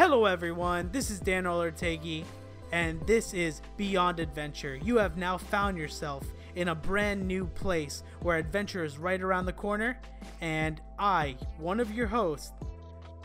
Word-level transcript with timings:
Hello, 0.00 0.24
everyone. 0.24 0.88
This 0.92 1.10
is 1.10 1.20
Dan 1.20 1.44
Olertegi, 1.44 2.24
and 2.72 3.06
this 3.06 3.34
is 3.34 3.60
Beyond 3.76 4.18
Adventure. 4.18 4.74
You 4.82 4.96
have 4.96 5.18
now 5.18 5.36
found 5.36 5.76
yourself 5.76 6.26
in 6.54 6.68
a 6.68 6.74
brand 6.74 7.28
new 7.28 7.44
place 7.44 8.02
where 8.20 8.38
adventure 8.38 8.82
is 8.82 8.96
right 8.96 9.20
around 9.20 9.44
the 9.44 9.52
corner, 9.52 10.00
and 10.40 10.80
I, 10.98 11.36
one 11.58 11.80
of 11.80 11.92
your 11.92 12.06
hosts, 12.06 12.52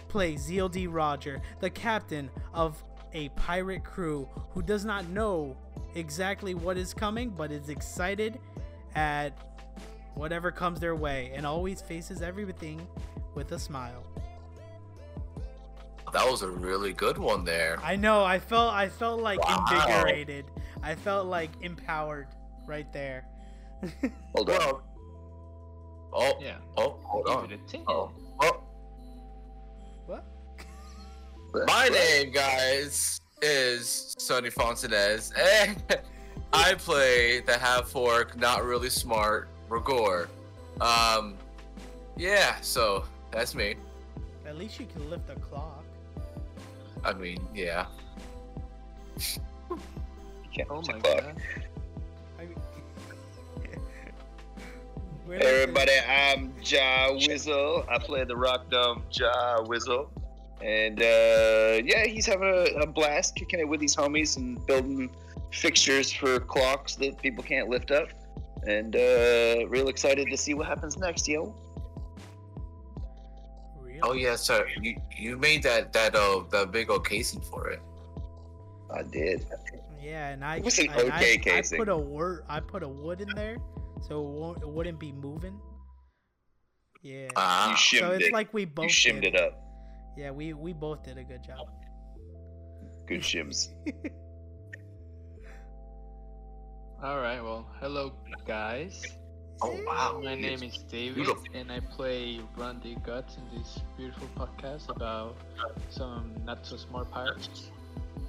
play 0.09 0.33
ZLD 0.33 0.89
Roger, 0.91 1.41
the 1.61 1.69
captain 1.69 2.29
of 2.53 2.83
a 3.13 3.29
pirate 3.37 3.85
crew 3.85 4.27
who 4.53 4.61
does 4.61 4.83
not 4.83 5.07
know 5.07 5.55
exactly 5.95 6.55
what 6.55 6.77
is 6.77 6.93
coming, 6.93 7.29
but 7.29 7.53
is 7.53 7.69
excited 7.69 8.37
at 8.95 9.29
whatever 10.13 10.51
comes 10.51 10.81
their 10.81 10.93
way 10.97 11.31
and 11.33 11.45
always 11.45 11.81
faces 11.81 12.21
everything 12.21 12.85
with 13.33 13.53
a 13.53 13.59
smile. 13.59 14.03
That 16.15 16.31
was 16.31 16.43
a 16.43 16.49
really 16.49 16.93
good 16.93 17.17
one 17.17 17.43
there. 17.43 17.77
I 17.83 17.97
know. 17.97 18.23
I 18.23 18.39
felt. 18.39 18.73
I 18.73 18.87
felt 18.87 19.19
like 19.19 19.37
Wow. 19.45 19.65
invigorated. 19.69 20.45
I 20.81 20.95
felt 20.95 21.27
like 21.27 21.49
empowered 21.59 22.27
right 22.65 22.89
there. 22.93 23.25
Hold 24.33 24.49
on. 24.49 24.57
Well, 24.57 24.81
oh, 26.13 26.33
Yeah. 26.41 26.55
oh, 26.77 26.97
hold 27.03 27.27
on. 27.27 27.51
it 27.51 27.59
a 27.59 27.69
ting. 27.69 27.83
Oh, 27.89 28.13
oh. 28.39 28.63
what? 30.05 30.23
My 31.67 31.89
name, 31.89 32.31
guys, 32.31 33.19
is 33.41 34.15
Sonny 34.17 34.49
Fontanez, 34.49 35.33
and 35.37 35.83
I 36.53 36.75
play 36.75 37.41
the 37.41 37.57
half 37.57 37.93
orc, 37.93 38.39
not 38.39 38.63
really 38.63 38.89
smart, 38.89 39.49
Rigor. 39.67 40.29
Um, 40.79 41.35
yeah, 42.15 42.61
so 42.61 43.03
that's 43.31 43.53
me. 43.53 43.75
At 44.45 44.57
least 44.57 44.79
you 44.79 44.85
can 44.85 45.09
lift 45.09 45.29
a 45.29 45.35
clock. 45.35 45.74
I 47.05 47.13
mean, 47.13 47.37
yeah. 47.53 47.85
Can't 50.51 50.67
Oh 50.71 50.81
my 50.81 50.99
god. 50.99 51.35
I 52.39 52.45
mean, 52.45 52.57
We're 55.27 55.37
Hey 55.37 55.61
everybody, 55.61 55.91
I'm 56.09 56.51
Ja 56.63 57.11
Wizzle. 57.11 57.87
I 57.89 57.99
play 57.99 58.23
the 58.23 58.35
Rock 58.35 58.71
dumb 58.71 59.03
Ja 59.11 59.61
Wizzle. 59.61 60.09
And 60.63 60.99
uh, 60.99 61.81
yeah, 61.83 62.05
he's 62.05 62.25
having 62.25 62.47
a, 62.47 62.81
a 62.81 62.87
blast 62.87 63.35
kicking 63.35 63.59
it 63.59 63.67
with 63.67 63.79
these 63.79 63.95
homies 63.95 64.37
and 64.37 64.65
building 64.65 65.11
fixtures 65.51 66.11
for 66.11 66.39
clocks 66.39 66.95
that 66.95 67.21
people 67.21 67.43
can't 67.43 67.69
lift 67.69 67.91
up. 67.91 68.07
And 68.65 68.95
uh, 68.95 69.67
real 69.67 69.89
excited 69.89 70.27
to 70.31 70.37
see 70.37 70.55
what 70.55 70.65
happens 70.65 70.97
next, 70.97 71.27
yo. 71.27 71.53
The- 74.05 74.11
really? 74.13 74.25
Oh 74.25 74.29
yeah, 74.29 74.35
sir. 74.35 74.67
You 74.81 74.95
you 75.17 75.37
made 75.37 75.63
that 75.63 75.91
that 75.93 76.15
uh 76.15 76.43
that 76.51 76.71
big 76.71 76.89
old 76.89 77.07
casing 77.07 77.41
for 77.41 77.69
it. 77.69 77.81
I 78.93 79.03
did. 79.03 79.45
Yeah, 80.01 80.29
and 80.29 80.43
I. 80.45 80.57
It 80.57 80.63
was 80.65 80.77
an 80.79 80.89
and 80.89 80.99
okay 81.11 81.33
I, 81.33 81.37
casing. 81.37 81.77
I 81.81 81.83
put 81.83 81.89
a 81.89 81.97
word. 81.97 82.43
I 82.47 82.59
put 82.59 82.83
a 82.83 82.87
wood 82.87 83.21
in 83.21 83.29
there, 83.35 83.57
so 84.07 84.21
it, 84.21 84.29
won't, 84.29 84.61
it 84.61 84.67
wouldn't 84.69 84.99
be 84.99 85.11
moving. 85.11 85.59
Yeah. 87.01 87.23
You 87.23 87.29
Ah, 87.35 87.75
shimmed 87.75 88.01
so 88.01 88.11
it's 88.11 88.25
it. 88.27 88.33
like 88.33 88.53
we 88.53 88.65
both. 88.65 88.83
you 88.83 88.89
shimmed 88.89 89.21
did. 89.23 89.35
it 89.35 89.41
up. 89.41 89.59
Yeah, 90.17 90.31
we 90.31 90.53
we 90.53 90.73
both 90.73 91.03
did 91.03 91.17
a 91.17 91.23
good 91.23 91.43
job. 91.43 91.67
Good 93.07 93.21
shims. 93.21 93.69
All 97.03 97.17
right. 97.19 97.41
Well, 97.43 97.67
hello 97.79 98.13
guys. 98.47 99.03
Oh 99.61 99.79
wow. 99.85 100.21
My 100.23 100.35
name 100.35 100.63
is 100.63 100.77
David, 100.91 101.15
Beautiful. 101.15 101.43
and 101.53 101.71
I 101.71 101.79
play 101.79 102.39
Run 102.57 102.79
the 102.83 102.95
Guts 103.05 103.37
in 103.37 103.57
this 103.57 103.79
beautiful 103.97 104.27
podcast 104.37 104.89
about 104.89 105.35
some 105.89 106.31
not 106.45 106.65
so 106.65 106.77
smart 106.77 107.09
pirates. 107.11 107.71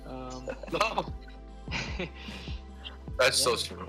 Um, 0.09 0.49
That's 3.19 3.39
so 3.39 3.57
true. 3.57 3.87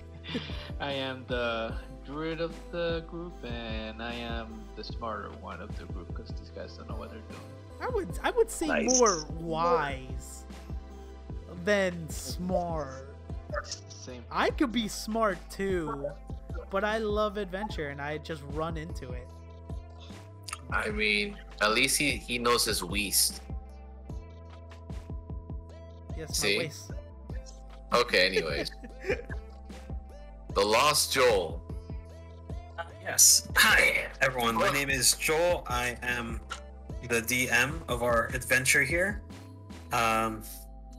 I 0.80 0.92
am 0.92 1.24
the 1.28 1.74
druid 2.04 2.40
of 2.40 2.54
the 2.70 3.04
group, 3.08 3.32
and 3.44 4.02
I 4.02 4.12
am 4.14 4.62
the 4.76 4.84
smarter 4.84 5.30
one 5.40 5.60
of 5.60 5.76
the 5.78 5.84
group 5.92 6.08
because 6.08 6.28
these 6.38 6.50
guys 6.54 6.72
don't 6.76 6.88
know 6.88 6.96
what 6.96 7.10
they're 7.10 7.20
doing. 7.28 7.40
I 7.80 7.88
would 7.88 8.08
I 8.24 8.30
would 8.32 8.50
say 8.50 8.66
Nice. 8.66 8.98
more 8.98 9.24
wise 9.40 10.44
than 11.64 12.08
smart. 12.10 13.06
Same. 13.88 14.24
I 14.30 14.50
could 14.50 14.72
be 14.72 14.88
smart 14.88 15.38
too, 15.50 16.06
but 16.70 16.84
I 16.84 16.98
love 16.98 17.36
adventure 17.36 17.88
and 17.88 18.00
I 18.00 18.18
just 18.18 18.42
run 18.52 18.76
into 18.76 19.12
it. 19.12 19.26
I 20.70 20.90
mean, 20.90 21.36
at 21.60 21.72
least 21.72 21.98
he 21.98 22.12
he 22.12 22.38
knows 22.38 22.64
his 22.64 22.84
Weast. 22.84 23.40
Yes, 26.16 26.36
See? 26.36 26.58
my 26.58 26.64
waist. 26.64 26.92
Okay, 27.92 28.26
anyways. 28.26 28.70
the 30.54 30.60
Lost 30.60 31.12
Joel. 31.12 31.62
Uh, 32.78 32.82
yes. 33.02 33.48
Hi, 33.56 34.06
everyone. 34.20 34.56
My 34.56 34.70
name 34.72 34.90
is 34.90 35.14
Joel. 35.14 35.64
I 35.68 35.96
am 36.02 36.40
the 37.08 37.22
DM 37.22 37.80
of 37.88 38.02
our 38.02 38.26
adventure 38.34 38.82
here. 38.82 39.22
Um, 39.92 40.42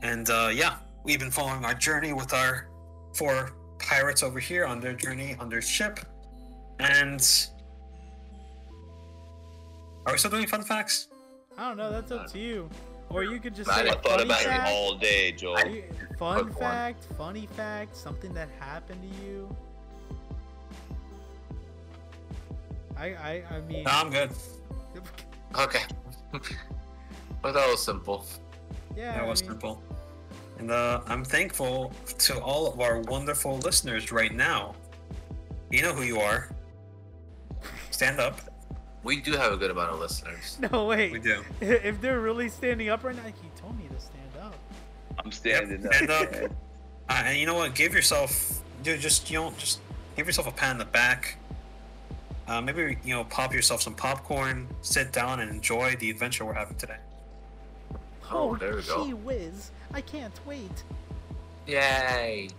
and 0.02 0.30
uh, 0.30 0.50
yeah, 0.54 0.78
we've 1.04 1.20
been 1.20 1.32
following 1.32 1.64
our 1.66 1.76
journey 1.76 2.14
with 2.14 2.34
our 2.34 2.70
four 3.14 3.52
pirates 3.80 4.24
over 4.24 4.40
here 4.40 4.66
on 4.66 4.80
their 4.80 4.94
journey 4.94 5.36
on 5.40 5.50
their 5.50 5.62
ship. 5.62 6.00
And 6.80 7.22
are 10.06 10.14
we 10.14 10.18
still 10.18 10.32
doing 10.32 10.48
fun 10.48 10.64
facts? 10.64 11.08
I 11.58 11.68
don't 11.68 11.78
know. 11.78 11.92
That's 11.92 12.12
up 12.12 12.28
to 12.32 12.40
you. 12.40 12.70
Or 13.10 13.24
you 13.24 13.40
could 13.40 13.56
just 13.56 13.70
I 13.70 13.84
say 13.86 13.90
thought 13.90 14.22
about 14.22 14.40
fact. 14.42 14.70
it 14.70 14.74
all 14.74 14.96
day, 14.96 15.32
Joel. 15.32 15.68
You- 15.68 15.84
Fun 16.20 16.44
Quick 16.44 16.60
one. 16.60 16.70
fact, 16.70 17.08
funny 17.18 17.48
fact, 17.56 17.96
something 17.96 18.34
that 18.34 18.50
happened 18.60 19.02
to 19.02 19.26
you. 19.26 19.56
I 22.98 23.06
I 23.16 23.44
I 23.52 23.60
mean. 23.62 23.84
No, 23.84 23.92
I'm 23.92 24.10
good. 24.10 24.32
Okay. 25.58 25.80
but 27.42 27.54
that 27.54 27.68
was 27.72 27.82
simple. 27.84 28.24
yeah. 28.96 29.14
That 29.14 29.24
I 29.24 29.28
was 29.28 29.42
mean, 29.42 29.50
simple. 29.52 29.82
And 30.60 30.72
uh, 30.72 31.02
I'm 31.08 31.24
thankful 31.24 31.92
to 32.20 32.40
all 32.42 32.72
of 32.72 32.80
our 32.82 33.00
wonderful 33.02 33.58
listeners 33.60 34.12
right 34.12 34.34
now. 34.34 34.76
You 35.72 35.82
know 35.82 35.94
who 35.94 36.04
you 36.04 36.20
are. 36.20 36.50
Stand 37.92 38.20
up. 38.20 38.40
We 39.04 39.22
do 39.22 39.32
have 39.34 39.54
a 39.54 39.58
good 39.58 39.72
amount 39.72 39.92
of 39.92 40.00
listeners. 40.00 40.58
No 40.72 40.86
wait. 40.86 41.14
We 41.14 41.20
do. 41.20 41.44
If 41.62 42.02
they're 42.02 42.20
really 42.20 42.50
standing 42.50 42.90
up 42.90 43.04
right 43.06 43.16
now, 43.16 43.24
he 43.24 43.50
told 43.60 43.78
me 43.78 43.86
to 43.88 44.00
stand 44.02 44.46
up. 44.46 44.56
I'm 45.18 45.32
standing 45.32 45.82
Yep, 45.84 45.94
stand 45.94 46.12
up. 46.12 46.34
up. 46.34 46.52
Uh, 47.12 47.24
and 47.26 47.40
you 47.40 47.48
know 47.48 47.56
what? 47.56 47.74
Give 47.74 47.92
yourself, 47.96 48.62
dude. 48.84 49.00
Just 49.00 49.32
you 49.32 49.40
know, 49.40 49.52
just 49.58 49.80
give 50.16 50.28
yourself 50.28 50.46
a 50.48 50.52
pat 50.52 50.70
on 50.74 50.78
the 50.78 50.86
back. 50.86 51.38
Uh, 52.48 52.62
maybe 52.62 53.00
you 53.04 53.16
know, 53.16 53.24
pop 53.24 53.52
yourself 53.52 53.82
some 53.82 53.96
popcorn, 53.96 54.68
sit 54.84 55.12
down, 55.12 55.40
and 55.40 55.50
enjoy 55.50 55.96
the 55.96 56.12
adventure 56.12 56.46
we're 56.46 56.54
having 56.54 56.78
today. 56.78 56.98
Oh, 58.30 58.56
there 58.58 58.76
we 58.76 58.84
go. 58.84 59.08
Gee 59.08 59.14
whiz! 59.16 59.72
I 59.92 60.02
can't 60.02 60.40
wait. 60.46 60.84
Yay! 61.66 62.50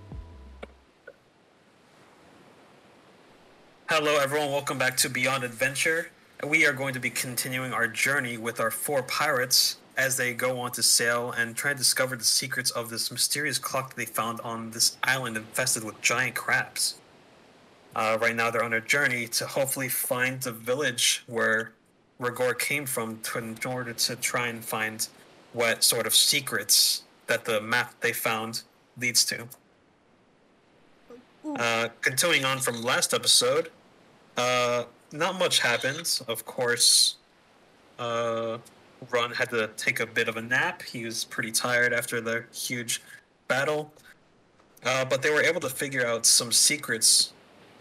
Hello, 3.88 4.16
everyone. 4.16 4.50
Welcome 4.50 4.78
back 4.78 4.96
to 4.98 5.08
Beyond 5.08 5.44
Adventure. 5.44 6.10
We 6.44 6.66
are 6.66 6.72
going 6.72 6.92
to 6.94 7.00
be 7.00 7.10
continuing 7.10 7.72
our 7.72 7.86
journey 7.86 8.36
with 8.36 8.58
our 8.58 8.70
four 8.70 9.02
pirates 9.04 9.76
as 9.96 10.16
they 10.16 10.34
go 10.34 10.58
on 10.58 10.72
to 10.72 10.82
sail 10.82 11.32
and 11.32 11.54
try 11.54 11.72
to 11.72 11.78
discover 11.78 12.16
the 12.16 12.24
secrets 12.24 12.70
of 12.72 12.90
this 12.90 13.12
mysterious 13.12 13.58
clock 13.58 13.90
that 13.90 13.96
they 13.96 14.06
found 14.06 14.40
on 14.40 14.72
this 14.72 14.96
island 15.04 15.36
infested 15.36 15.84
with 15.84 16.00
giant 16.00 16.34
crabs. 16.34 16.96
Uh, 17.94 18.18
right 18.20 18.34
now, 18.34 18.50
they're 18.50 18.64
on 18.64 18.74
a 18.74 18.80
journey 18.80 19.28
to 19.28 19.46
hopefully 19.46 19.88
find 19.88 20.40
the 20.40 20.52
village 20.52 21.22
where 21.26 21.72
Rigor 22.18 22.54
came 22.54 22.86
from 22.86 23.20
to, 23.20 23.38
in 23.38 23.56
order 23.64 23.92
to 23.92 24.16
try 24.16 24.48
and 24.48 24.64
find 24.64 25.06
what 25.52 25.84
sort 25.84 26.06
of 26.06 26.14
secrets 26.14 27.04
that 27.30 27.44
the 27.44 27.60
map 27.60 27.94
they 28.00 28.12
found 28.12 28.62
leads 28.98 29.24
to. 29.24 29.46
Uh, 31.56 31.88
continuing 32.00 32.44
on 32.44 32.58
from 32.58 32.82
last 32.82 33.14
episode, 33.14 33.70
uh, 34.36 34.82
not 35.12 35.38
much 35.38 35.60
happens. 35.60 36.22
Of 36.26 36.44
course, 36.44 37.16
uh, 38.00 38.58
Ron 39.10 39.30
had 39.30 39.48
to 39.50 39.70
take 39.76 40.00
a 40.00 40.06
bit 40.06 40.26
of 40.28 40.36
a 40.36 40.42
nap. 40.42 40.82
He 40.82 41.04
was 41.04 41.24
pretty 41.24 41.52
tired 41.52 41.92
after 41.92 42.20
the 42.20 42.44
huge 42.52 43.00
battle. 43.46 43.92
Uh, 44.84 45.04
but 45.04 45.22
they 45.22 45.30
were 45.30 45.42
able 45.42 45.60
to 45.60 45.70
figure 45.70 46.04
out 46.04 46.26
some 46.26 46.50
secrets 46.50 47.32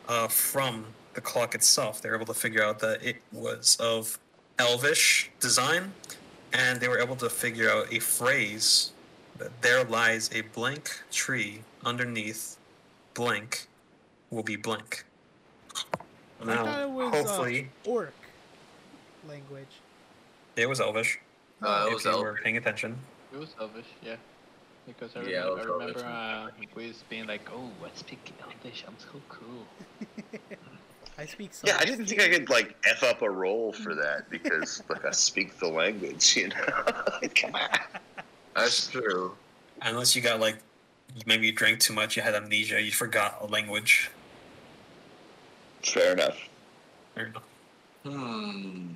uh, 0.07 0.28
from 0.28 0.86
the 1.16 1.22
clock 1.22 1.56
itself. 1.56 2.01
They 2.04 2.10
were 2.10 2.16
able 2.16 2.28
to 2.28 2.40
figure 2.40 2.63
out 2.63 2.78
that 2.80 3.04
it 3.04 3.18
was 3.31 3.78
of 3.80 4.19
elvish 4.60 5.31
design, 5.40 5.92
and 6.54 6.80
they 6.80 6.88
were 6.88 7.00
able 7.00 7.16
to 7.16 7.30
figure 7.30 7.69
out 7.72 7.92
a 7.92 8.00
phrase 8.00 8.92
there 9.62 9.83
lies 9.83 10.30
a 10.33 10.41
blank 10.41 10.89
tree 11.12 11.62
underneath 11.86 12.57
blank 13.13 13.68
will 14.31 14.44
be 14.44 14.56
blank. 14.56 15.06
I 16.41 16.83
it 16.83 16.89
was 16.89 17.12
hopefully, 17.12 17.69
uh, 17.86 17.89
orc 17.89 18.13
language. 19.27 19.68
it 20.56 20.69
was 20.69 20.80
Elvish. 20.80 21.19
Uh, 21.62 21.83
it 21.86 21.88
if 21.89 21.94
was 21.95 22.06
you 22.06 22.12
Elf. 22.12 22.21
were 22.21 22.39
paying 22.41 22.57
attention. 22.57 22.97
It 23.33 23.39
was 23.39 23.50
Elvish, 23.59 23.86
yeah. 24.01 24.15
Because 24.88 25.15
I 25.15 25.21
Yeah, 25.21 25.50
remember, 25.50 25.59
I 25.83 25.86
was 25.86 25.95
remember 25.95 26.06
uh, 26.06 26.65
Quiz 26.74 27.03
being 27.09 27.27
like, 27.27 27.41
"Oh, 27.53 27.69
I 27.83 27.89
speak 27.95 28.31
Elvish. 28.41 28.86
I'm 28.88 28.95
so 28.97 29.21
cool." 29.27 29.65
I 31.18 31.25
speak 31.25 31.53
so. 31.53 31.68
Yeah, 31.68 31.77
I 31.77 31.83
didn't 31.86 32.06
think 32.06 32.21
I 32.21 32.30
could 32.30 32.50
like 32.50 32.75
f 32.86 33.03
up 33.03 33.21
a 33.21 33.30
roll 33.30 33.74
for 33.74 33.94
that 33.94 34.30
because 34.30 34.81
like 34.89 35.03
I 35.06 35.12
speak 35.27 35.59
the 35.59 35.68
language, 35.68 36.38
you 36.38 36.47
know. 36.47 36.83
Come 37.36 37.56
on. 37.56 37.69
That's 38.60 38.88
true. 38.88 39.36
Unless 39.82 40.16
you 40.16 40.22
got 40.22 40.40
like, 40.40 40.58
maybe 41.26 41.48
you 41.48 41.54
drank 41.54 41.80
too 41.80 41.94
much, 41.94 42.16
you 42.18 42.22
had 42.22 42.36
amnesia, 42.36 42.82
you 42.82 42.92
forgot 42.92 43.38
a 43.42 43.48
language. 43.48 44.12
Fair 45.82 46.14
enough. 46.14 46.38
Fair 47.16 47.28
enough. 47.28 47.44
Hmm. 48.04 48.88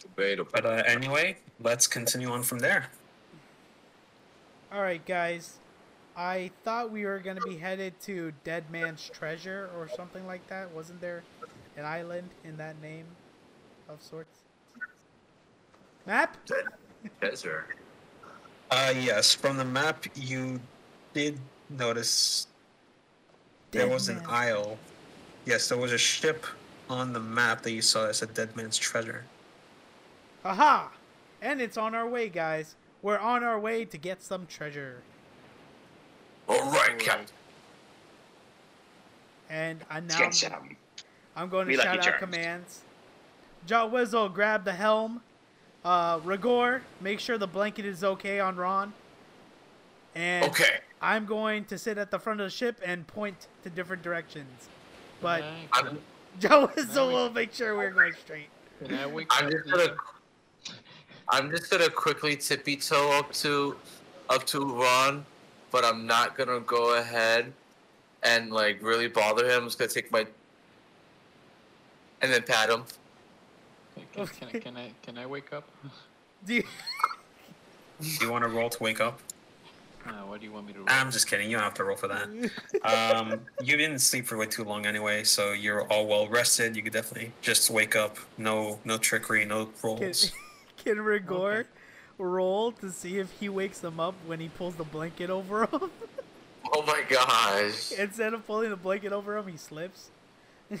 Debatable. 0.00 0.50
But 0.52 0.66
uh, 0.66 0.82
anyway, 0.86 1.36
let's 1.60 1.86
continue 1.86 2.30
on 2.30 2.42
from 2.42 2.58
there. 2.58 2.86
All 4.72 4.82
right, 4.82 5.04
guys. 5.04 5.58
I 6.16 6.50
thought 6.64 6.90
we 6.90 7.04
were 7.04 7.18
gonna 7.18 7.40
be 7.40 7.56
headed 7.56 7.98
to 8.02 8.32
Dead 8.44 8.64
Man's 8.70 9.08
Treasure 9.08 9.70
or 9.76 9.88
something 9.88 10.26
like 10.26 10.46
that. 10.48 10.70
Wasn't 10.72 11.00
there 11.00 11.22
an 11.76 11.86
island 11.86 12.28
in 12.44 12.56
that 12.58 12.80
name, 12.82 13.06
of 13.88 14.02
sorts? 14.02 14.40
Map? 16.06 16.36
Desert. 17.20 17.76
Uh, 18.72 18.94
yes, 18.98 19.34
from 19.34 19.58
the 19.58 19.64
map, 19.66 20.06
you 20.14 20.58
did 21.12 21.38
notice 21.68 22.46
there 23.70 23.84
Dead 23.84 23.92
was 23.92 24.08
an 24.08 24.16
Man's- 24.16 24.28
isle. 24.30 24.78
Yes, 25.44 25.68
there 25.68 25.76
was 25.76 25.92
a 25.92 25.98
ship 25.98 26.46
on 26.88 27.12
the 27.12 27.20
map 27.20 27.60
that 27.62 27.72
you 27.72 27.82
saw 27.82 28.06
as 28.06 28.22
a 28.22 28.26
dead 28.26 28.56
man's 28.56 28.78
treasure. 28.78 29.24
Aha! 30.44 30.90
And 31.42 31.60
it's 31.60 31.76
on 31.76 31.94
our 31.94 32.08
way, 32.08 32.30
guys. 32.30 32.74
We're 33.02 33.18
on 33.18 33.44
our 33.44 33.60
way 33.60 33.84
to 33.84 33.98
get 33.98 34.22
some 34.22 34.46
treasure. 34.46 35.02
All 36.48 36.70
right, 36.70 36.98
Captain. 36.98 37.34
And 39.50 39.80
I 39.90 40.00
now. 40.00 40.16
Get 40.18 40.34
some. 40.34 40.76
I'm 41.36 41.48
going 41.50 41.66
to 41.66 41.72
Be 41.72 41.76
Lucky 41.76 41.88
shout 41.88 41.98
out 41.98 42.04
Charms. 42.04 42.18
commands. 42.20 42.80
Jaw 43.66 43.86
Wizzle, 43.88 44.32
grab 44.32 44.64
the 44.64 44.72
helm. 44.72 45.20
Uh, 45.84 46.20
Rigor, 46.22 46.82
make 47.00 47.18
sure 47.20 47.38
the 47.38 47.46
blanket 47.46 47.84
is 47.84 48.04
okay 48.04 48.38
on 48.40 48.56
Ron. 48.56 48.92
And 50.14 50.44
Okay. 50.44 50.78
I'm 51.00 51.26
going 51.26 51.64
to 51.66 51.78
sit 51.78 51.98
at 51.98 52.10
the 52.10 52.18
front 52.18 52.40
of 52.40 52.46
the 52.46 52.50
ship 52.50 52.80
and 52.84 53.06
point 53.06 53.48
to 53.64 53.70
different 53.70 54.02
directions. 54.02 54.68
But 55.20 55.40
Can 55.40 55.48
I- 55.72 55.76
I'm- 55.78 55.86
can, 55.88 55.98
Joe 56.38 56.66
Wizzle 56.68 57.08
we- 57.08 57.14
will 57.14 57.30
make 57.30 57.52
sure 57.52 57.76
we're 57.76 57.90
going 57.90 58.12
straight. 58.14 58.48
I 58.90 59.06
wake 59.06 59.28
I'm 59.30 59.50
just 59.50 59.70
gonna. 59.70 59.94
I'm 61.28 61.50
just 61.50 61.70
gonna 61.70 61.88
quickly 61.88 62.36
tippy 62.36 62.76
toe 62.76 63.12
up 63.18 63.32
to, 63.34 63.76
up 64.28 64.44
to 64.46 64.58
Ron, 64.60 65.24
but 65.70 65.84
I'm 65.84 66.04
not 66.06 66.36
gonna 66.36 66.58
go 66.60 66.96
ahead, 66.98 67.52
and 68.24 68.50
like 68.50 68.82
really 68.82 69.06
bother 69.08 69.46
him. 69.48 69.62
I'm 69.62 69.64
just 69.68 69.78
gonna 69.78 69.90
take 69.90 70.10
my. 70.10 70.26
And 72.22 72.32
then 72.32 72.42
pat 72.42 72.70
him. 72.70 72.84
Can, 73.94 74.26
can, 74.26 74.26
can, 74.26 74.48
I, 74.48 74.58
can 74.60 74.76
I 74.76 74.90
can 75.02 75.18
I 75.18 75.26
wake 75.26 75.52
up? 75.52 75.64
Do 76.46 76.54
you, 76.54 76.62
Do 78.00 78.24
you 78.24 78.30
want 78.30 78.44
to 78.44 78.50
roll 78.50 78.68
to 78.68 78.82
wake 78.82 79.00
up? 79.00 79.20
Uh, 80.04 80.10
what 80.26 80.40
do 80.40 80.46
you 80.46 80.52
want 80.52 80.66
me 80.66 80.72
to 80.72 80.80
roll? 80.80 80.88
I'm 80.90 81.12
just 81.12 81.28
kidding. 81.28 81.48
You 81.48 81.56
don't 81.56 81.64
have 81.64 81.74
to 81.74 81.84
roll 81.84 81.96
for 81.96 82.08
that. 82.08 82.28
Um, 82.84 83.42
you 83.60 83.76
didn't 83.76 84.00
sleep 84.00 84.26
for 84.26 84.36
way 84.36 84.46
too 84.46 84.64
long 84.64 84.84
anyway, 84.84 85.22
so 85.22 85.52
you're 85.52 85.82
all 85.84 86.06
well 86.08 86.26
rested. 86.26 86.74
You 86.74 86.82
could 86.82 86.92
definitely 86.92 87.30
just 87.40 87.70
wake 87.70 87.94
up. 87.94 88.16
No, 88.36 88.80
no 88.84 88.98
trickery, 88.98 89.44
no 89.44 89.66
can, 89.66 89.74
rolls. 89.84 90.32
can 90.76 91.00
Rigor 91.00 91.32
Okay. 91.34 91.68
roll 92.18 92.72
to 92.72 92.90
see 92.90 93.18
if 93.18 93.30
he 93.38 93.48
wakes 93.48 93.84
him 93.84 94.00
up 94.00 94.14
when 94.26 94.40
he 94.40 94.48
pulls 94.48 94.74
the 94.74 94.84
blanket 94.84 95.30
over 95.30 95.62
him? 95.72 95.90
Oh 96.74 96.82
my 96.84 97.02
gosh. 97.08 97.92
Instead 97.92 98.34
of 98.34 98.44
pulling 98.44 98.70
the 98.70 98.76
blanket 98.76 99.12
over 99.12 99.36
him, 99.36 99.46
he 99.46 99.56
slips. 99.56 100.10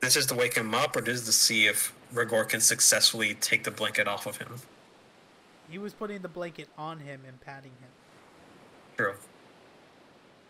This 0.00 0.16
is 0.16 0.26
to 0.26 0.34
wake 0.34 0.54
him 0.54 0.74
up, 0.74 0.96
or 0.96 1.00
this 1.00 1.20
is 1.20 1.26
to 1.26 1.32
see 1.32 1.66
if 1.66 1.92
Rigor 2.12 2.44
can 2.44 2.60
successfully 2.60 3.34
take 3.34 3.64
the 3.64 3.70
blanket 3.70 4.06
off 4.06 4.26
of 4.26 4.36
him. 4.36 4.54
He 5.70 5.78
was 5.78 5.92
putting 5.92 6.22
the 6.22 6.28
blanket 6.28 6.68
on 6.78 6.98
him 7.00 7.20
and 7.26 7.40
patting 7.40 7.72
him. 7.72 7.90
True. 8.96 9.14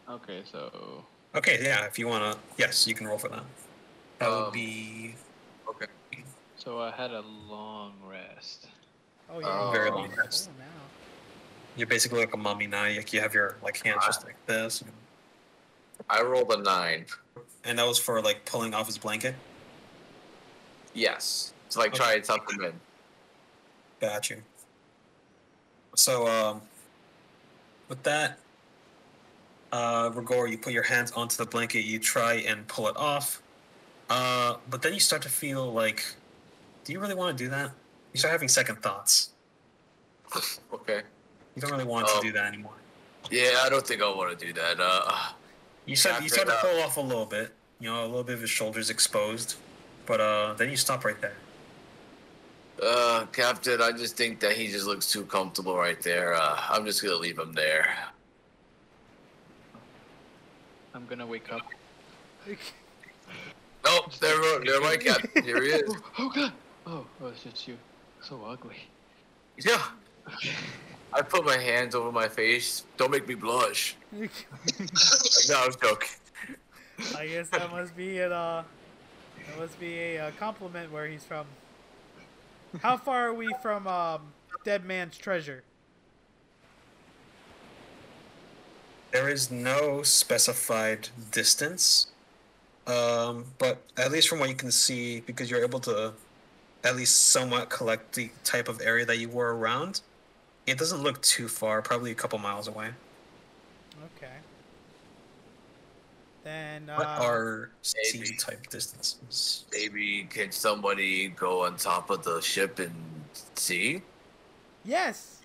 Okay, 0.09 0.43
so 0.50 1.05
Okay, 1.35 1.59
yeah. 1.62 1.85
If 1.85 1.99
you 1.99 2.09
wanna, 2.09 2.37
yes, 2.56 2.87
you 2.87 2.95
can 2.95 3.06
roll 3.06 3.19
for 3.19 3.29
that. 3.29 3.45
That 4.19 4.31
would 4.31 4.45
Um, 4.47 4.53
be 4.53 5.15
Okay. 5.69 5.87
so 6.56 6.81
I 6.81 6.91
had 6.91 7.11
a 7.11 7.21
long 7.21 7.94
rest. 8.05 8.69
Oh 9.31 9.41
Oh. 9.43 9.71
very 9.71 9.91
long 9.91 10.11
rest. 10.17 10.51
Oh, 10.55 10.59
now. 10.59 10.67
You're 11.77 11.87
basically 11.87 12.21
like 12.21 12.33
a 12.35 12.39
mummy 12.39 12.67
now. 12.67 12.85
Like 12.85 13.12
you 13.12 13.21
have 13.21 13.35
your 13.35 13.56
like 13.62 13.83
hands 13.85 14.05
just 14.06 14.25
like 14.25 14.37
this, 14.47 14.83
I 16.09 16.23
rolled 16.23 16.53
a 16.53 16.56
nine. 16.56 17.06
And 17.64 17.79
that 17.79 17.87
was 17.87 17.99
for 17.99 18.20
like 18.23 18.44
pulling 18.44 18.75
off 18.75 18.87
his 18.87 18.99
blanket. 18.99 19.35
Yes. 20.94 21.52
It's 21.67 21.76
like 21.76 21.93
try 21.93 22.14
to 22.17 22.20
tuck 22.20 22.50
him 22.50 22.62
in. 22.64 22.73
Got 24.00 24.31
you. 24.31 24.43
So, 25.94 26.26
um, 26.26 26.62
with 27.88 28.02
that, 28.05 28.38
uh, 29.73 30.11
Rigor, 30.14 30.46
you 30.46 30.56
put 30.58 30.73
your 30.73 30.82
hands 30.85 31.11
onto 31.12 31.37
the 31.37 31.44
blanket, 31.44 31.82
you 31.85 31.99
try 31.99 32.35
and 32.35 32.67
pull 32.69 32.88
it 32.88 32.96
off, 32.96 33.43
uh, 34.08 34.56
but 34.70 34.81
then 34.81 34.94
you 34.94 35.00
start 35.00 35.23
to 35.23 35.29
feel 35.29 35.73
like, 35.73 36.05
do 36.84 36.93
you 36.93 37.00
really 37.00 37.14
want 37.14 37.37
to 37.37 37.44
do 37.44 37.50
that? 37.50 37.73
You 38.12 38.19
start 38.19 38.32
having 38.32 38.49
second 38.49 38.76
thoughts. 38.82 39.31
Okay. 40.73 41.02
You 41.56 41.62
don't 41.62 41.70
really 41.73 41.84
want 41.84 42.06
Oh. 42.08 42.20
to 42.20 42.26
do 42.26 42.32
that 42.32 42.46
anymore. 42.46 42.73
Yeah, 43.31 43.61
I 43.62 43.69
don't 43.69 43.86
think 43.86 44.01
I 44.03 44.08
want 44.08 44.39
to 44.39 44.46
do 44.46 44.53
that. 44.55 44.79
Uh, 44.81 45.32
You 45.89 45.97
start, 45.97 46.21
you 46.21 46.27
After 46.27 46.35
start 46.35 46.49
to 46.49 46.53
that- 46.53 46.61
pull 46.61 46.83
off 46.83 46.97
a 46.99 47.01
little 47.01 47.25
bit, 47.25 47.55
you 47.81 47.89
know, 47.91 48.03
a 48.05 48.07
little 48.07 48.23
bit 48.23 48.35
of 48.35 48.43
his 48.43 48.51
shoulders 48.51 48.91
exposed, 48.91 49.57
but 50.05 50.21
uh, 50.21 50.53
then 50.53 50.69
you 50.69 50.77
stop 50.77 51.03
right 51.03 51.19
there. 51.21 51.37
uh, 52.83 53.25
Captain, 53.33 53.81
I 53.81 53.93
just 53.93 54.15
think 54.15 54.39
that 54.41 54.53
he 54.53 54.69
just 54.69 54.85
looks 54.87 55.11
too 55.11 55.25
comfortable 55.25 55.77
right 55.77 56.01
there. 56.03 56.35
Uh, 56.35 56.61
I'm 56.69 56.85
just 56.85 57.03
gonna 57.03 57.17
leave 57.17 57.39
him 57.39 57.55
there. 57.55 57.89
I'm 60.95 61.07
gonna 61.07 61.27
wake 61.27 61.51
up. 61.53 61.63
Oh, 63.85 64.07
there, 64.21 64.37
there, 64.65 64.81
my 64.83 64.97
Captain. 64.97 65.43
Here 65.43 65.63
he 65.63 65.69
is. 65.71 65.83
Oh, 65.89 65.97
oh 66.19 66.29
god! 66.35 66.53
Oh, 66.87 67.07
oh, 67.23 67.27
it's 67.29 67.43
just 67.45 67.67
you. 67.67 67.79
So 68.21 68.45
ugly. 68.47 68.77
Yeah. 69.57 69.83
I 71.15 71.23
put 71.23 71.45
my 71.47 71.57
hands 71.57 71.95
over 71.95 72.13
my 72.13 72.29
face. 72.29 72.85
Don't 72.99 73.11
make 73.11 73.27
me 73.27 73.35
blush. 73.35 73.97
No, 74.12 75.65
I'm 75.65 75.72
joking. 75.82 76.08
I 77.17 77.27
guess 77.27 77.48
that 77.50 77.70
must 77.70 77.96
be 77.96 78.19
it. 78.19 78.32
Uh, 78.32 78.62
that 79.46 79.58
must 79.58 79.79
be 79.79 79.98
a 79.98 80.19
uh, 80.19 80.31
compliment 80.38 80.91
where 80.91 81.06
he's 81.06 81.24
from. 81.24 81.46
How 82.81 82.96
far 82.96 83.29
are 83.29 83.34
we 83.34 83.55
from 83.62 83.86
um, 83.86 84.32
Dead 84.65 84.84
Man's 84.84 85.17
Treasure? 85.17 85.62
There 89.12 89.29
is 89.29 89.50
no 89.50 90.03
specified 90.03 91.08
distance, 91.31 92.08
um, 92.86 93.46
but 93.58 93.82
at 93.96 94.12
least 94.12 94.29
from 94.29 94.38
what 94.38 94.50
you 94.50 94.55
can 94.55 94.70
see, 94.70 95.20
because 95.20 95.50
you're 95.50 95.62
able 95.62 95.81
to 95.81 96.12
at 96.84 96.94
least 96.94 97.29
somewhat 97.29 97.70
collect 97.70 98.15
the 98.15 98.31
type 98.44 98.69
of 98.69 98.81
area 98.82 99.06
that 99.06 99.19
you 99.19 99.29
were 99.29 99.56
around, 99.56 100.03
it 100.67 100.79
doesn't 100.79 101.03
look 101.03 101.22
too 101.22 101.48
far, 101.48 101.81
probably 101.81 102.10
a 102.10 102.15
couple 102.15 102.38
miles 102.38 102.69
away. 102.69 102.91
Okay. 104.17 104.32
Then 106.44 106.86
What 106.86 107.06
uh, 107.06 107.22
are 107.24 107.70
maybe. 108.12 108.26
sea 108.26 108.36
type 108.36 108.69
distances? 108.69 109.64
Maybe 109.72 110.24
can 110.31 110.52
somebody 110.52 111.28
go 111.28 111.64
on 111.64 111.76
top 111.76 112.10
of 112.10 112.22
the 112.24 112.40
ship 112.40 112.78
and 112.78 112.93
see? 113.55 114.02
yes, 114.84 115.40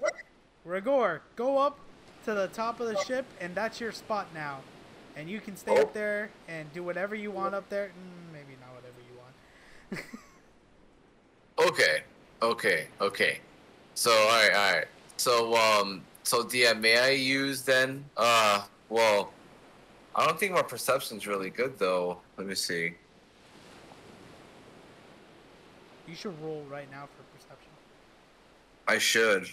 Rigor, 0.64 1.22
go 1.36 1.58
up 1.58 1.78
to 2.24 2.34
the 2.34 2.48
top 2.48 2.80
of 2.80 2.88
the 2.88 2.98
ship, 3.04 3.26
and 3.42 3.54
that's 3.54 3.82
your 3.82 3.92
spot 3.92 4.28
now. 4.34 4.60
And 5.18 5.30
you 5.30 5.42
can 5.42 5.58
stay 5.58 5.72
Oh. 5.78 5.82
up 5.82 5.94
there 5.94 6.30
and 6.48 6.72
do 6.74 6.84
whatever 6.84 7.16
you 7.16 7.32
want 7.32 7.54
up 7.54 7.68
there. 7.70 7.88
Mm, 7.88 8.32
maybe 8.34 8.58
not 8.62 8.74
whatever 8.74 9.00
you 9.10 9.18
want. 9.20 10.06
Okay, 11.60 12.02
okay, 12.42 12.88
okay. 13.00 13.40
So, 13.94 14.12
all 14.12 14.28
right, 14.30 14.54
all 14.56 14.74
right. 14.74 14.88
So, 15.18 15.56
um, 15.56 16.04
so 16.24 16.48
yeah, 16.52 16.74
may 16.74 16.98
I 16.98 17.10
use 17.10 17.62
then? 17.64 18.06
Uh, 18.18 18.64
well, 18.90 19.32
I 20.16 20.26
don't 20.26 20.40
think 20.40 20.54
my 20.54 20.62
perception's 20.62 21.28
really 21.28 21.50
good 21.50 21.78
though. 21.78 22.20
Let 22.38 22.48
me 22.48 22.56
see. 22.56 22.94
you 26.08 26.16
should 26.16 26.40
roll 26.42 26.64
right 26.70 26.90
now 26.92 27.08
for 27.18 27.24
perception. 27.36 27.72
I 28.88 28.98
should. 28.98 29.48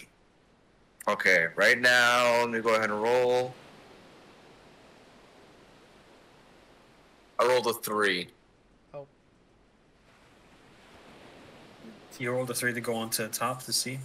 Okay, 1.09 1.47
right 1.57 1.81
now, 1.81 2.41
let 2.41 2.51
me 2.51 2.61
go 2.61 2.75
ahead 2.75 2.91
and 2.91 3.03
roll. 3.03 3.55
I 7.39 7.47
rolled 7.47 7.67
a 7.67 7.73
three. 7.73 8.29
Oh, 8.93 9.07
You 12.19 12.33
rolled 12.33 12.51
a 12.51 12.55
three 12.55 12.75
to 12.75 12.81
go 12.83 12.95
onto 12.95 13.23
the 13.23 13.31
top 13.31 13.63
to 13.63 13.73
see. 13.73 13.99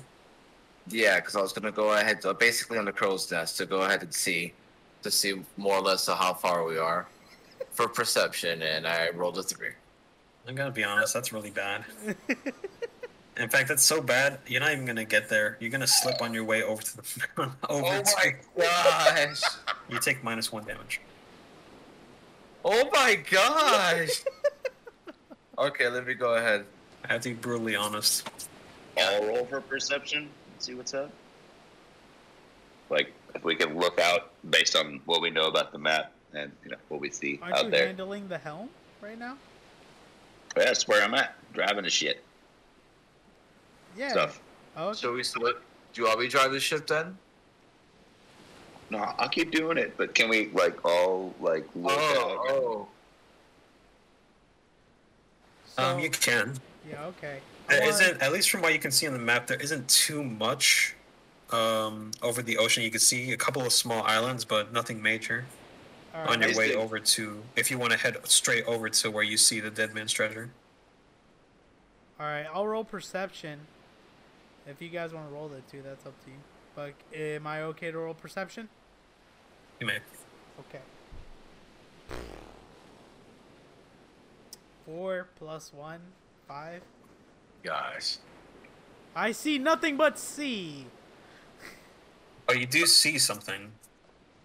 Yeah, 0.88 1.20
because 1.20 1.36
I 1.36 1.42
was 1.42 1.54
gonna 1.54 1.72
go 1.72 1.94
ahead, 1.94 2.22
to, 2.22 2.34
basically 2.34 2.77
on 2.77 2.86
the 2.86 2.92
crow's 2.92 3.32
nest, 3.32 3.58
to 3.58 3.65
go 3.65 3.82
ahead 3.82 4.04
and 4.04 4.13
see, 4.13 4.54
to 5.04 5.12
see 5.12 5.42
more 5.58 5.75
or 5.75 5.82
less 5.82 6.08
how 6.08 6.34
far 6.34 6.63
we 6.65 6.77
are 6.77 7.08
for 7.72 7.88
perception, 7.88 8.62
and 8.62 8.88
I 8.88 9.10
rolled 9.10 9.38
a 9.38 9.44
three. 9.44 9.70
I 10.48 10.51
gotta 10.54 10.72
be 10.72 10.84
honest, 10.84 11.13
that's 11.13 11.34
really 11.34 11.51
bad. 11.51 11.86
In 13.38 13.50
fact, 13.50 13.68
that's 13.68 13.84
so 13.84 14.00
bad, 14.01 14.39
you're 14.48 14.62
not 14.62 14.72
even 14.72 14.86
gonna 14.86 15.04
get 15.04 15.27
there. 15.27 15.58
You're 15.60 15.72
gonna 15.72 15.88
slip 15.88 16.22
on 16.22 16.34
your 16.34 16.46
way 16.46 16.63
over 16.63 16.82
to 16.82 16.98
the 16.98 17.04
over 17.38 17.51
Oh 17.70 18.01
to, 18.01 18.12
my 18.18 18.36
gosh! 18.58 19.42
You 19.89 20.00
take 20.00 20.24
minus 20.24 20.51
one 20.51 20.63
damage. 20.63 21.00
Oh 22.63 22.89
my 22.92 23.15
gosh! 23.30 24.24
okay, 25.60 25.88
let 25.89 26.08
me 26.08 26.15
go 26.15 26.36
ahead. 26.36 26.65
I 27.04 27.13
have 27.13 27.22
to 27.22 27.30
be 27.30 27.36
brutally 27.36 27.75
honest. 27.75 28.27
I'll 28.98 29.27
roll 29.27 29.46
for 29.46 29.62
perception. 29.62 30.30
See 30.65 30.74
what's 30.74 30.95
up. 30.95 31.12
Like 32.89 33.13
if 33.36 33.43
we 33.43 33.55
can 33.55 33.77
look 33.77 34.00
out 34.00 34.31
based 34.50 34.75
on 34.75 35.00
what 35.05 35.22
we 35.22 35.29
know 35.29 35.45
about 35.48 35.72
the 35.72 35.77
map 35.77 36.12
and 36.34 36.51
you 36.63 36.72
know 36.72 36.77
what 36.89 37.00
we 37.00 37.12
see 37.12 37.38
Aren't 37.39 37.55
out 37.55 37.65
you 37.65 37.69
there. 37.72 37.86
handling 37.86 38.27
the 38.27 38.39
helm 38.39 38.69
right 39.00 39.17
now? 39.19 39.38
That's 40.55 40.88
where 40.88 41.03
I'm 41.03 41.13
at, 41.13 41.36
driving 41.53 41.84
the 41.84 41.91
shit 41.91 42.24
Yeah. 43.95 44.10
stuff. 44.10 44.41
Oh, 44.75 44.88
okay. 44.88 44.98
So 44.98 45.13
we 45.13 45.22
split. 45.24 45.57
Do 45.93 46.01
you 46.01 46.07
want 46.07 46.19
me 46.22 46.25
to 46.25 46.31
drive 46.31 46.51
the 46.51 46.60
ship 46.60 46.88
then? 46.88 47.15
No, 48.89 48.98
I'll 49.19 49.29
keep 49.29 49.51
doing 49.51 49.77
it, 49.77 49.95
but 49.98 50.15
can 50.15 50.29
we 50.29 50.48
like 50.48 50.84
all 50.84 51.36
like 51.39 51.67
look 51.75 51.91
out? 51.91 52.39
Oh, 52.50 52.88
So, 55.67 55.84
Um, 55.84 56.00
you 56.00 56.10
can. 56.10 56.57
yeah, 56.89 57.05
okay. 57.05 57.39
I 57.67 57.74
There 57.74 57.79
wanna- 57.81 57.91
isn't, 57.93 58.22
at 58.22 58.31
least 58.31 58.50
from 58.50 58.62
what 58.62 58.74
you 58.74 58.79
can 58.79 58.91
see 58.91 59.07
on 59.07 59.13
the 59.13 59.19
map, 59.19 59.48
there 59.48 59.60
isn't 59.60 59.89
too 59.89 60.24
much 60.24 60.95
um, 61.51 62.12
over 62.22 62.41
the 62.41 62.57
ocean. 62.57 62.84
You 62.84 62.89
can 62.91 63.00
see 63.00 63.31
a 63.31 63.38
couple 63.38 63.62
of 63.63 63.72
small 63.72 64.03
islands, 64.03 64.43
but 64.45 64.72
nothing 64.74 65.01
major. 65.01 65.45
all 66.13 66.29
on 66.29 66.41
your 66.41 66.50
Is 66.51 66.57
way 66.57 66.69
the- 66.69 66.75
over 66.79 66.98
to, 67.00 67.43
if 67.55 67.69
you 67.69 67.77
want 67.77 67.91
to 67.91 67.98
head 68.00 68.15
straight 68.27 68.63
over 68.65 68.89
to 68.89 69.12
where 69.12 69.24
you 69.24 69.38
see 69.38 69.60
the 69.60 69.69
dead 69.69 69.93
man's 69.93 70.12
treasure. 70.13 70.50
All 72.19 72.25
right, 72.25 72.48
I'll 72.53 72.65
roll 72.67 72.84
perception. 72.86 73.60
If 74.65 74.81
you 74.81 74.88
guys 74.89 75.13
want 75.13 75.27
to 75.27 75.34
roll 75.34 75.50
that 75.50 75.69
too, 75.69 75.81
that's 75.84 76.05
up 76.05 76.13
to 76.24 76.31
you. 76.31 76.38
But 76.75 76.93
am 77.13 77.45
I 77.45 77.62
okay 77.63 77.91
to 77.91 77.98
roll 77.98 78.13
perception? 78.13 78.69
You 79.81 79.88
may. 79.88 80.00
Okay. 80.62 80.79
Four 84.86 85.27
plus 85.38 85.74
one, 85.74 86.00
five. 86.48 86.81
Gosh. 87.65 88.17
I 89.15 89.31
see 89.31 89.57
nothing 89.57 89.98
but 89.98 90.19
sea. 90.19 90.86
Oh, 92.48 92.53
you 92.53 92.65
do 92.65 92.86
see 92.86 93.17
something. 93.17 93.72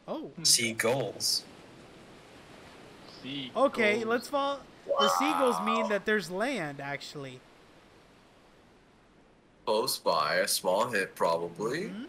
Oh. 0.09 0.31
Seagulls. 0.43 1.45
See. 3.23 3.53
Okay, 3.55 4.05
let's 4.05 4.29
fall. 4.29 4.61
The 4.99 5.09
seagulls 5.19 5.61
mean 5.63 5.89
that 5.89 6.07
there's 6.07 6.31
land, 6.31 6.81
actually. 6.81 7.41
Close 9.67 9.99
by, 9.99 10.37
a 10.37 10.49
small 10.49 10.91
hit 10.91 11.15
probably. 11.15 11.91
Mhm. 11.91 12.07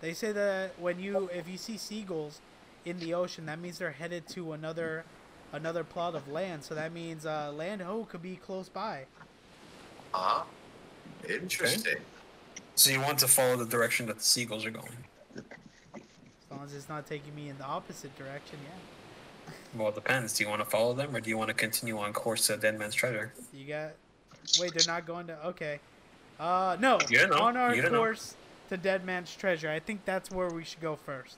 They 0.00 0.14
say 0.14 0.32
that 0.32 0.78
when 0.78 1.00
you, 1.00 1.28
if 1.32 1.48
you 1.48 1.58
see 1.58 1.76
seagulls 1.76 2.40
in 2.84 2.98
the 3.00 3.14
ocean, 3.14 3.46
that 3.46 3.58
means 3.58 3.78
they're 3.78 3.90
headed 3.90 4.28
to 4.28 4.52
another, 4.52 5.04
another 5.52 5.82
plot 5.82 6.14
of 6.14 6.28
land. 6.28 6.62
So 6.62 6.74
that 6.74 6.92
means 6.92 7.26
uh, 7.26 7.52
land 7.52 7.82
ho 7.82 8.06
could 8.08 8.22
be 8.22 8.36
close 8.36 8.68
by. 8.68 9.06
Ah, 10.14 10.44
interesting. 11.28 11.96
So 12.74 12.90
you 12.90 13.00
want 13.00 13.18
to 13.20 13.28
follow 13.28 13.56
the 13.56 13.64
direction 13.66 14.06
that 14.06 14.18
the 14.18 14.24
seagulls 14.24 14.64
are 14.66 14.70
going. 14.70 14.96
As 15.36 15.42
long 16.50 16.62
as 16.64 16.74
it's 16.74 16.88
not 16.88 17.06
taking 17.06 17.34
me 17.34 17.48
in 17.48 17.58
the 17.58 17.64
opposite 17.64 18.16
direction, 18.18 18.58
yeah. 18.64 19.52
Well, 19.76 19.88
it 19.88 19.94
depends. 19.94 20.32
Do 20.36 20.44
you 20.44 20.48
want 20.50 20.62
to 20.62 20.68
follow 20.68 20.94
them, 20.94 21.14
or 21.14 21.20
do 21.20 21.28
you 21.28 21.36
want 21.36 21.48
to 21.48 21.54
continue 21.54 21.98
on 21.98 22.12
course 22.12 22.46
to 22.46 22.56
Dead 22.56 22.78
Man's 22.78 22.94
Treasure? 22.94 23.32
You 23.52 23.66
got. 23.66 23.90
Wait, 24.60 24.72
they're 24.74 24.92
not 24.92 25.06
going 25.06 25.26
to. 25.26 25.46
Okay. 25.48 25.80
Uh, 26.40 26.76
no. 26.80 26.98
You 27.10 27.18
don't 27.18 27.30
know. 27.30 27.38
On 27.38 27.56
our 27.56 27.74
You 27.74 27.82
don't 27.82 27.92
know. 27.92 27.98
course 27.98 28.36
to 28.70 28.76
Dead 28.76 29.04
Man's 29.04 29.34
Treasure. 29.34 29.68
I 29.70 29.80
think 29.80 30.04
that's 30.06 30.30
where 30.30 30.48
we 30.48 30.64
should 30.64 30.80
go 30.80 30.96
first. 30.96 31.36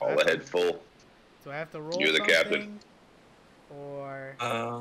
All 0.00 0.18
ahead 0.20 0.42
full. 0.42 0.82
Do 1.44 1.50
I 1.50 1.56
have 1.56 1.70
to 1.72 1.80
roll 1.80 1.98
You're 2.00 2.12
the 2.12 2.18
something? 2.18 2.34
captain. 2.34 2.80
Or 3.78 4.34
Uh, 4.40 4.80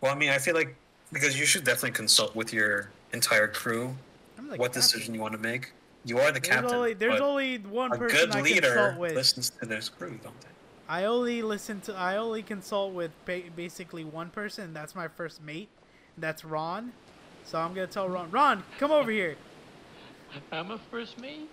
well, 0.00 0.12
I 0.12 0.14
mean, 0.14 0.30
I 0.30 0.38
feel 0.38 0.54
like 0.54 0.74
because 1.12 1.38
you 1.38 1.46
should 1.46 1.64
definitely 1.64 1.92
consult 1.92 2.34
with 2.34 2.52
your 2.52 2.90
entire 3.12 3.48
crew 3.48 3.94
what 4.36 4.50
captain. 4.58 4.72
decision 4.72 5.14
you 5.14 5.20
want 5.20 5.32
to 5.32 5.38
make. 5.38 5.72
You 6.04 6.18
are 6.18 6.30
the 6.30 6.38
There's 6.40 6.48
captain. 6.48 6.74
only 6.74 6.94
there's 6.94 7.20
only 7.20 7.58
one 7.58 7.92
a 7.92 7.98
person 7.98 8.30
good 8.30 8.36
I 8.36 8.40
leader 8.42 8.68
consult 8.74 8.98
with. 8.98 9.14
listens 9.14 9.50
to 9.50 9.66
their 9.66 9.80
crew, 9.80 10.18
don't 10.22 10.40
they? 10.40 10.48
I 10.88 11.04
only 11.06 11.42
listen 11.42 11.80
to 11.82 11.94
I 11.94 12.16
only 12.16 12.42
consult 12.42 12.92
with 12.92 13.10
ba- 13.24 13.42
basically 13.56 14.04
one 14.04 14.30
person. 14.30 14.72
That's 14.72 14.94
my 14.94 15.08
first 15.08 15.42
mate. 15.42 15.68
That's 16.18 16.44
Ron. 16.44 16.92
So 17.44 17.58
I'm 17.58 17.74
gonna 17.74 17.86
tell 17.88 18.08
Ron. 18.08 18.30
Ron, 18.30 18.62
come 18.78 18.92
over 18.92 19.10
here. 19.10 19.36
I'm 20.52 20.70
a 20.70 20.78
first 20.90 21.18
mate. 21.20 21.48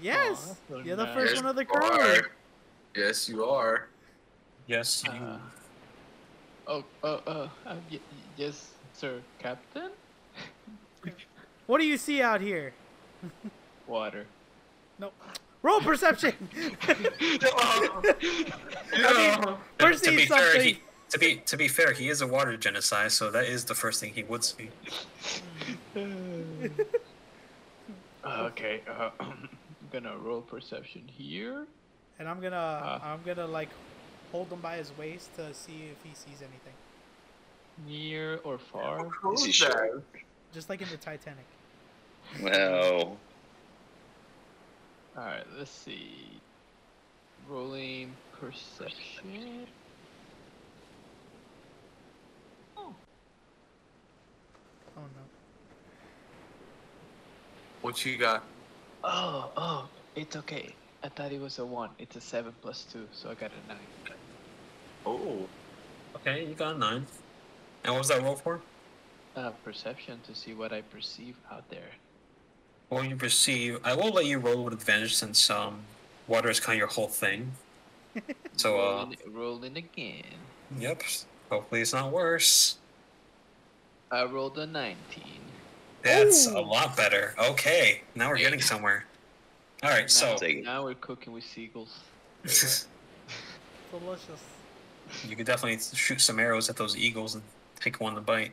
Yes, 0.00 0.46
that's 0.46 0.58
so 0.68 0.78
you're 0.78 0.96
the 0.96 1.06
first 1.08 1.34
Yes, 1.34 1.42
one 1.42 1.50
of 1.50 1.56
the 1.56 1.64
crew. 1.64 2.20
Yes, 2.94 3.28
you 3.28 3.44
are. 3.44 3.88
Yes, 4.66 5.04
you. 5.04 5.10
Uh, 5.12 5.38
oh, 6.66 6.84
oh, 7.02 7.20
oh, 7.26 7.32
uh, 7.32 7.48
y- 7.66 7.76
y- 7.92 8.00
yes, 8.36 8.70
sir, 8.94 9.20
Captain. 9.38 9.90
What 11.66 11.80
do 11.80 11.86
you 11.86 11.96
see 11.96 12.22
out 12.22 12.40
here? 12.40 12.74
Water. 13.88 14.26
No. 15.00 15.10
Roll 15.62 15.80
perception. 15.80 16.32
I 16.82 16.94
mean, 19.16 19.40
No. 19.40 19.58
first 19.78 20.04
to 20.04 20.10
be 20.12 20.26
fair, 20.26 20.60
he, 20.62 20.80
to 21.10 21.18
be 21.18 21.36
to 21.46 21.56
be 21.56 21.66
fair, 21.68 21.92
he 21.92 22.08
is 22.08 22.20
a 22.22 22.26
water 22.26 22.56
genasi, 22.56 23.10
so 23.10 23.30
that 23.30 23.46
is 23.46 23.64
the 23.64 23.74
first 23.74 24.00
thing 24.00 24.12
he 24.14 24.22
would 24.22 24.44
see. 24.44 24.70
okay, 28.24 28.80
uh, 28.88 29.10
I'm 29.20 29.48
gonna 29.92 30.16
roll 30.18 30.40
perception 30.42 31.02
here. 31.06 31.66
And 32.18 32.28
I'm 32.28 32.40
gonna 32.40 32.56
Uh. 32.56 33.00
I'm 33.02 33.20
gonna 33.24 33.46
like 33.46 33.68
hold 34.32 34.52
him 34.52 34.60
by 34.60 34.76
his 34.76 34.92
waist 34.98 35.34
to 35.36 35.52
see 35.54 35.90
if 35.90 36.02
he 36.02 36.14
sees 36.14 36.40
anything. 36.42 36.74
Near 37.86 38.40
or 38.44 38.58
far? 38.58 39.06
Is 39.34 39.44
he 39.44 39.52
sure? 39.52 40.02
Just 40.52 40.70
like 40.70 40.80
in 40.80 40.88
the 40.88 40.96
Titanic. 40.96 41.44
Well, 42.42 43.16
Alright, 45.16 45.44
let's 45.56 45.70
see. 45.70 46.10
Rolling 47.48 48.12
perception. 48.38 49.66
Oh, 52.76 52.94
Oh 54.96 55.00
no. 55.00 55.22
What 57.80 58.04
you 58.04 58.18
got? 58.18 58.44
oh, 59.04 59.50
oh, 59.56 59.88
it's 60.16 60.36
okay. 60.36 60.74
I 61.02 61.08
thought 61.08 61.32
it 61.32 61.40
was 61.40 61.58
a 61.60 61.64
1. 61.64 61.90
It's 61.98 62.16
a 62.16 62.20
7 62.20 62.52
plus 62.60 62.84
2, 62.92 63.06
so 63.12 63.30
I 63.30 63.34
got 63.34 63.52
a 63.52 63.68
9. 63.68 63.78
Oh, 65.06 65.46
Okay, 66.16 66.46
you 66.46 66.54
got 66.54 66.74
a 66.74 66.78
nine. 66.78 67.06
And 67.84 67.92
what 67.94 67.98
was 68.00 68.08
that 68.08 68.22
roll 68.22 68.36
for? 68.36 68.60
Uh, 69.36 69.50
perception 69.64 70.18
to 70.26 70.34
see 70.34 70.54
what 70.54 70.72
I 70.72 70.80
perceive 70.80 71.36
out 71.52 71.68
there. 71.70 71.90
Well, 72.90 73.04
you 73.04 73.16
perceive. 73.16 73.78
I 73.84 73.94
will 73.94 74.10
let 74.10 74.24
you 74.26 74.38
roll 74.38 74.64
with 74.64 74.74
advantage 74.74 75.14
since 75.14 75.50
um, 75.50 75.80
water 76.26 76.48
is 76.48 76.58
kind 76.58 76.76
of 76.76 76.78
your 76.78 76.88
whole 76.88 77.08
thing. 77.08 77.52
So, 78.56 78.80
uh, 78.80 78.94
rolling, 78.94 79.16
rolling 79.26 79.76
again. 79.76 80.22
yep. 80.78 81.02
Hopefully, 81.50 81.82
it's 81.82 81.92
not 81.92 82.10
worse. 82.10 82.78
I 84.10 84.24
rolled 84.24 84.56
a 84.56 84.66
19. 84.66 84.96
That's 86.02 86.46
a 86.46 86.58
lot 86.58 86.96
better. 86.96 87.34
Okay, 87.38 88.00
now 88.14 88.30
we're 88.30 88.38
getting 88.38 88.62
somewhere. 88.62 89.04
All 89.82 89.90
right, 89.90 90.10
so 90.10 90.30
now, 90.30 90.36
Take 90.36 90.56
it. 90.58 90.64
now 90.64 90.84
we're 90.84 90.94
cooking 90.94 91.34
with 91.34 91.44
seagulls. 91.44 91.98
Delicious. 92.44 92.88
You 95.28 95.36
could 95.36 95.46
definitely 95.46 95.78
shoot 95.94 96.20
some 96.20 96.38
arrows 96.38 96.68
at 96.68 96.76
those 96.76 96.96
eagles 96.96 97.34
and 97.34 97.42
take 97.80 98.00
one 98.00 98.14
to 98.14 98.20
bite. 98.20 98.52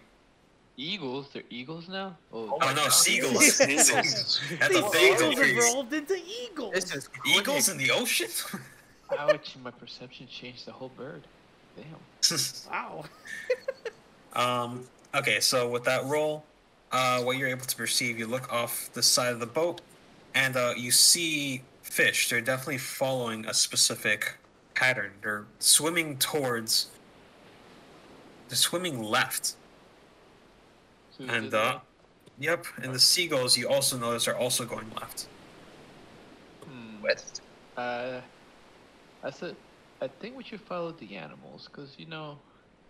Eagles? 0.76 1.30
They're 1.32 1.44
eagles 1.50 1.88
now? 1.88 2.18
Oh, 2.32 2.58
Oh 2.62 2.70
no, 2.70 2.76
God. 2.76 2.92
seagulls! 2.92 3.58
These 3.60 3.92
That's 3.94 4.00
a 4.00 4.70
seagulls 4.72 4.92
big 4.92 5.22
increase. 5.22 5.70
evolved 5.70 5.94
into 5.94 6.16
eagles. 6.44 6.74
this 6.74 6.96
is 6.96 7.10
Eagles 7.38 7.70
in 7.70 7.78
the 7.78 7.92
ocean? 7.92 8.30
ouch, 9.20 9.56
my 9.64 9.70
perception 9.72 10.28
changed 10.28 10.66
the 10.66 10.72
whole 10.72 10.90
bird. 10.98 11.22
Damn. 11.76 11.86
Wow. 12.72 13.04
um. 14.34 14.86
Okay, 15.16 15.40
so 15.42 15.70
with 15.70 15.84
that 15.84 16.04
roll, 16.06 16.44
uh, 16.92 17.22
what 17.22 17.38
you're 17.38 17.48
able 17.50 17.66
to 17.68 17.76
perceive, 17.76 18.18
you 18.18 18.26
look 18.26 18.52
off 18.52 18.90
the 18.94 19.04
side 19.04 19.32
of 19.32 19.40
the 19.40 19.46
boat, 19.46 19.82
and 20.34 20.56
uh, 20.56 20.74
you 20.76 20.90
see 20.90 21.62
fish. 21.84 22.30
They're 22.30 22.42
definitely 22.42 22.80
following 22.80 23.46
a 23.46 23.54
specific 23.54 24.38
pattern. 24.76 25.12
They're 25.22 25.46
swimming 25.60 26.18
towards. 26.18 26.90
They're 28.50 28.58
swimming 28.58 29.02
left, 29.02 29.56
So 31.18 31.26
and 31.28 31.46
did 31.46 31.54
uh, 31.54 31.80
Yep, 32.40 32.66
and 32.82 32.94
the 32.94 33.00
seagulls 33.00 33.58
you 33.58 33.70
also 33.70 33.98
notice 33.98 34.28
are 34.28 34.36
also 34.36 34.66
going 34.66 34.90
left. 35.00 35.28
Hmm. 36.66 37.02
West. 37.02 37.42
Uh, 37.78 38.22
I 39.24 39.30
said, 39.30 39.56
I 40.02 40.08
think 40.08 40.36
we 40.36 40.44
should 40.44 40.62
follow 40.62 40.92
the 40.92 41.16
animals, 41.16 41.70
cause 41.72 41.96
you 41.98 42.06
know, 42.06 42.38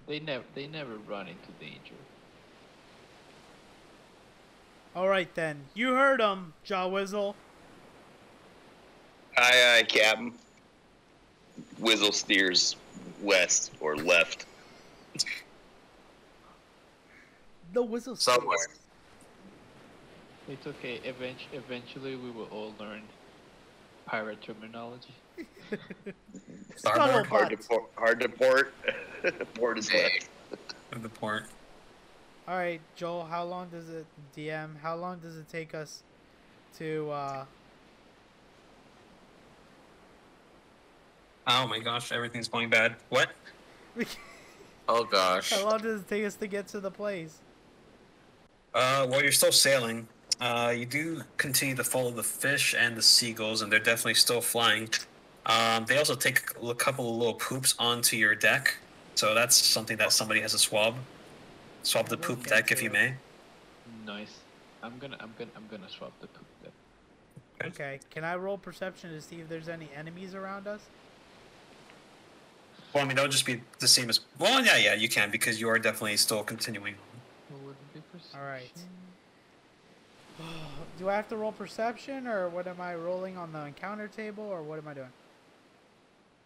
they 0.07 0.19
never 0.19 0.43
they 0.55 0.67
never 0.67 0.95
run 1.07 1.27
into 1.27 1.51
danger. 1.59 1.95
All 4.95 5.07
right 5.07 5.33
then. 5.33 5.65
You 5.73 5.93
heard 5.93 6.21
him, 6.21 6.53
Jaw 6.63 6.87
Whizzle. 6.87 7.35
Aye, 9.37 9.77
aye, 9.79 9.83
Captain. 9.87 10.33
Whizzle 11.79 12.11
steers 12.11 12.75
west 13.21 13.71
or 13.79 13.95
left. 13.95 14.45
The 17.73 17.81
Whizzle. 17.81 18.15
Somewhere. 18.15 18.57
It's 20.47 20.67
okay. 20.67 20.99
Eventually, 21.03 21.57
eventually 21.57 22.15
we 22.15 22.29
will 22.29 22.47
all 22.51 22.73
learn 22.79 23.01
pirate 24.05 24.41
terminology. 24.41 25.13
Starboard. 26.75 27.25
Hard 27.27 27.49
to 27.49 27.57
Scuttlebutt. 27.57 27.67
port. 27.67 27.83
Hard 27.95 28.19
to 28.19 28.29
port. 28.29 28.73
port 29.55 29.77
is 29.79 29.91
left. 29.93 30.27
Of 30.91 31.01
the 31.01 31.09
port. 31.09 31.45
All 32.47 32.55
right, 32.57 32.81
Joel. 32.95 33.23
How 33.25 33.43
long 33.43 33.69
does 33.69 33.89
it 33.89 34.05
DM? 34.37 34.77
How 34.81 34.95
long 34.95 35.19
does 35.19 35.37
it 35.37 35.49
take 35.49 35.73
us 35.73 36.03
to? 36.77 37.09
uh 37.09 37.45
Oh 41.47 41.67
my 41.67 41.79
gosh, 41.79 42.11
everything's 42.11 42.47
going 42.47 42.69
bad. 42.69 42.95
What? 43.09 43.29
Oh 44.87 45.05
gosh. 45.05 45.51
How 45.51 45.65
long 45.65 45.81
does 45.81 46.01
it 46.01 46.09
take 46.09 46.25
us 46.25 46.35
to 46.35 46.45
get 46.45 46.67
to 46.67 46.81
the 46.81 46.91
place? 46.91 47.39
Uh, 48.73 49.07
well, 49.09 49.21
you're 49.21 49.31
still 49.31 49.51
sailing. 49.51 50.07
Uh, 50.41 50.73
you 50.75 50.85
do 50.85 51.21
continue 51.37 51.75
to 51.75 51.83
follow 51.83 52.11
the 52.11 52.23
fish 52.23 52.75
and 52.77 52.97
the 52.97 53.01
seagulls, 53.01 53.61
and 53.61 53.71
they're 53.71 53.79
definitely 53.79 54.15
still 54.15 54.41
flying. 54.41 54.89
Um, 55.45 55.85
they 55.85 55.97
also 55.97 56.15
take 56.15 56.41
a 56.61 56.75
couple 56.75 57.09
of 57.09 57.15
little 57.15 57.35
poops 57.35 57.75
onto 57.79 58.17
your 58.17 58.35
deck, 58.35 58.75
so 59.15 59.33
that's 59.33 59.55
something 59.55 59.97
that 59.97 60.11
somebody 60.11 60.41
has 60.41 60.51
to 60.51 60.57
swab. 60.57 60.95
Swab 61.83 62.09
the 62.09 62.17
poop 62.17 62.45
deck 62.47 62.71
if 62.71 62.81
you 62.81 62.89
may. 62.89 63.13
Nice. 64.05 64.39
I'm 64.81 64.97
gonna 64.99 65.17
I'm 65.19 65.33
gonna 65.37 65.51
I'm 65.55 65.67
gonna 65.69 65.89
swap 65.89 66.11
the 66.19 66.27
poop 66.27 66.45
then. 66.61 67.69
Okay. 67.69 67.99
Can 68.09 68.23
I 68.23 68.35
roll 68.35 68.57
perception 68.57 69.11
to 69.11 69.21
see 69.21 69.39
if 69.39 69.47
there's 69.49 69.69
any 69.69 69.89
enemies 69.95 70.35
around 70.35 70.67
us? 70.67 70.81
Well, 72.93 73.03
I 73.03 73.07
mean, 73.07 73.15
that 73.15 73.23
would 73.23 73.31
just 73.31 73.45
be 73.45 73.61
the 73.79 73.87
same 73.87 74.09
as. 74.09 74.19
Well, 74.37 74.63
yeah, 74.63 74.77
yeah, 74.77 74.93
you 74.93 75.09
can 75.09 75.31
because 75.31 75.59
you 75.59 75.67
are 75.69 75.79
definitely 75.79 76.17
still 76.17 76.43
continuing. 76.43 76.95
What 77.49 77.61
would 77.63 77.71
it 77.71 77.93
be 77.93 78.01
perception? 78.11 78.39
All 78.39 78.45
right. 78.45 78.71
Do 80.99 81.09
I 81.09 81.15
have 81.15 81.27
to 81.29 81.35
roll 81.35 81.51
perception, 81.51 82.27
or 82.27 82.49
what 82.49 82.67
am 82.67 82.79
I 82.79 82.93
rolling 82.95 83.37
on 83.37 83.51
the 83.51 83.65
encounter 83.65 84.07
table, 84.07 84.43
or 84.43 84.61
what 84.61 84.77
am 84.77 84.87
I 84.87 84.93
doing? 84.93 85.09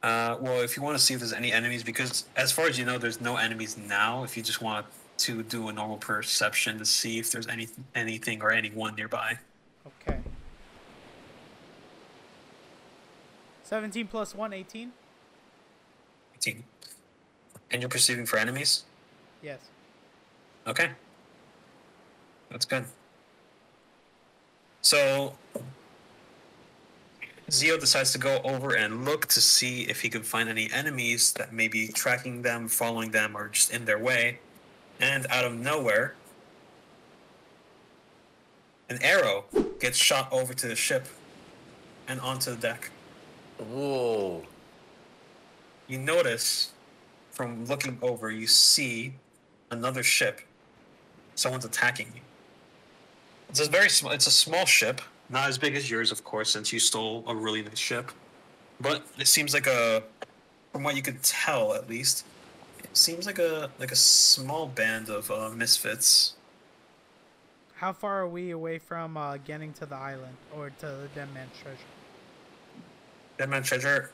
Uh, 0.04 0.38
well, 0.40 0.62
if 0.62 0.78
you 0.78 0.84
want 0.84 0.98
to 0.98 1.04
see 1.04 1.14
if 1.14 1.20
there's 1.20 1.34
any 1.34 1.52
enemies, 1.52 1.84
because 1.84 2.26
as 2.36 2.52
far 2.52 2.68
as 2.68 2.80
you 2.80 2.86
know, 2.86 2.98
there's 2.98 3.20
no 3.20 3.36
enemies 3.36 3.78
now. 3.78 4.24
If 4.24 4.38
you 4.38 4.44
just 4.44 4.62
want 4.62 4.86
to 5.18 5.44
do 5.44 5.68
a 5.68 5.74
normal 5.74 5.98
perception 5.98 6.78
to 6.78 6.86
see 6.86 7.20
if 7.20 7.32
there's 7.32 7.48
any 7.48 7.68
anything 7.96 8.42
or 8.42 8.52
anyone 8.52 8.96
nearby. 8.96 9.38
Okay. 9.86 10.20
17 13.64 14.08
plus 14.08 14.34
1, 14.34 14.54
18? 14.54 14.94
18. 16.48 16.64
And 17.72 17.82
you're 17.82 17.90
perceiving 17.90 18.26
for 18.26 18.38
enemies? 18.38 18.86
Yes. 19.42 19.60
Okay. 20.66 20.90
That's 22.50 22.66
good. 22.66 22.86
So 24.82 25.34
Zio 27.52 27.78
decides 27.78 28.12
to 28.14 28.18
go 28.18 28.40
over 28.44 28.74
and 28.74 29.04
look 29.06 29.26
to 29.28 29.42
see 29.42 29.82
if 29.84 30.02
he 30.02 30.10
can 30.10 30.24
find 30.24 30.48
any 30.50 30.72
enemies 30.72 31.34
that 31.34 31.54
may 31.54 31.68
be 31.68 31.90
tracking 31.90 32.42
them, 32.42 32.68
following 32.68 33.12
them, 33.12 33.36
or 33.36 33.50
just 33.50 33.72
in 33.72 33.86
their 33.86 34.00
way. 34.00 34.40
And 35.00 35.28
out 35.30 35.46
of 35.46 35.58
nowhere, 35.58 36.16
an 38.90 39.00
arrow 39.02 39.46
gets 39.80 39.98
shot 39.98 40.32
over 40.32 40.54
to 40.54 40.68
the 40.68 40.76
ship 40.76 41.08
and 42.08 42.20
onto 42.22 42.52
the 42.52 42.58
deck. 42.58 42.92
Whoa. 43.58 44.44
You 45.88 45.98
notice 45.98 46.72
from 47.32 47.66
looking 47.66 47.98
over, 48.02 48.32
you 48.32 48.48
see 48.48 49.14
another 49.72 50.04
ship. 50.04 50.42
Someone's 51.36 51.66
attacking 51.66 52.08
you. 52.16 52.22
It's 53.50 53.60
a 53.60 53.70
very 53.70 53.90
small. 53.90 54.12
It's 54.12 54.28
a 54.28 54.32
small 54.32 54.66
ship, 54.66 55.02
not 55.30 55.48
as 55.48 55.58
big 55.58 55.76
as 55.76 55.90
yours, 55.90 56.12
of 56.12 56.24
course, 56.24 56.52
since 56.52 56.74
you 56.74 56.80
stole 56.80 57.24
a 57.28 57.36
really 57.36 57.62
nice 57.62 57.78
ship. 57.78 58.12
But 58.82 59.06
it 59.18 59.28
seems 59.28 59.54
like 59.54 59.68
a, 59.68 60.04
from 60.74 60.84
what 60.84 60.96
you 60.96 61.02
could 61.02 61.24
tell 61.24 61.74
at 61.74 61.90
least, 61.90 62.26
it 62.84 62.98
seems 62.98 63.26
like 63.26 63.40
a 63.40 63.70
like 63.80 63.92
a 63.92 63.96
small 63.96 64.68
band 64.68 65.10
of 65.10 65.32
uh, 65.32 65.50
misfits. 65.50 66.34
How 67.76 67.94
far 67.94 68.22
are 68.22 68.28
we 68.28 68.52
away 68.52 68.80
from 68.80 69.16
uh, 69.16 69.38
getting 69.38 69.72
to 69.74 69.86
the 69.86 69.96
island, 69.96 70.36
or 70.56 70.72
to 70.80 70.86
the 70.86 71.10
Dead 71.16 71.32
Man's 71.34 71.52
Treasure? 71.62 71.78
Dead 73.38 73.50
Man's 73.50 73.68
Treasure, 73.68 74.12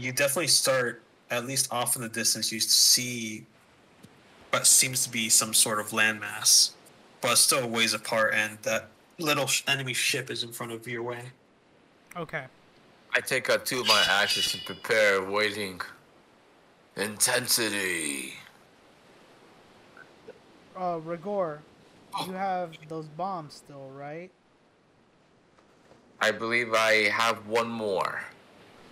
you 0.00 0.12
definitely 0.12 0.48
start 0.48 1.02
at 1.30 1.46
least 1.46 1.72
off 1.72 1.96
in 1.96 2.02
the 2.02 2.08
distance. 2.08 2.50
You 2.50 2.60
see 2.60 3.46
what 4.50 4.66
seems 4.66 5.04
to 5.04 5.10
be 5.10 5.28
some 5.28 5.54
sort 5.54 5.78
of 5.78 5.90
landmass, 5.90 6.70
but 7.20 7.36
still 7.36 7.64
a 7.64 7.66
ways 7.66 7.94
apart, 7.94 8.34
and 8.34 8.58
that 8.62 8.88
little 9.18 9.48
enemy 9.68 9.94
ship 9.94 10.30
is 10.30 10.42
in 10.42 10.52
front 10.52 10.72
of 10.72 10.86
your 10.88 11.02
way. 11.02 11.22
Okay. 12.16 12.44
I 13.14 13.20
take 13.20 13.50
out 13.50 13.66
two 13.66 13.80
of 13.80 13.86
my 13.86 14.04
axes 14.08 14.52
to 14.52 14.58
prepare, 14.64 15.22
waiting. 15.22 15.80
Intensity. 16.96 18.34
Uh, 20.76 20.98
Rigor, 21.04 21.60
you 22.26 22.32
have 22.32 22.72
those 22.88 23.06
bombs 23.06 23.54
still, 23.54 23.90
right? 23.90 24.30
I 26.20 26.30
believe 26.30 26.72
I 26.74 27.08
have 27.10 27.46
one 27.46 27.68
more. 27.68 28.22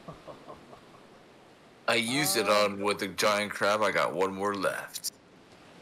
I 1.88 1.94
used 1.94 2.36
it 2.36 2.50
on 2.50 2.80
with 2.82 2.98
the 2.98 3.08
giant 3.08 3.50
crab. 3.50 3.80
I 3.80 3.90
got 3.90 4.12
one 4.12 4.34
more 4.34 4.54
left. 4.54 5.10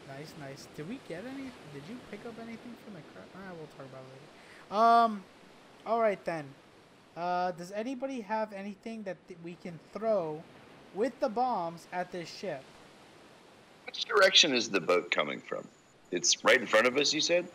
Nice, 0.07 0.33
nice. 0.39 0.67
Did 0.77 0.87
we 0.87 1.01
get 1.09 1.25
any? 1.25 1.43
Did 1.73 1.83
you 1.89 1.97
pick 2.09 2.25
up 2.25 2.33
anything 2.41 2.73
from 2.85 2.93
the 2.93 3.01
crab? 3.13 3.25
Ah, 3.35 3.51
we'll 3.57 3.67
talk 3.67 3.85
about 3.91 4.01
it 4.01 4.71
later. 4.71 4.81
Um, 4.81 5.23
all 5.85 5.99
right 5.99 6.23
then. 6.23 6.45
Uh, 7.17 7.51
does 7.51 7.73
anybody 7.73 8.21
have 8.21 8.53
anything 8.53 9.03
that 9.03 9.17
th- 9.27 9.37
we 9.43 9.57
can 9.61 9.77
throw 9.91 10.41
with 10.95 11.19
the 11.19 11.27
bombs 11.27 11.87
at 11.91 12.09
this 12.11 12.29
ship? 12.29 12.63
Which 13.85 14.05
direction 14.05 14.53
is 14.53 14.69
the 14.69 14.79
boat 14.79 15.11
coming 15.11 15.41
from? 15.41 15.67
It's 16.11 16.41
right 16.45 16.59
in 16.59 16.67
front 16.67 16.87
of 16.87 16.95
us. 16.95 17.13
You 17.13 17.21
said. 17.21 17.45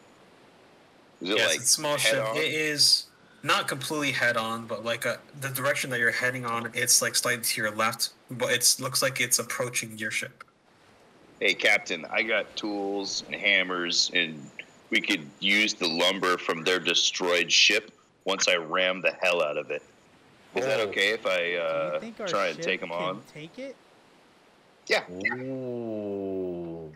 Is 1.23 1.31
it 1.31 1.39
yes, 1.39 1.49
like 1.49 1.57
it's 1.57 1.65
a 1.65 1.69
small 1.69 1.97
ship. 1.97 2.23
on? 2.23 2.37
It 2.37 2.53
is 2.53 3.07
not 3.43 3.69
completely 3.69 4.13
head 4.13 4.37
on, 4.37 4.67
but 4.67 4.85
like 4.85 5.05
a, 5.05 5.19
the 5.41 5.49
direction 5.49 5.91
that 5.91 5.99
you're 5.99 6.11
heading 6.11 6.47
on, 6.47 6.71
it's 6.75 7.03
like 7.03 7.15
slightly 7.15 7.43
to 7.43 7.61
your 7.61 7.71
left, 7.73 8.11
but 8.31 8.53
it 8.53 8.77
looks 8.79 9.03
like 9.03 9.21
it's 9.21 9.39
approaching 9.39 9.97
your 9.99 10.11
ship. 10.11 10.45
Hey, 11.41 11.55
Captain, 11.55 12.07
I 12.11 12.23
got 12.23 12.55
tools 12.55 13.25
and 13.27 13.35
hammers, 13.35 14.11
and 14.15 14.49
we 14.91 15.01
could 15.01 15.27
use 15.41 15.75
the 15.75 15.89
lumber 15.89 16.39
from 16.39 16.63
their 16.63 16.79
destroyed 16.79 17.51
ship 17.51 17.91
once 18.25 18.47
I 18.47 18.57
ram 18.57 19.01
the 19.01 19.13
hell 19.21 19.43
out 19.43 19.57
of 19.57 19.71
it. 19.71 19.83
Is 20.55 20.65
that 20.65 20.81
okay 20.81 21.11
if 21.11 21.27
I 21.27 21.55
uh, 21.55 22.27
try 22.27 22.49
and 22.49 22.63
take 22.63 22.81
them 22.81 22.93
on? 22.93 23.23
Take 23.33 23.59
it. 23.59 23.75
Yeah. 24.87 25.03
Ooh. 25.11 26.93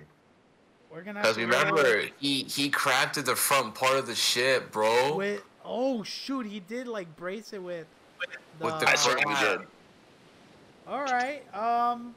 We're 0.91 1.03
gonna. 1.03 1.21
Because 1.21 1.37
have 1.37 1.51
to 1.51 1.57
remember, 1.57 2.03
he 2.21 2.43
he 2.45 2.69
cracked 2.69 3.23
the 3.25 3.37
front 3.37 3.75
part 3.75 3.99
of 3.99 4.07
the 4.07 4.15
ship, 4.15 4.73
bro. 4.73 5.17
With 5.17 5.43
oh 5.67 6.03
shoot, 6.03 6.47
he 6.47 6.61
did 6.61 6.87
like 6.87 7.15
brace 7.17 7.53
it 7.53 7.63
with. 7.63 7.87
The, 8.59 8.65
With 8.65 8.81
the 8.81 8.89
I 8.89 8.95
certainly 8.95 9.35
did. 9.41 9.61
all 10.89 11.03
right. 11.03 11.43
Um, 11.55 12.15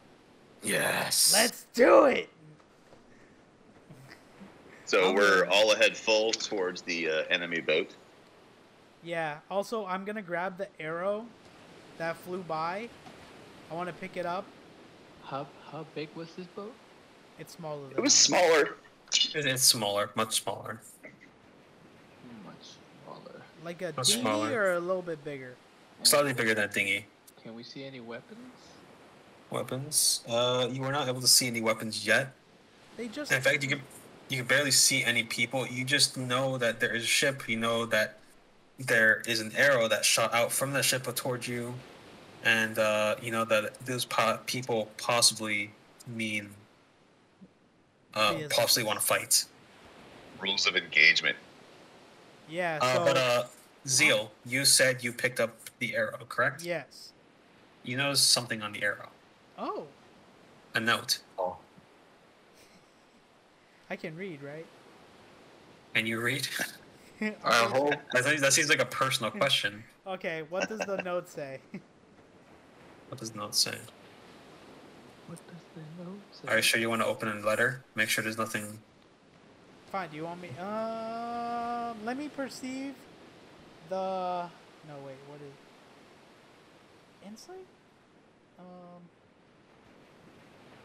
Yes. 0.64 1.34
let's 1.34 1.66
do 1.74 2.06
it. 2.06 2.30
So 4.86 5.10
I'm 5.10 5.16
we're 5.16 5.46
all 5.52 5.72
ahead 5.74 5.96
full 5.96 6.32
towards 6.32 6.82
the 6.82 7.10
uh, 7.10 7.24
enemy 7.30 7.62
boat. 7.62 7.96
Yeah. 9.04 9.38
Also, 9.52 9.86
I'm 9.86 10.04
gonna 10.06 10.22
grab 10.22 10.58
the 10.58 10.68
arrow 10.80 11.26
that 11.98 12.16
flew 12.18 12.40
by. 12.44 12.90
I 13.70 13.74
want 13.76 13.88
to 13.88 13.94
pick 13.94 14.18
it 14.18 14.26
up. 14.26 14.46
How 15.24 15.46
how 15.72 15.86
big 15.94 16.10
was 16.16 16.30
this 16.36 16.48
boat? 16.48 16.74
It's 17.38 17.54
smaller. 17.54 17.88
Than 17.90 17.98
It 17.98 18.02
was 18.02 18.14
smaller. 18.14 18.76
It's 19.14 19.64
smaller, 19.64 20.10
much 20.16 20.42
smaller. 20.42 20.82
Much 23.63 23.78
smaller. 23.78 23.88
Like 23.88 23.93
a 23.93 23.98
Much 23.98 24.08
dinghy 24.08 24.22
smaller. 24.22 24.54
or 24.54 24.74
a 24.74 24.80
little 24.80 25.02
bit 25.02 25.24
bigger. 25.24 25.56
Slightly 26.04 26.34
bigger 26.34 26.54
than 26.54 26.65
a 26.65 26.74
dinghy. 26.74 27.06
Can 27.43 27.56
we 27.56 27.63
see 27.63 27.84
any 27.84 28.00
weapons? 28.00 28.39
Weapons. 29.50 30.22
Uh, 30.28 30.67
you 30.72 30.82
were 30.82 30.91
not 30.91 31.08
able 31.08 31.22
to 31.22 31.28
see 31.28 31.48
any 31.48 31.62
weapons 31.62 32.06
yet. 32.06 32.34
They 32.98 33.08
just. 33.08 33.32
In 33.32 33.41
fact, 33.41 33.63
you 33.63 33.69
can 33.69 33.82
you 34.30 34.38
can 34.38 34.45
barely 34.45 34.72
see 34.72 35.04
any 35.04 35.24
people. 35.24 35.65
You 35.67 35.84
just 35.84 36.17
know 36.17 36.58
that 36.58 36.80
there 36.80 36.93
is 36.95 37.04
a 37.04 37.08
ship. 37.08 37.48
You 37.50 37.58
know 37.58 37.86
that 37.88 38.19
there 38.78 39.24
is 39.28 39.39
an 39.39 39.52
arrow 39.56 39.88
that 39.88 40.06
shot 40.06 40.34
out 40.34 40.52
from 40.52 40.74
the 40.74 40.84
ship 40.84 41.04
towards 41.15 41.48
you, 41.48 41.74
and 42.43 42.78
uh, 42.78 43.15
you 43.22 43.32
know 43.32 43.45
that 43.45 43.80
those 43.86 44.06
po- 44.06 44.39
people 44.45 44.89
possibly 44.98 45.72
mean 46.08 46.50
uh, 48.13 48.36
possibly 48.50 48.84
want 48.84 49.00
to 49.00 49.06
fight. 49.06 49.45
Rules 50.41 50.67
of 50.67 50.76
engagement. 50.76 51.36
Yeah. 52.50 52.80
Uh, 52.82 52.94
So 52.96 53.06
but 53.06 53.18
uh, 53.18 53.44
Zeal, 53.88 54.32
you 54.46 54.66
said 54.66 55.04
you 55.04 55.14
picked 55.14 55.40
up 55.40 55.56
the 55.80 55.96
arrow, 55.96 56.20
correct? 56.28 56.64
yes. 56.64 57.14
You 57.84 57.96
noticed 57.98 58.30
something 58.30 58.62
on 58.62 58.74
the 58.74 58.84
arrow. 58.84 59.10
Oh, 59.58 59.86
A 60.76 60.80
note. 60.80 61.20
Oh, 61.38 61.58
I 63.90 63.96
can 63.96 64.16
read, 64.16 64.44
right? 64.44 64.66
Can 65.96 66.06
you 66.06 66.20
read? 66.22 66.48
I 67.22 67.52
hope. 67.64 67.94
that, 68.14 68.24
seems- 68.26 68.42
that 68.42 68.54
seems 68.54 68.70
like 68.70 68.80
a 68.82 68.86
personal 68.86 69.32
question. 69.42 69.84
Okay, 70.06 70.44
what 70.50 70.70
does 70.70 70.80
the 70.80 70.98
note 71.04 71.28
say? 71.30 71.60
What 73.10 73.20
does 73.20 73.32
the 73.32 73.38
note 73.40 73.56
say? 73.56 73.78
What 75.28 75.40
does 75.48 75.64
the 75.76 76.04
note 76.04 76.20
say? 76.32 76.48
Are 76.48 76.56
you 76.58 76.62
sure 76.62 76.80
you 76.80 76.90
want 76.90 77.02
to 77.02 77.08
open 77.08 77.28
a 77.30 77.40
letter? 77.46 77.84
Make 77.96 78.10
sure 78.10 78.24
there's 78.24 78.38
nothing. 78.38 78.80
Fine. 79.91 80.10
Do 80.10 80.17
you 80.17 80.23
want 80.25 80.41
me? 80.41 80.49
Um, 80.60 81.97
let 82.06 82.17
me 82.17 82.30
perceive 82.30 82.93
the. 83.89 83.95
No, 84.88 84.95
wait. 85.06 85.15
What 85.28 85.39
is? 85.41 87.28
Insight. 87.28 87.65
Um. 88.60 89.02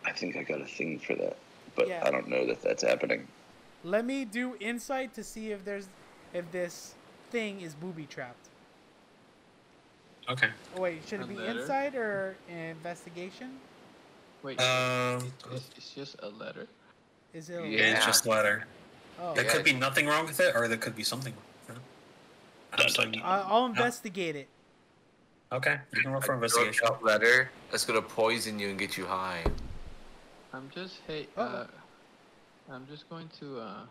I 0.07 0.13
think 0.13 0.37
I 0.37 0.43
got 0.43 0.61
a 0.61 0.67
thing 0.67 0.99
for 0.99 1.15
that, 1.17 1.37
but 1.77 1.89
Yeah. 1.89 2.03
I 2.05 2.11
don't 2.11 2.29
know 2.29 2.47
that 2.47 2.61
that's 2.63 2.83
happening. 2.83 3.27
Let 3.83 4.05
me 4.05 4.25
do 4.25 4.57
insight 4.61 5.15
to 5.15 5.25
see 5.25 5.51
if 5.53 5.65
there's 5.65 5.89
if 6.33 6.51
this 6.53 6.95
thing 7.31 7.61
is 7.61 7.75
booby 7.75 8.07
trapped. 8.07 8.49
Okay. 10.29 10.49
Oh, 10.77 10.81
wait, 10.83 11.07
should 11.07 11.21
it 11.21 11.25
A 11.25 11.27
be 11.27 11.35
letter? 11.37 11.61
insight 11.61 11.95
or 11.95 12.37
investigation? 12.49 13.59
Wait, 14.43 14.59
Um, 14.61 15.31
it's, 15.53 15.69
it's 15.77 15.91
just 15.95 16.17
a 16.23 16.29
letter. 16.31 16.67
Is 17.35 17.51
it? 17.51 17.57
a- 17.63 17.67
Yeah. 17.67 17.97
It's 17.97 18.07
just 18.07 18.25
a 18.27 18.31
letter. 18.31 18.65
Oh, 19.19 19.35
There 19.35 19.45
Yeah. 19.45 19.53
could 19.53 19.65
be 19.65 19.73
nothing 19.73 20.07
wrong 20.07 20.27
with 20.27 20.41
it, 20.41 20.55
or 20.55 20.69
there 20.69 20.77
could 20.79 20.97
be 20.97 21.05
something. 21.05 21.35
wrong. 21.69 21.81
I'm 22.73 22.89
sorry. 22.89 23.21
I- 23.23 23.43
I'll 23.43 23.67
investigate 23.67 24.37
it. 24.37 24.49
Okay, 25.53 25.79
you 25.93 26.03
can 26.03 26.11
roll 26.13 26.21
for 26.21 26.35
investigation. 26.35 26.85
drug 26.85 27.03
letter 27.03 27.51
that's 27.71 27.85
gonna 27.85 28.03
poison 28.03 28.59
you 28.59 28.71
and 28.71 28.79
get 28.79 28.97
you 28.97 29.07
high. 29.07 29.45
I'm 30.53 30.69
just 30.71 30.99
hey, 31.07 31.29
Oh. 31.37 31.43
uh, 31.43 31.67
I'm 32.71 32.87
just 32.89 33.09
going 33.09 33.29
to 33.41 33.61
uh, 33.61 33.87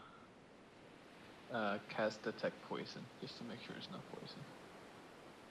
uh, 1.53 1.77
cast 1.89 2.21
detect 2.23 2.55
poison 2.67 3.05
just 3.21 3.37
to 3.37 3.43
make 3.45 3.61
sure 3.65 3.75
it's 3.77 3.89
not 3.91 4.01
poison. 4.11 4.39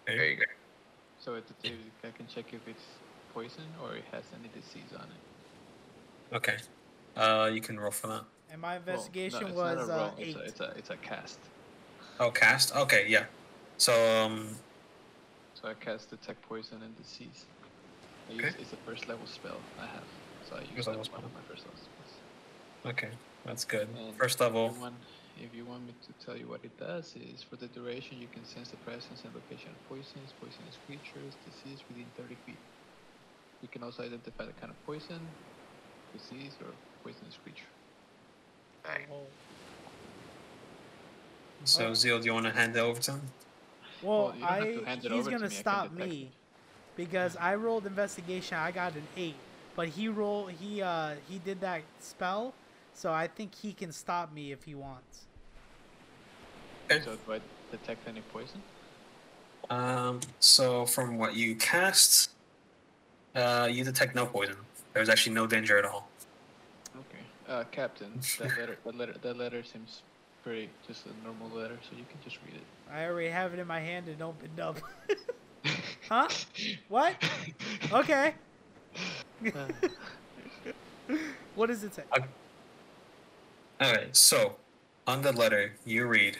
There 0.07 0.25
you 0.27 0.37
go. 0.37 0.45
So 1.21 1.35
it, 1.37 1.45
it, 1.63 1.75
I 2.05 2.11
can 2.11 2.27
check 2.27 2.53
if 2.53 2.67
it's 2.67 2.83
poison 3.33 3.65
or 3.83 3.95
it 3.95 4.05
has 4.11 4.25
any 4.39 4.49
disease 4.49 4.93
on 4.95 5.07
it. 5.07 6.37
Okay. 6.37 6.57
Uh, 7.17 7.49
you 7.53 7.61
can 7.61 7.79
roll 7.79 7.93
for 7.93 8.09
that. 8.09 8.25
And 8.53 8.61
my 8.61 8.77
Well, 8.87 9.11
no, 9.33 9.38
investigation 9.38 9.49
it's 9.49 9.65
not 9.65 9.79
was 9.79 9.88
a 9.88 9.93
uh, 9.93 10.11
eight. 10.19 10.37
It's 10.37 10.37
a, 10.37 10.41
it's 10.45 10.61
a 10.61 10.73
it's 10.77 10.91
a 10.91 10.97
cast. 10.99 11.41
Oh, 12.21 12.31
cast. 12.31 12.77
Okay, 12.77 13.07
yeah. 13.09 13.25
So 13.79 13.93
um, 13.95 14.57
So 15.55 15.69
I 15.69 15.75
cast 15.75 16.11
detect 16.11 16.43
poison 16.43 16.83
and 16.83 16.95
disease. 16.95 17.47
I 18.29 18.33
Okay. 18.35 18.49
use, 18.49 18.57
it's 18.59 18.73
a 18.73 18.77
first 18.77 19.09
level 19.09 19.27
spell 19.27 19.65
I 19.79 19.87
have. 19.87 20.09
So 20.43 20.57
I 20.57 20.62
use 20.62 20.77
First 20.77 20.87
that 20.87 20.91
level 20.93 21.01
as 21.01 21.11
one 21.11 21.25
of 21.25 21.33
my 21.33 21.41
first 21.49 21.65
level 21.67 21.79
spells. 21.79 22.23
okay, 22.85 23.12
that's 23.45 23.65
good. 23.65 23.88
And 23.97 24.17
First 24.19 24.41
If 24.41 24.41
level. 24.41 24.75
you, 24.75 24.81
want, 24.81 24.97
if 25.37 25.55
you 25.55 25.67
want 25.67 25.85
me 25.87 25.95
to 26.07 26.12
tell 26.25 26.37
you 26.37 26.49
what 26.49 26.65
it 26.65 26.77
does, 26.77 27.15
is 27.17 27.43
for 27.43 27.57
the 27.57 27.69
duration 27.69 28.19
you 28.19 28.29
can 28.29 28.45
sense 28.45 28.71
the 28.71 28.77
presence 28.77 29.25
and 29.25 29.35
location 29.35 29.73
of 29.73 29.83
poisons, 29.88 30.35
poisonous 30.38 30.77
creatures, 30.85 31.37
disease 31.45 31.85
within 31.88 32.11
30 32.17 32.37
feet. 32.37 32.61
You 33.62 33.69
can 33.69 33.83
also 33.83 34.03
identify 34.03 34.45
the 34.45 34.53
kind 34.53 34.71
of 34.71 34.83
poison, 34.85 35.31
disease, 36.12 36.59
or 36.61 36.77
poisonous 37.03 37.37
creature. 37.38 37.71
Dang. 38.85 39.07
So. 41.64 41.95
Zeal, 41.95 42.18
do 42.18 42.27
you 42.27 42.35
want 42.35 42.47
to 42.47 42.53
hand 42.53 42.77
it 42.77 42.81
over 42.81 43.01
to 43.01 43.12
him? 43.12 43.21
Well, 44.03 44.27
Well, 44.27 44.35
you 44.35 44.40
don't 44.40 44.49
have 44.49 44.62
I 44.62 44.73
to 44.73 44.85
hand 44.85 45.05
it 45.05 45.12
he's 45.12 45.29
gonna 45.29 45.49
me, 45.49 45.55
stop 45.55 45.92
me 45.92 46.31
because 46.97 47.37
I 47.37 47.55
rolled 47.55 47.87
investigation. 47.87 48.59
I 48.59 48.73
got 48.73 48.95
an 48.95 49.07
eight, 49.16 49.37
but 49.77 49.88
he 49.88 50.09
rolled. 50.09 50.53
He 50.53 50.83
uh 50.83 51.14
he 51.29 51.38
did 51.38 51.61
that 51.61 51.83
spell, 52.01 52.53
so 52.95 53.12
I 53.12 53.29
think 53.29 53.55
he 53.55 53.73
can 53.73 53.92
stop 53.92 54.33
me 54.33 54.51
if 54.53 54.64
he 54.64 54.75
wants. 54.75 55.27
Okay. 56.90 57.05
So 57.05 57.16
do 57.27 57.33
I 57.35 57.40
detect 57.71 58.09
any 58.09 58.23
poison? 58.33 58.61
Um, 59.71 60.21
so 60.40 60.85
from 60.85 61.16
what 61.16 61.37
you 61.37 61.55
cast, 61.55 62.31
uh, 63.35 63.68
you 63.71 63.85
detect 63.85 64.14
no 64.14 64.27
poison. 64.27 64.57
There's 64.92 65.09
actually 65.09 65.35
no 65.35 65.47
danger 65.47 65.79
at 65.79 65.85
all. 65.85 66.09
Okay. 67.53 67.61
Uh, 67.61 67.65
Captain, 67.71 68.21
that 68.38 68.49
letter, 68.59 68.79
that 68.85 68.97
letter, 68.97 69.15
that 69.21 69.37
letter 69.37 69.62
seems 69.62 70.03
pretty 70.43 70.71
just 70.87 71.05
a 71.07 71.11
normal 71.25 71.49
letter, 71.57 71.79
so 71.83 71.97
you 71.97 72.05
can 72.11 72.19
just 72.25 72.38
read 72.47 72.55
it. 72.57 72.62
I 72.91 73.05
already 73.07 73.29
have 73.29 73.53
it 73.53 73.59
in 73.59 73.67
my 73.67 73.81
hand 73.81 74.09
and 74.09 74.23
opened 74.23 74.59
up. 74.59 74.79
huh? 76.09 76.29
What? 76.88 77.15
Okay. 77.93 78.35
what 81.55 81.67
does 81.67 81.85
it 81.85 81.95
say? 81.95 82.05
All 83.81 83.93
right. 83.93 84.17
So 84.17 84.57
on 85.07 85.23
the 85.23 85.33
letter, 85.33 85.73
you 85.85 86.07
read. 86.07 86.38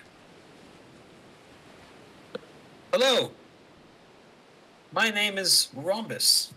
Hello. 2.93 3.33
My 4.93 5.11
name 5.11 5.39
is 5.39 5.69
Rhombus. 5.75 6.53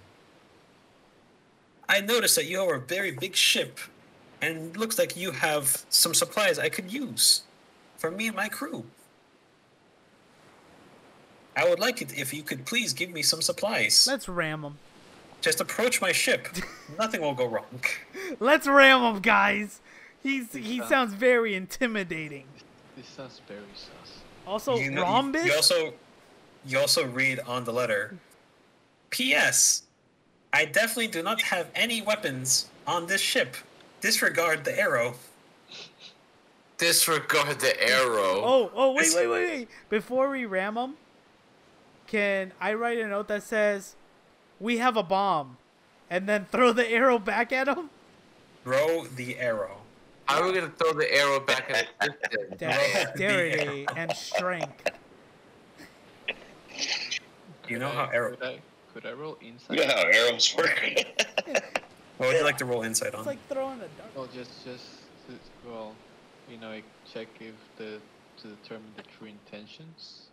I 1.88 2.02
noticed 2.02 2.36
that 2.36 2.46
you 2.46 2.62
are 2.62 2.76
a 2.76 2.80
very 2.80 3.12
big 3.12 3.36
ship, 3.36 3.80
and 4.46 4.76
it 4.76 4.78
looks 4.78 4.98
like 5.00 5.16
you 5.18 5.32
have 5.32 5.86
some 5.90 6.14
supplies 6.14 6.60
I 6.60 6.70
could 6.70 6.92
use 6.94 7.42
for 7.98 8.12
me 8.12 8.28
and 8.28 8.36
my 8.36 8.48
crew. 8.50 8.86
I 11.58 11.68
would 11.70 11.80
like 11.80 12.02
it 12.02 12.18
if 12.18 12.34
you 12.34 12.44
could 12.44 12.66
please 12.66 12.94
give 12.94 13.10
me 13.10 13.22
some 13.22 13.42
supplies. 13.42 14.06
Let's 14.08 14.28
ram 14.28 14.64
him. 14.64 14.78
Just 15.42 15.62
approach 15.62 16.02
my 16.02 16.12
ship. 16.12 16.48
Nothing 17.00 17.22
will 17.22 17.34
go 17.34 17.46
wrong. 17.48 17.82
Let's 18.40 18.68
ram 18.68 19.02
him, 19.16 19.22
guys. 19.22 19.80
He's 20.22 20.54
he 20.54 20.82
Uh. 20.82 20.88
sounds 20.88 21.14
very 21.14 21.56
intimidating. 21.56 22.46
This 22.98 23.08
sounds 23.08 23.42
very 23.48 23.62
sus. 23.74 24.20
Also, 24.48 24.76
you, 24.78 24.92
know- 24.92 25.04
rhombus. 25.04 25.46
you 25.46 25.54
also 25.54 25.94
you 26.68 26.80
also 26.80 27.06
read 27.06 27.40
on 27.48 27.64
the 27.64 27.72
letter 27.74 28.18
ps 29.12 29.84
i 30.52 30.66
definitely 30.66 31.08
do 31.08 31.22
not 31.22 31.40
have 31.42 31.70
any 31.76 32.02
weapons 32.02 32.70
on 32.88 33.06
this 33.06 33.22
ship 33.22 33.56
disregard 34.06 34.64
the 34.64 34.80
arrow 34.80 35.16
Disregard 36.78 37.60
the 37.60 37.82
arrow. 37.82 38.42
Oh, 38.46 38.72
oh, 38.76 38.92
wait, 38.94 39.12
wait, 39.16 39.28
wait, 39.28 39.50
wait. 39.50 39.68
Before 39.90 40.30
we 40.30 40.46
ram 40.46 40.76
them, 40.76 40.96
can 42.06 42.52
I 42.60 42.74
write 42.74 43.00
a 43.00 43.08
note 43.08 43.28
that 43.30 43.44
says, 43.44 43.96
"We 44.60 44.78
have 44.80 44.98
a 44.98 45.04
bomb," 45.04 45.58
and 46.10 46.28
then 46.28 46.46
throw 46.52 46.74
the 46.74 46.88
arrow 46.88 47.18
back 47.18 47.52
at 47.54 47.68
him? 47.68 47.90
throw 48.64 49.06
the 49.06 49.38
arrow 49.40 49.78
How 50.26 50.42
are 50.42 50.48
we 50.48 50.54
gonna 50.54 50.72
throw 50.78 50.92
the 50.94 51.12
arrow 51.14 51.40
back 51.40 51.70
at 51.70 51.88
the 52.02 52.10
distance? 52.30 52.58
Dexterity 52.60 53.88
and 53.96 54.12
strength. 54.12 54.90
you 57.68 57.80
know 57.80 57.90
how 57.90 58.06
I- 58.06 58.14
arrow 58.14 58.36
Could 58.36 58.44
I, 58.44 58.60
could 58.94 59.06
I 59.06 59.12
roll 59.14 59.38
insight? 59.42 59.80
You 59.80 59.88
know 59.88 59.94
how 59.96 60.04
arrows 60.04 60.56
work. 60.58 60.84
what 62.18 62.28
would 62.30 62.38
you 62.38 62.44
like 62.44 62.58
to 62.60 62.66
roll 62.66 62.84
insight 62.84 63.14
on 63.14 63.20
It's 63.22 63.28
like 63.28 63.48
throwing 63.50 63.78
a 63.80 63.88
dart. 63.98 64.10
Well, 64.16 64.28
just, 64.34 64.64
just, 64.66 64.86
to, 65.28 65.34
well, 65.70 65.94
you 66.50 66.58
know, 66.58 66.70
like, 66.70 66.84
check 67.12 67.28
if 67.40 67.54
the 67.78 68.00
to 68.42 68.48
determine 68.50 68.92
the 68.98 69.04
true 69.04 69.28
intentions. 69.28 70.28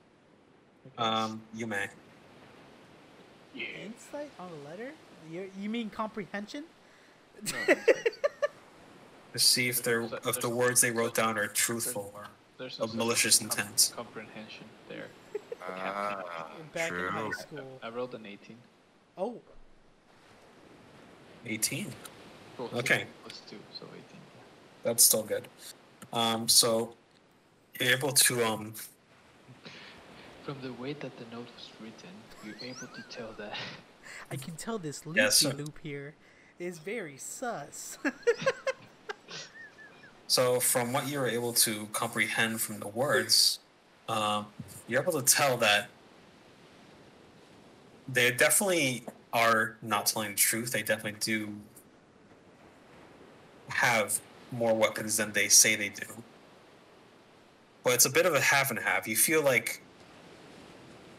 Um 0.98 1.40
you 1.54 1.66
may 1.66 1.88
Insight 3.54 4.30
on 4.40 4.48
a 4.50 4.68
letter? 4.68 4.90
You, 5.30 5.50
you 5.60 5.68
mean 5.68 5.90
comprehension? 5.90 6.64
No, 7.44 7.74
to 9.32 9.38
see 9.38 9.68
if 9.68 9.82
they're 9.82 10.08
So- 10.08 10.18
if 10.26 10.40
the 10.40 10.48
words 10.48 10.80
they 10.80 10.90
wrote 10.90 11.14
down 11.14 11.38
are 11.38 11.46
truthful 11.46 12.12
or 12.14 12.26
of 12.58 12.72
some 12.72 12.96
malicious 12.96 13.38
com- 13.38 13.48
intent. 13.50 13.92
comprehension 13.96 14.64
there. 14.88 15.06
Ah, 15.68 16.48
Back 16.72 16.90
in 16.92 16.98
high 17.08 17.20
true. 17.22 17.32
school. 17.34 17.78
I 17.82 17.88
rolled 17.90 18.14
an 18.14 18.24
18. 18.26 18.56
Oh, 19.18 19.40
18 21.46 21.86
Well, 22.58 22.70
Okay. 22.74 23.06
Plus 23.22 23.40
two, 23.48 23.56
so 23.78 23.84
18. 23.86 24.02
that's 24.82 25.04
still 25.04 25.22
good 25.22 25.48
um 26.12 26.48
so 26.48 26.94
you're 27.80 27.90
able 27.90 28.12
to 28.12 28.44
um 28.44 28.74
From 30.44 30.60
the 30.60 30.72
way 30.72 30.92
that 30.94 31.16
the 31.18 31.24
note 31.34 31.46
was 31.56 31.70
written, 31.80 32.10
you're 32.44 32.56
able 32.70 32.88
to 32.88 33.02
tell 33.16 33.32
that. 33.38 33.54
I 34.30 34.36
can 34.36 34.56
tell 34.56 34.76
this 34.78 35.06
loopy 35.06 35.20
Yes, 35.20 35.38
sir. 35.38 35.52
loop 35.52 35.78
here 35.82 36.14
is 36.58 36.78
very 36.78 37.16
sus. 37.16 37.98
So, 40.28 40.60
from 40.60 40.94
what 40.94 41.06
you 41.08 41.18
were 41.20 41.26
able 41.28 41.52
to 41.54 41.86
comprehend 41.92 42.58
from 42.62 42.78
the 42.80 42.88
words, 42.88 43.58
um, 44.08 44.46
you're 44.88 45.02
able 45.02 45.20
to 45.20 45.22
tell 45.22 45.58
that 45.58 45.88
they 48.08 48.30
definitely 48.30 49.04
are 49.32 49.76
not 49.82 50.06
telling 50.06 50.32
the 50.32 50.36
truth. 50.36 50.72
They 50.72 50.82
definitely 50.82 51.18
do 51.20 51.54
have 53.68 54.20
more 54.50 54.74
weapons 54.74 55.16
than 55.16 55.32
they 55.32 55.48
say 55.48 55.76
they 55.76 55.88
do. 55.88 56.06
But 57.84 57.94
it's 57.94 58.04
a 58.04 58.10
bit 58.10 58.26
of 58.26 58.34
a 58.34 58.40
half 58.40 58.70
and 58.70 58.78
half. 58.78 59.08
You 59.08 59.16
feel 59.16 59.42
like 59.42 59.82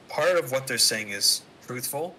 part 0.07 0.37
of 0.37 0.51
what 0.51 0.67
they're 0.67 0.77
saying 0.77 1.09
is 1.09 1.41
truthful, 1.65 2.15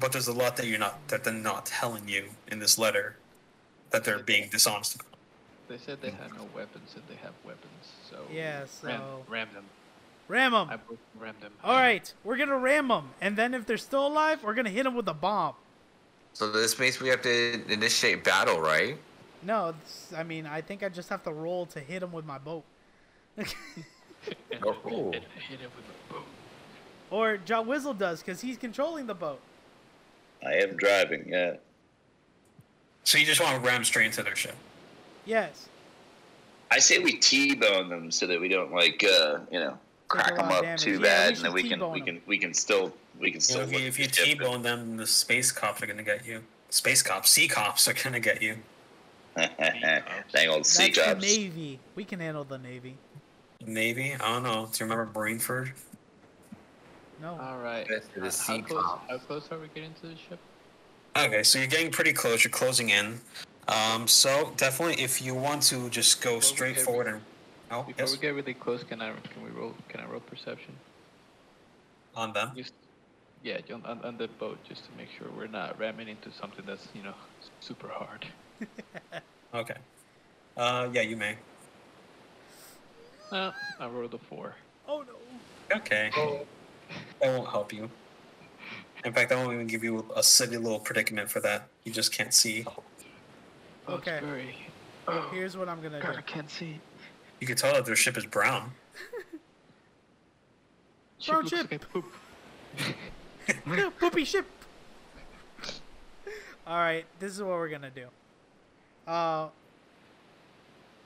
but 0.00 0.12
there's 0.12 0.28
a 0.28 0.32
lot 0.32 0.56
that 0.56 0.66
you're 0.66 0.78
not 0.78 1.06
that 1.08 1.24
they're 1.24 1.32
not 1.32 1.66
telling 1.66 2.08
you 2.08 2.30
in 2.50 2.58
this 2.58 2.78
letter 2.78 3.16
that 3.90 4.04
they're 4.04 4.18
being 4.18 4.48
dishonest 4.50 4.96
about. 4.96 5.06
They 5.68 5.78
said 5.78 6.02
they 6.02 6.10
had 6.10 6.34
no 6.34 6.48
weapons, 6.54 6.94
and 6.94 7.04
they 7.08 7.14
have 7.22 7.32
weapons. 7.44 7.92
So 8.10 8.18
Yeah, 8.30 8.60
ram, 8.60 8.68
so 9.00 9.24
ram 9.28 9.48
them. 9.54 9.64
Ram 10.32 10.52
them. 10.52 10.68
I 10.70 10.76
both 10.76 10.98
ram 11.20 11.34
them. 11.40 11.52
All 11.62 11.74
right, 11.76 12.12
we're 12.24 12.38
gonna 12.38 12.56
ram 12.58 12.88
them, 12.88 13.10
and 13.20 13.36
then 13.36 13.52
if 13.54 13.66
they're 13.66 13.76
still 13.76 14.06
alive, 14.06 14.42
we're 14.42 14.54
gonna 14.54 14.70
hit 14.70 14.84
them 14.84 14.94
with 14.94 15.06
a 15.08 15.14
bomb. 15.14 15.54
So 16.32 16.50
this 16.50 16.78
means 16.78 16.98
we 17.00 17.08
have 17.08 17.20
to 17.22 17.70
initiate 17.70 18.24
battle, 18.24 18.58
right? 18.60 18.96
No, 19.42 19.74
it's, 19.82 20.12
I 20.16 20.22
mean 20.22 20.46
I 20.46 20.62
think 20.62 20.82
I 20.82 20.88
just 20.88 21.10
have 21.10 21.22
to 21.24 21.32
roll 21.32 21.66
to 21.66 21.80
hit 21.80 22.00
them 22.00 22.12
with 22.12 22.24
my 22.24 22.38
boat, 22.38 22.64
Oh. 23.38 23.42
and 23.42 23.46
hit 25.48 25.60
it 25.60 25.70
with 25.76 25.84
a 26.10 26.12
boom. 26.12 26.22
or 27.10 27.36
Jaw 27.36 27.62
Wizzle 27.62 27.96
does 27.98 28.20
because 28.20 28.40
he's 28.40 28.56
controlling 28.56 29.06
the 29.06 29.14
boat. 29.14 29.40
I 30.44 30.54
am 30.54 30.76
driving. 30.76 31.24
Yeah. 31.28 31.56
So 33.04 33.18
you 33.18 33.26
just 33.26 33.40
want 33.40 33.60
to 33.62 33.68
ram 33.68 33.84
straight 33.84 34.06
into 34.06 34.22
their 34.22 34.36
ship. 34.36 34.56
Yes. 35.24 35.68
I 36.70 36.78
say 36.78 36.98
we 37.00 37.12
T-bone 37.18 37.88
them 37.90 38.10
so 38.10 38.26
that 38.26 38.40
we 38.40 38.48
don't 38.48 38.72
like 38.72 39.04
uh, 39.04 39.40
you 39.50 39.60
know 39.60 39.76
crack 40.12 40.36
them 40.36 40.46
up 40.48 40.62
damage. 40.62 40.80
too 40.82 40.92
Yeah, 40.94 40.98
bad, 41.00 41.34
and 41.36 41.44
then 41.44 41.52
we 41.52 41.62
can 41.62 41.70
T-bone 41.78 41.92
we 41.92 42.00
'em. 42.00 42.04
can 42.06 42.22
we 42.26 42.38
can 42.38 42.54
still 42.54 42.92
we 43.18 43.26
can 43.30 43.34
You 43.34 43.40
still 43.40 43.58
know, 43.66 43.72
if 43.72 43.72
you, 43.72 43.86
if 43.88 43.98
you 43.98 44.04
at 44.04 44.12
T-bone 44.12 44.62
them, 44.62 44.96
the 44.96 45.06
space 45.06 45.50
cops 45.52 45.82
are 45.82 45.86
gonna 45.86 46.02
get 46.02 46.24
you. 46.26 46.42
Space 46.70 47.02
cops, 47.02 47.30
sea 47.30 47.48
cops 47.48 47.88
are 47.88 47.94
gonna 47.94 48.20
get 48.20 48.40
you. 48.42 48.56
and- 49.36 50.04
Dang 50.32 50.48
old 50.48 50.66
sea 50.66 50.84
That's 50.92 50.98
the 50.98 51.04
cops. 51.14 51.22
Navy. 51.22 51.78
We 51.94 52.04
can 52.04 52.20
handle 52.20 52.44
the 52.44 52.58
Navy. 52.58 52.96
Navy, 53.64 54.14
I 54.14 54.18
don't 54.18 54.42
know. 54.42 54.68
Do 54.72 54.84
you 54.84 54.90
remember 54.90 55.06
Brainford? 55.12 55.72
No. 57.20 57.38
All 57.40 57.58
right. 57.58 57.86
That's 57.88 58.06
the 58.08 58.20
Uh, 58.20 58.24
how, 58.24 58.30
sea 58.30 58.62
close, 58.62 58.82
cops. 58.82 59.10
how 59.10 59.18
close 59.18 59.48
are 59.52 59.58
we 59.58 59.68
getting 59.68 59.94
to 60.02 60.08
the 60.08 60.16
ship? 60.16 60.38
Okay, 61.16 61.42
so 61.42 61.58
you're 61.58 61.68
getting 61.68 61.90
pretty 61.92 62.12
close. 62.12 62.42
You're 62.42 62.50
closing 62.50 62.90
in. 62.90 63.20
Um, 63.68 64.08
so 64.08 64.52
definitely, 64.56 65.02
if 65.02 65.22
you 65.22 65.34
want 65.34 65.62
to 65.64 65.88
just 65.90 66.20
go 66.20 66.40
straight 66.40 66.80
forward 66.80 67.06
and 67.06 67.20
oh 67.72 67.82
Before 67.82 67.94
yes 67.98 68.12
we 68.12 68.18
get 68.18 68.34
really 68.34 68.54
close, 68.54 68.84
can 68.84 69.00
I 69.00 69.12
can 69.32 69.42
we 69.42 69.50
roll 69.50 69.74
can 69.88 70.00
I 70.00 70.06
roll 70.06 70.20
perception? 70.20 70.74
on 72.14 72.32
them. 72.32 72.52
Just 72.54 72.74
yeah, 73.42 73.58
on, 73.72 73.84
on, 73.86 74.04
on 74.04 74.16
the 74.18 74.28
boat, 74.28 74.58
just 74.68 74.84
to 74.84 74.90
make 74.96 75.08
sure 75.18 75.26
we're 75.36 75.46
not 75.48 75.78
ramming 75.78 76.08
into 76.08 76.30
something 76.30 76.64
that's 76.66 76.86
you 76.94 77.02
know 77.02 77.14
super 77.60 77.88
hard. 77.88 78.26
Okay. 79.54 79.76
Uh, 80.56 80.88
yeah, 80.94 81.02
you 81.02 81.14
may. 81.14 81.36
No, 83.30 83.52
I 83.78 83.86
rolled 83.86 84.14
a 84.14 84.18
four. 84.18 84.54
Oh 84.88 85.04
no. 85.06 85.76
Okay. 85.76 86.10
That 87.20 87.28
won't 87.38 87.48
help 87.50 87.70
you. 87.70 87.90
In 89.04 89.12
fact, 89.12 89.30
I 89.30 89.36
won't 89.36 89.52
even 89.52 89.66
give 89.66 89.84
you 89.84 90.06
a 90.16 90.22
silly 90.22 90.56
little 90.56 90.78
predicament 90.78 91.30
for 91.30 91.40
that. 91.40 91.68
You 91.84 91.92
just 91.92 92.12
can't 92.12 92.32
see. 92.32 92.64
Oh, 92.66 93.94
Okay. 93.94 94.20
Oh, 95.08 95.28
Here's 95.32 95.56
what 95.56 95.68
I'm 95.68 95.82
gonna 95.82 96.00
God, 96.00 96.16
I 96.16 96.22
can't 96.22 96.48
see. 96.48 96.80
You 97.42 97.46
can 97.48 97.56
tell 97.56 97.74
that 97.74 97.84
their 97.84 97.96
ship 97.96 98.16
is 98.16 98.24
brown. 98.24 98.70
Ship 101.18 101.32
Brown 101.32 101.42
looks 101.42 101.50
ship. 101.50 101.70
like 101.72 101.92
poop. 101.92 102.04
Yeah, 103.66 103.90
Poopy 103.98 104.24
ship. 104.24 104.46
All 106.64 106.76
right, 106.76 107.04
this 107.18 107.32
is 107.32 107.40
what 107.40 107.48
we're 107.48 107.68
gonna 107.68 107.90
do. 107.90 108.06
Uh, 109.08 109.48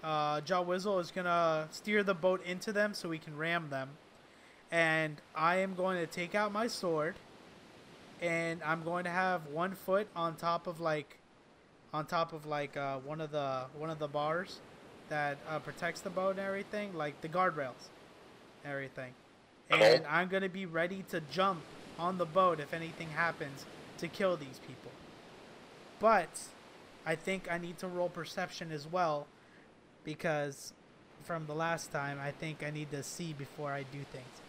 uh, 0.04 0.42
Jaw 0.42 0.62
Wizzle 0.62 1.00
is 1.00 1.10
gonna 1.10 1.68
steer 1.70 2.02
the 2.02 2.12
boat 2.12 2.44
into 2.44 2.70
them 2.70 2.92
so 2.92 3.08
we 3.08 3.16
can 3.16 3.34
ram 3.34 3.70
them, 3.70 3.88
and 4.70 5.16
I 5.34 5.56
am 5.56 5.74
going 5.74 5.98
to 5.98 6.06
take 6.06 6.34
out 6.34 6.52
my 6.52 6.66
sword, 6.66 7.14
and 8.20 8.62
I'm 8.62 8.82
going 8.82 9.04
to 9.04 9.10
have 9.10 9.46
one 9.46 9.74
foot 9.74 10.06
on 10.14 10.36
top 10.36 10.66
of 10.66 10.80
like, 10.80 11.16
on 11.94 12.04
top 12.04 12.34
of 12.34 12.44
like 12.44 12.76
uh, 12.76 12.98
one 12.98 13.22
of 13.22 13.30
the 13.30 13.64
one 13.78 13.88
of 13.88 13.98
the 13.98 14.08
bars 14.08 14.60
that 15.08 15.38
uh, 15.48 15.58
protects 15.58 16.00
the 16.00 16.10
boat 16.10 16.30
and 16.30 16.40
everything, 16.40 16.94
like 16.94 17.20
the 17.20 17.28
guardrails, 17.28 17.90
and 18.64 18.72
everything, 18.72 19.14
and 19.70 20.04
I'm 20.06 20.28
gonna 20.28 20.48
be 20.48 20.66
ready 20.66 21.04
to 21.10 21.20
jump 21.20 21.60
on 21.98 22.18
the 22.18 22.26
boat 22.26 22.60
if 22.60 22.74
anything 22.74 23.10
happens 23.10 23.66
to 23.98 24.08
kill 24.08 24.36
these 24.36 24.60
people. 24.66 24.92
But 25.98 26.28
I 27.06 27.14
think 27.16 27.50
I 27.50 27.58
need 27.58 27.78
to 27.78 27.88
roll 27.88 28.08
perception 28.08 28.70
as 28.72 28.86
well 28.86 29.26
because 30.04 30.72
from 31.24 31.46
the 31.46 31.54
last 31.54 31.90
time 31.92 32.18
I 32.20 32.30
think 32.32 32.62
I 32.62 32.70
need 32.70 32.90
to 32.90 33.02
see 33.02 33.32
before 33.32 33.72
I 33.72 33.82
do 33.84 34.04
things. 34.12 34.42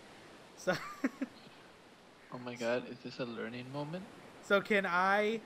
So 0.57 0.73
Oh 2.33 2.39
my 2.39 2.55
God, 2.55 2.89
is 2.89 2.99
this 2.99 3.19
a 3.19 3.25
learning 3.25 3.71
moment? 3.71 4.05
so 4.43 4.61
can 4.61 4.85
I 4.85 5.41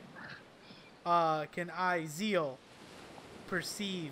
uh 1.06 1.46
can 1.46 1.70
I 1.72 2.06
zeal 2.06 2.60
perceive 3.48 4.12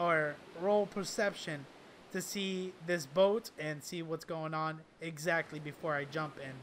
or 0.00 0.34
roll 0.60 0.86
perception 0.86 1.66
to 2.12 2.20
see 2.22 2.72
this 2.86 3.06
boat 3.06 3.50
and 3.58 3.84
see 3.84 4.02
what's 4.02 4.24
going 4.24 4.54
on 4.54 4.80
exactly 5.00 5.60
before 5.60 5.94
I 5.94 6.06
jump 6.06 6.36
and 6.42 6.54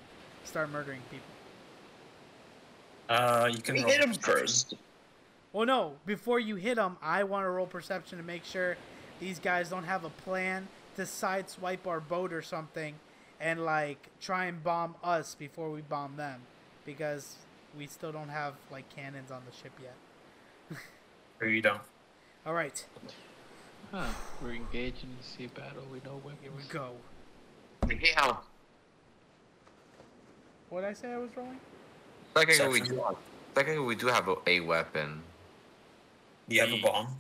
start 0.44 0.70
murdering 0.72 1.02
people. 1.10 1.28
Uh, 3.08 3.50
you 3.50 3.62
can 3.62 3.76
We 3.76 3.84
roll 3.84 3.92
hit 3.92 4.02
him 4.02 4.14
first. 4.14 4.74
Well, 5.54 5.66
no. 5.66 5.94
Before 6.06 6.40
you 6.40 6.56
hit 6.56 6.76
them, 6.76 6.98
I 7.02 7.24
want 7.24 7.46
to 7.46 7.50
roll 7.50 7.68
perception 7.68 8.18
to 8.18 8.24
make 8.24 8.44
sure 8.44 8.76
these 9.22 9.40
guys 9.40 9.70
don't 9.70 9.86
have 9.86 10.04
a 10.04 10.10
plan 10.10 10.68
to 10.98 11.04
sideswipe 11.04 11.88
our 11.88 12.00
boat 12.00 12.34
or 12.34 12.42
something, 12.42 12.96
and 13.40 13.64
like 13.64 14.10
try 14.20 14.46
and 14.46 14.62
bomb 14.64 14.96
us 15.04 15.36
before 15.36 15.70
we 15.70 15.82
bomb 15.82 16.18
them, 16.18 16.42
because 16.86 17.36
we 17.78 17.86
still 17.88 18.12
don't 18.12 18.30
have 18.30 18.56
like 18.72 18.90
cannons 18.94 19.32
on 19.32 19.44
the 19.50 19.56
ship 19.56 19.72
yet. 19.82 20.78
Or 21.40 21.48
you 21.48 21.62
don't. 21.62 21.82
All 22.48 22.54
right, 22.54 22.84
Huh. 23.92 24.06
We're 24.42 24.52
engaged 24.54 25.04
in 25.04 25.10
sea 25.22 25.48
battle. 25.48 25.84
We 25.92 26.00
know 26.06 26.22
weapons. 26.24 26.40
here 26.42 26.52
we 26.56 26.64
go. 26.70 26.92
Yeah. 28.02 28.38
What 30.70 30.82
did 30.82 30.90
I 30.90 30.94
say 30.94 31.12
I 31.12 31.18
was 31.18 31.30
rolling? 31.36 31.60
Technically, 32.36 32.68
we 32.68 32.82
do. 32.88 32.96
Have, 33.02 33.16
technically, 33.54 33.86
we 33.86 33.96
do 33.96 34.08
have 34.08 34.28
a, 34.30 34.36
a 34.48 34.60
weapon. 34.62 35.22
You 36.48 36.62
have 36.62 36.72
a 36.72 36.82
bomb. 36.82 37.18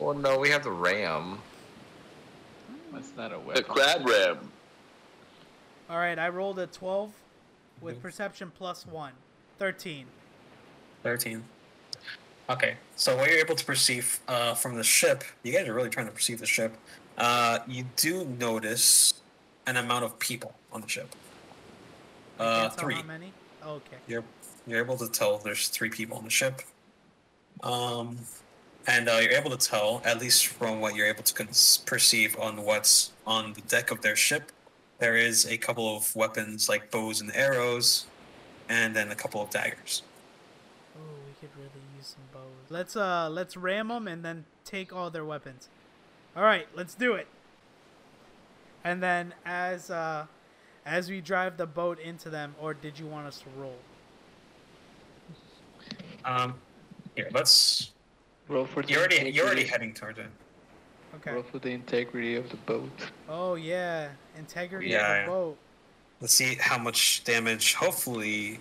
Well, 0.00 0.14
no, 0.14 0.38
we 0.38 0.50
have 0.50 0.64
the 0.64 0.70
ram. 0.72 1.38
That's 2.92 3.12
not 3.16 3.32
a 3.32 3.38
weapon. 3.38 3.62
The 3.66 3.72
weapon. 3.72 4.04
crab 4.04 4.08
ram. 4.08 4.52
All 5.88 5.98
right, 5.98 6.18
I 6.18 6.28
rolled 6.30 6.58
a 6.58 6.66
12 6.66 7.12
with 7.80 7.98
Mhm. 7.98 8.02
perception 8.02 8.52
plus 8.56 8.86
one. 8.86 9.12
13. 9.58 10.06
13. 11.02 11.44
Okay, 12.52 12.76
so 12.96 13.16
what 13.16 13.30
you're 13.30 13.38
able 13.38 13.54
to 13.54 13.64
perceive 13.64 14.20
uh, 14.28 14.54
from 14.54 14.76
the 14.76 14.84
ship, 14.84 15.24
you 15.42 15.52
guys 15.52 15.66
are 15.66 15.72
really 15.72 15.88
trying 15.88 16.06
to 16.06 16.12
perceive 16.12 16.38
the 16.38 16.46
ship. 16.46 16.76
Uh, 17.16 17.60
you 17.66 17.84
do 17.96 18.26
notice 18.38 19.14
an 19.66 19.76
amount 19.78 20.04
of 20.04 20.18
people 20.18 20.54
on 20.70 20.82
the 20.82 20.88
ship. 20.88 21.14
Uh, 22.38 22.68
three. 22.70 22.96
how 22.96 23.02
many? 23.04 23.32
Okay. 23.64 23.96
You're 24.06 24.24
you're 24.66 24.80
able 24.80 24.96
to 24.98 25.08
tell 25.08 25.38
there's 25.38 25.68
three 25.68 25.88
people 25.88 26.18
on 26.18 26.24
the 26.24 26.30
ship. 26.30 26.62
Um, 27.62 28.18
and 28.86 29.08
uh, 29.08 29.18
you're 29.22 29.32
able 29.32 29.56
to 29.56 29.68
tell, 29.70 30.02
at 30.04 30.20
least 30.20 30.46
from 30.46 30.80
what 30.80 30.94
you're 30.94 31.06
able 31.06 31.22
to 31.22 31.34
cons- 31.34 31.78
perceive 31.86 32.36
on 32.38 32.62
what's 32.64 33.12
on 33.26 33.52
the 33.52 33.60
deck 33.62 33.90
of 33.90 34.02
their 34.02 34.16
ship, 34.16 34.50
there 34.98 35.16
is 35.16 35.46
a 35.46 35.56
couple 35.56 35.96
of 35.96 36.14
weapons 36.14 36.68
like 36.68 36.90
bows 36.90 37.20
and 37.20 37.34
arrows, 37.34 38.06
and 38.68 38.94
then 38.94 39.10
a 39.10 39.14
couple 39.14 39.40
of 39.40 39.50
daggers. 39.50 40.02
Oh, 40.96 41.00
we 41.26 41.32
could 41.40 41.56
really 41.56 41.70
use 41.96 42.14
some 42.16 42.22
bows. 42.32 42.61
Let's 42.72 42.96
uh, 42.96 43.28
let's 43.30 43.54
ram 43.54 43.88
them 43.88 44.08
and 44.08 44.24
then 44.24 44.46
take 44.64 44.94
all 44.94 45.10
their 45.10 45.26
weapons. 45.26 45.68
All 46.34 46.42
right, 46.42 46.66
let's 46.74 46.94
do 46.94 47.12
it. 47.12 47.26
And 48.82 49.02
then 49.02 49.34
as 49.44 49.90
uh, 49.90 50.24
as 50.86 51.10
we 51.10 51.20
drive 51.20 51.58
the 51.58 51.66
boat 51.66 52.00
into 52.00 52.30
them, 52.30 52.54
or 52.58 52.72
did 52.72 52.98
you 52.98 53.06
want 53.06 53.26
us 53.26 53.40
to 53.40 53.46
roll? 53.60 53.76
Um, 56.24 56.54
here, 57.14 57.28
let's. 57.32 57.90
Roll 58.48 58.64
for 58.64 58.82
the 58.82 58.88
You're 58.88 59.00
already 59.00 59.30
you're 59.30 59.46
already 59.46 59.64
heading 59.64 59.92
towards 59.92 60.18
it. 60.18 60.26
Okay. 61.16 61.32
Roll 61.32 61.42
for 61.42 61.58
the 61.58 61.70
integrity 61.70 62.36
of 62.36 62.48
the 62.48 62.56
boat. 62.56 62.90
Oh 63.28 63.54
yeah, 63.54 64.08
integrity 64.38 64.88
Yeah, 64.88 64.96
of 64.98 65.16
yeah. 65.16 65.24
the 65.24 65.30
boat. 65.30 65.58
Let's 66.20 66.32
see 66.32 66.56
how 66.58 66.78
much 66.78 67.22
damage. 67.24 67.74
Hopefully, 67.74 68.60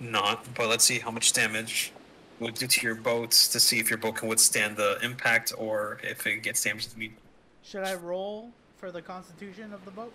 not. 0.00 0.46
But 0.54 0.68
let's 0.68 0.84
see 0.84 0.98
how 0.98 1.10
much 1.10 1.32
damage 1.32 1.92
would 2.40 2.54
do 2.54 2.66
to 2.66 2.86
your 2.86 2.94
boat 2.94 3.30
to 3.30 3.60
see 3.60 3.78
if 3.78 3.90
your 3.90 3.98
boat 3.98 4.16
can 4.16 4.28
withstand 4.28 4.76
the 4.76 4.98
impact 5.02 5.52
or 5.56 5.98
if 6.02 6.26
it 6.26 6.42
gets 6.42 6.62
damaged. 6.64 6.94
immediately. 6.96 7.22
Should 7.62 7.84
I 7.84 7.94
roll 7.94 8.50
for 8.78 8.90
the 8.90 9.02
constitution 9.02 9.72
of 9.72 9.84
the 9.84 9.90
boat? 9.90 10.12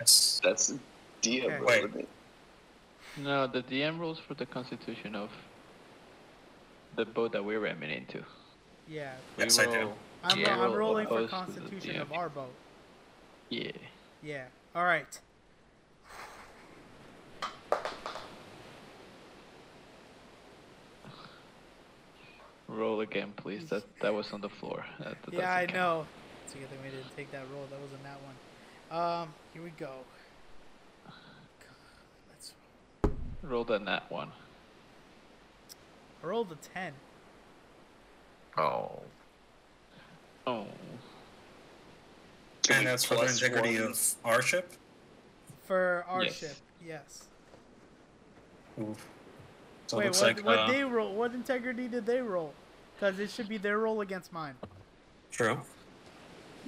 Yes. 0.00 0.40
That's 0.44 0.70
a 0.70 0.78
DM 1.22 1.44
Okay. 1.44 1.56
roll, 1.58 1.66
Wait. 1.94 2.08
No, 3.18 3.46
the 3.46 3.62
DM 3.62 3.98
rules 3.98 4.18
for 4.18 4.34
the 4.34 4.44
constitution 4.44 5.14
of 5.14 5.30
the 6.96 7.06
boat 7.06 7.32
that 7.32 7.42
we're 7.44 7.60
ramming 7.60 7.90
into. 7.90 8.22
Yeah. 8.88 9.14
We 9.36 9.44
Yes, 9.44 9.58
I 9.58 9.64
do. 9.66 9.92
I'm, 10.24 10.38
Yeah. 10.38 10.60
I'm 10.60 10.72
rolling 10.72 11.06
for 11.06 11.22
the 11.22 11.28
constitution 11.28 12.00
of 12.00 12.12
our 12.12 12.28
boat. 12.28 12.52
Yeah. 13.48 13.70
Yeah. 14.22 14.46
All 14.74 14.84
right. 14.84 15.18
Roll 22.68 23.00
again, 23.00 23.32
please. 23.36 23.68
That 23.70 23.84
that 24.00 24.12
was 24.12 24.32
on 24.32 24.40
the 24.40 24.48
floor. 24.48 24.84
That, 24.98 25.16
that 25.24 25.34
Yeah, 25.34 25.54
I 25.54 25.66
count. 25.66 25.74
know. 25.74 26.06
It's 26.44 26.54
a 26.54 26.58
good 26.58 26.68
thing 26.70 26.78
we 26.84 26.90
didn't 26.90 27.16
take 27.16 27.30
that 27.32 27.42
roll. 27.52 27.64
That 27.70 27.80
wasn't 27.80 28.02
that 28.02 28.18
one. 28.22 29.22
Um, 29.22 29.34
here 29.52 29.62
we 29.62 29.70
go. 29.70 29.90
Let's 32.28 32.52
Roll 33.42 33.64
the 33.64 33.78
nat 33.78 34.04
one. 34.10 34.30
I 36.22 36.26
rolled 36.26 36.50
a 36.52 36.56
ten. 36.74 36.92
Oh. 38.58 39.00
Oh. 40.46 40.66
And 42.70 42.86
that's 42.86 43.04
for 43.04 43.14
the 43.16 43.26
integrity 43.26 43.80
one? 43.80 43.90
of 43.92 44.14
our 44.24 44.42
ship. 44.42 44.72
For 45.66 46.04
our 46.08 46.24
Yes. 46.24 46.38
ship, 46.38 46.56
yes. 46.84 47.24
Ooh. 48.80 48.96
So 49.86 49.98
it 49.98 50.00
Wait, 50.00 50.06
looks 50.06 50.20
what, 50.20 50.36
like 50.36 50.44
what 50.44 50.58
uh, 50.58 50.72
they 50.72 50.82
roll? 50.82 51.14
What 51.14 51.32
integrity 51.32 51.86
did 51.88 52.06
they 52.06 52.20
roll? 52.20 52.52
Because 52.94 53.18
it 53.20 53.30
should 53.30 53.48
be 53.48 53.56
their 53.58 53.78
roll 53.78 54.00
against 54.00 54.32
mine. 54.32 54.54
true. 55.30 55.60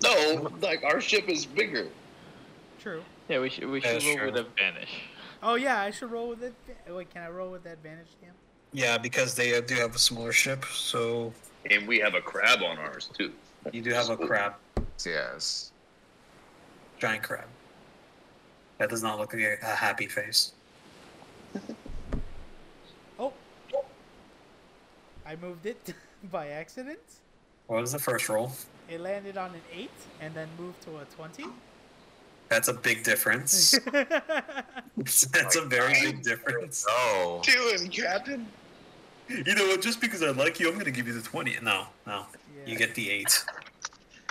No, 0.03 0.49
like 0.61 0.85
our 0.85 1.01
ship 1.01 1.29
is 1.29 1.45
bigger. 1.45 1.89
True. 2.79 3.03
Yeah, 3.29 3.41
we 3.41 3.49
should 3.51 3.69
we 3.69 3.81
Yeah, 3.81 3.99
should 3.99 4.19
roll 4.21 4.27
with 4.27 4.37
sure. 4.37 4.47
advantage. 4.47 4.89
Oh 5.43 5.57
yeah, 5.57 5.81
I 5.81 5.91
should 5.91 6.11
roll 6.13 6.29
with 6.29 6.43
it. 6.43 6.55
Wait, 6.89 7.11
can 7.11 7.23
I 7.23 7.29
roll 7.29 7.51
with 7.51 7.65
that 7.65 7.75
advantage, 7.75 8.09
Dan? 8.21 8.31
Yeah, 8.73 8.99
because 8.99 9.35
they 9.35 9.57
uh, 9.57 9.61
do 9.63 9.75
have 9.75 9.95
a 9.95 9.99
smaller 9.99 10.33
ship, 10.33 10.65
so 10.67 11.33
And 11.71 11.89
we 11.89 11.99
have 11.99 12.15
a 12.15 12.21
crab 12.21 12.63
on 12.63 12.79
ours 12.79 13.11
too. 13.19 13.33
you 13.73 13.83
do 13.83 13.91
have 13.93 14.11
a 14.11 14.17
crab, 14.17 14.55
Yes. 15.05 15.73
giant 16.99 17.23
crab. 17.25 17.47
That 18.79 18.91
does 18.91 19.03
not 19.03 19.19
look 19.19 19.33
like 19.33 19.43
a, 19.43 19.57
a 19.63 19.75
happy 19.75 20.07
face. 20.07 20.53
Oh, 23.19 23.33
I 25.29 25.37
moved 25.37 25.67
it 25.67 25.95
by 26.33 26.49
accident. 26.49 26.99
What 27.67 27.81
was 27.83 27.93
the 27.93 27.99
first 27.99 28.29
roll? 28.31 28.51
It 28.89 29.01
landed 29.01 29.37
on 29.37 29.51
an 29.51 29.61
eight 29.75 29.91
and 30.23 30.35
then 30.35 30.49
moved 30.59 30.81
to 30.85 30.97
a 30.99 31.05
twenty. 31.17 31.45
That's 32.49 32.69
a 32.69 32.73
big 32.73 33.05
difference. 33.05 33.79
That's 34.97 35.57
a 35.57 35.61
very 35.67 35.93
big 36.01 36.23
difference. 36.23 36.87
Oh. 36.89 37.43
Doing, 37.45 37.91
Captain? 37.91 38.47
You 39.29 39.55
know 39.55 39.67
what? 39.67 39.83
Just 39.83 40.01
because 40.01 40.23
I 40.23 40.31
like 40.31 40.59
you, 40.59 40.71
I'm 40.71 40.79
gonna 40.79 40.91
give 40.91 41.07
you 41.07 41.13
the 41.13 41.21
twenty. 41.21 41.57
No, 41.63 41.85
no, 42.07 42.25
you 42.67 42.75
get 42.77 42.95
the 42.95 43.11
eight, 43.11 43.45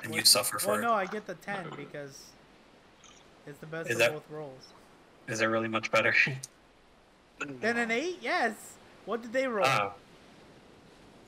and 0.03 0.15
you 0.15 0.25
suffer 0.25 0.57
for 0.57 0.69
Well, 0.69 0.79
it. 0.79 0.81
no, 0.81 0.93
I 0.93 1.05
get 1.05 1.27
the 1.27 1.36
ten 1.36 1.67
because 1.77 2.23
it's 3.45 3.60
the 3.60 3.67
best 3.67 3.89
Is 3.91 3.97
of 3.97 3.99
that- 3.99 4.13
both 4.13 4.25
rolls. 4.31 4.63
Is 5.27 5.38
that 5.39 5.49
really 5.49 5.67
much 5.67 5.91
better? 5.91 6.15
Then 7.62 7.77
an 7.77 7.91
eight, 7.91 8.17
yes. 8.19 8.53
What 9.05 9.21
did 9.21 9.31
they 9.31 9.45
roll? 9.45 9.67
Ah. 9.67 9.93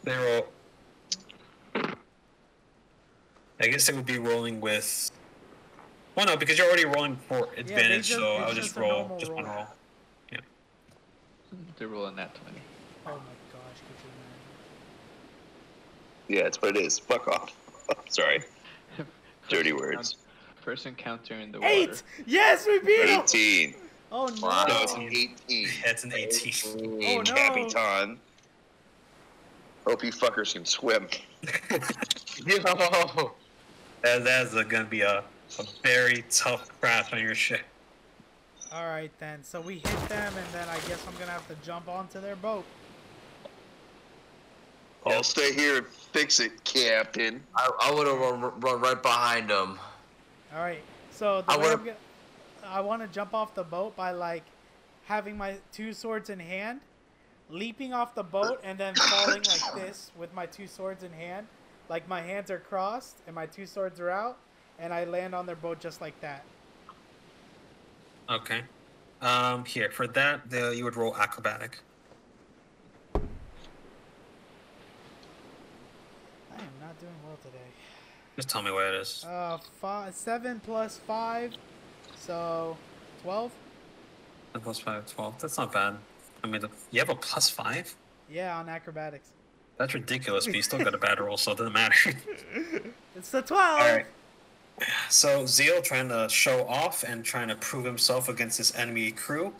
They 0.03 0.15
roll. 0.15 0.47
I 3.61 3.67
guess 3.67 3.89
it 3.89 3.95
would 3.95 4.05
be 4.05 4.17
rolling 4.19 4.61
with. 4.61 5.11
Well, 6.15 6.25
no, 6.25 6.37
because 6.37 6.57
you're 6.57 6.67
already 6.67 6.85
rolling 6.85 7.17
for 7.27 7.49
advantage, 7.57 8.07
just- 8.07 8.19
so 8.19 8.35
I'll 8.37 8.47
just 8.53 8.67
just 8.69 8.75
roll 8.77 8.99
normal 8.99 9.19
just 9.19 9.31
one 9.31 9.45
roll. 9.45 9.55
roll. 9.55 9.67
They're 11.77 11.87
rolling 11.87 12.15
that 12.17 12.35
twenty. 12.35 12.59
oh 13.07 13.11
my 13.11 13.15
gosh, 13.15 13.79
could 13.87 14.09
you 16.29 16.37
Yeah, 16.37 16.43
that's 16.43 16.61
what 16.61 16.75
it 16.77 16.81
is. 16.85 16.99
Fuck 16.99 17.27
off. 17.27 17.55
Sorry. 18.09 18.41
Dirty 19.49 19.73
words. 19.73 20.17
First 20.61 20.85
encounter 20.85 21.33
in 21.35 21.51
the 21.51 21.57
imagine? 21.57 21.79
water. 21.89 21.91
Eight! 21.93 22.03
Yes, 22.27 22.67
we 22.67 22.79
beat 22.79 23.09
him! 23.09 23.21
18. 23.21 23.75
Oh 24.11 24.25
no! 24.27 24.47
Wow. 24.47 24.65
No, 24.67 24.77
it's 24.83 24.93
an 24.93 25.03
18. 25.03 25.67
That's 25.83 26.03
an 26.03 26.13
18. 26.13 26.79
Oh, 26.83 27.17
no. 27.17 27.23
Capitan. 27.23 28.19
Hope 29.89 30.03
you 30.03 30.11
fuckers 30.11 30.53
can 30.53 30.65
swim. 30.65 31.07
Yo. 32.45 33.31
That, 34.03 34.23
that's 34.23 34.53
gonna 34.65 34.83
be 34.85 35.01
a, 35.01 35.23
a 35.57 35.63
very 35.81 36.23
tough 36.29 36.69
crash 36.79 37.11
on 37.11 37.19
your 37.19 37.33
ship. 37.33 37.61
All 38.71 38.85
right 38.85 39.09
then. 39.17 39.43
So 39.43 39.59
we 39.59 39.79
hit 39.79 40.09
them, 40.09 40.31
and 40.37 40.45
then 40.53 40.69
I 40.69 40.75
guess 40.87 41.03
I'm 41.07 41.15
gonna 41.17 41.31
have 41.31 41.47
to 41.47 41.55
jump 41.65 41.89
onto 41.89 42.21
their 42.21 42.35
boat. 42.35 42.65
I'll 45.07 45.23
stay 45.23 45.55
here 45.55 45.77
and 45.77 45.87
fix 45.87 46.39
it, 46.39 46.63
Captain. 46.65 47.41
I, 47.55 47.71
I 47.81 47.91
would 47.91 48.05
have 48.05 48.19
run, 48.19 48.41
run 48.59 48.81
right 48.81 49.01
behind 49.01 49.49
them. 49.49 49.79
All 50.53 50.59
right. 50.59 50.83
So 51.09 51.41
the 51.41 51.53
I 51.53 51.57
way 51.57 51.71
I'm 51.71 51.77
gonna, 51.79 51.95
I 52.63 52.81
want 52.81 53.01
to 53.01 53.07
jump 53.07 53.33
off 53.33 53.55
the 53.55 53.63
boat 53.63 53.95
by 53.95 54.11
like 54.11 54.43
having 55.05 55.35
my 55.35 55.55
two 55.73 55.93
swords 55.93 56.29
in 56.29 56.39
hand, 56.39 56.79
leaping 57.49 57.93
off 57.93 58.15
the 58.15 58.23
boat, 58.23 58.59
and 58.63 58.77
then 58.77 58.95
falling 58.95 59.43
like 59.43 59.73
this 59.75 60.11
with 60.17 60.33
my 60.33 60.45
two 60.45 60.67
swords 60.67 61.03
in 61.03 61.11
hand. 61.11 61.47
Like 61.89 62.07
my 62.07 62.21
hands 62.21 62.51
are 62.51 62.59
crossed 62.59 63.17
and 63.25 63.35
my 63.35 63.47
two 63.47 63.65
swords 63.65 63.99
are 63.99 64.11
out, 64.11 64.37
and 64.77 64.93
I 64.93 65.05
land 65.05 65.33
on 65.33 65.45
their 65.45 65.55
boat 65.55 65.79
just 65.79 66.01
like 66.01 66.19
that. 66.21 66.43
Okay. 68.29 68.61
Um, 69.21 69.65
here 69.65 69.89
for 69.89 70.07
that, 70.07 70.49
the, 70.49 70.73
you 70.75 70.83
would 70.83 70.95
roll 70.95 71.15
acrobatic. 71.17 71.79
I 73.15 73.19
am 76.59 76.69
not 76.79 76.97
doing 76.99 77.11
well 77.25 77.37
today. 77.43 77.57
Just 78.35 78.49
tell 78.49 78.61
me 78.61 78.71
what 78.71 78.85
it 78.85 78.93
is. 78.93 79.25
Uh, 79.27 79.57
five, 79.81 80.13
seven 80.13 80.61
plus 80.63 80.97
five, 80.97 81.53
so 82.15 82.77
twelve. 83.23 83.51
Ten 84.53 84.61
plus 84.61 84.79
five, 84.79 85.05
12. 85.11 85.41
That's 85.41 85.57
not 85.57 85.73
bad. 85.73 85.97
I 86.43 86.47
mean, 86.47 86.61
you 86.91 86.99
have 86.99 87.09
a 87.09 87.15
plus 87.15 87.49
five? 87.49 87.95
Yeah, 88.31 88.57
on 88.57 88.69
acrobatics. 88.69 89.31
That's 89.77 89.93
ridiculous, 89.93 90.45
but 90.45 90.55
you 90.55 90.61
still 90.61 90.79
got 90.79 90.93
a 90.93 90.97
bad 90.97 91.19
roll, 91.19 91.37
so 91.37 91.53
it 91.53 91.57
doesn't 91.57 91.73
matter. 91.73 92.13
It's 93.15 93.31
the 93.31 93.41
twelve. 93.41 93.81
Alright. 93.81 94.05
So 95.09 95.45
Zeal 95.45 95.81
trying 95.81 96.07
to 96.09 96.29
show 96.29 96.65
off 96.67 97.03
and 97.03 97.25
trying 97.25 97.49
to 97.49 97.55
prove 97.55 97.83
himself 97.83 98.29
against 98.29 98.57
his 98.57 98.73
enemy 98.75 99.11
crew, 99.11 99.53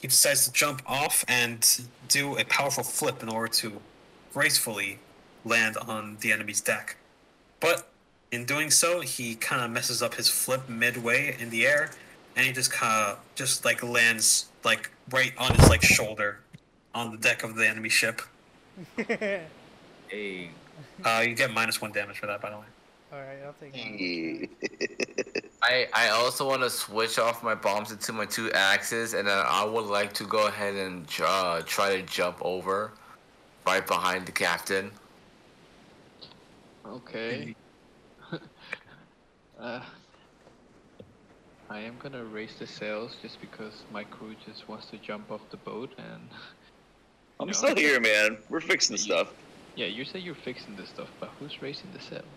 he 0.00 0.08
decides 0.08 0.46
to 0.46 0.52
jump 0.52 0.82
off 0.86 1.24
and 1.28 1.86
do 2.08 2.38
a 2.38 2.44
powerful 2.44 2.84
flip 2.84 3.22
in 3.22 3.28
order 3.28 3.52
to 3.54 3.80
gracefully 4.32 4.98
land 5.44 5.76
on 5.76 6.16
the 6.20 6.32
enemy's 6.32 6.60
deck. 6.60 6.96
But 7.60 7.88
in 8.30 8.46
doing 8.46 8.70
so, 8.70 9.00
he 9.00 9.34
kind 9.34 9.62
of 9.62 9.70
messes 9.70 10.02
up 10.02 10.14
his 10.14 10.28
flip 10.28 10.68
midway 10.68 11.36
in 11.38 11.50
the 11.50 11.66
air, 11.66 11.90
and 12.34 12.46
he 12.46 12.52
just 12.52 12.72
kind 12.72 13.10
of 13.10 13.18
just 13.34 13.64
like 13.64 13.82
lands 13.82 14.46
like 14.64 14.90
right 15.10 15.32
on 15.38 15.54
his 15.54 15.68
like 15.68 15.82
shoulder 15.82 16.40
on 16.94 17.10
the 17.10 17.18
deck 17.18 17.42
of 17.42 17.54
the 17.54 17.68
enemy 17.68 17.88
ship. 17.88 18.22
Hey. 20.08 20.50
Uh, 21.02 21.24
you 21.26 21.34
get 21.34 21.50
minus 21.50 21.80
one 21.80 21.90
damage 21.90 22.18
for 22.18 22.26
that, 22.26 22.42
by 22.42 22.50
the 22.50 22.56
way. 22.58 22.64
All 23.12 23.18
right, 23.18 23.38
I'll 23.46 23.54
take 23.54 23.72
one. 23.72 23.96
Yeah. 23.98 25.40
I, 25.62 25.86
I 25.94 26.08
also 26.10 26.46
want 26.46 26.60
to 26.62 26.68
switch 26.68 27.18
off 27.18 27.42
my 27.42 27.54
bombs 27.54 27.92
into 27.92 28.12
my 28.12 28.26
two 28.26 28.50
axes, 28.52 29.14
and 29.14 29.26
then 29.26 29.38
I 29.46 29.64
would 29.64 29.86
like 29.86 30.12
to 30.14 30.24
go 30.24 30.48
ahead 30.48 30.74
and 30.74 31.06
uh, 31.24 31.62
try 31.64 31.96
to 31.96 32.02
jump 32.02 32.38
over 32.42 32.92
right 33.66 33.86
behind 33.86 34.26
the 34.26 34.32
captain. 34.32 34.90
Okay. 36.86 37.54
uh, 39.60 39.80
I 41.72 41.78
am 41.78 41.96
gonna 41.98 42.22
raise 42.22 42.54
the 42.58 42.66
sails 42.66 43.16
just 43.22 43.40
because 43.40 43.72
my 43.90 44.04
crew 44.04 44.34
just 44.46 44.68
wants 44.68 44.86
to 44.90 44.98
jump 44.98 45.30
off 45.30 45.40
the 45.50 45.56
boat 45.56 45.90
and. 45.96 46.28
I'm 47.40 47.46
know, 47.46 47.52
still 47.54 47.74
here, 47.74 47.98
man. 47.98 48.36
We're 48.50 48.60
fixing 48.60 48.98
stuff. 48.98 49.32
Yeah, 49.74 49.86
you 49.86 50.04
say 50.04 50.18
you're 50.18 50.34
fixing 50.34 50.76
this 50.76 50.90
stuff, 50.90 51.08
but 51.18 51.30
who's 51.40 51.62
raising 51.62 51.90
the 51.94 52.00
sails? 52.00 52.30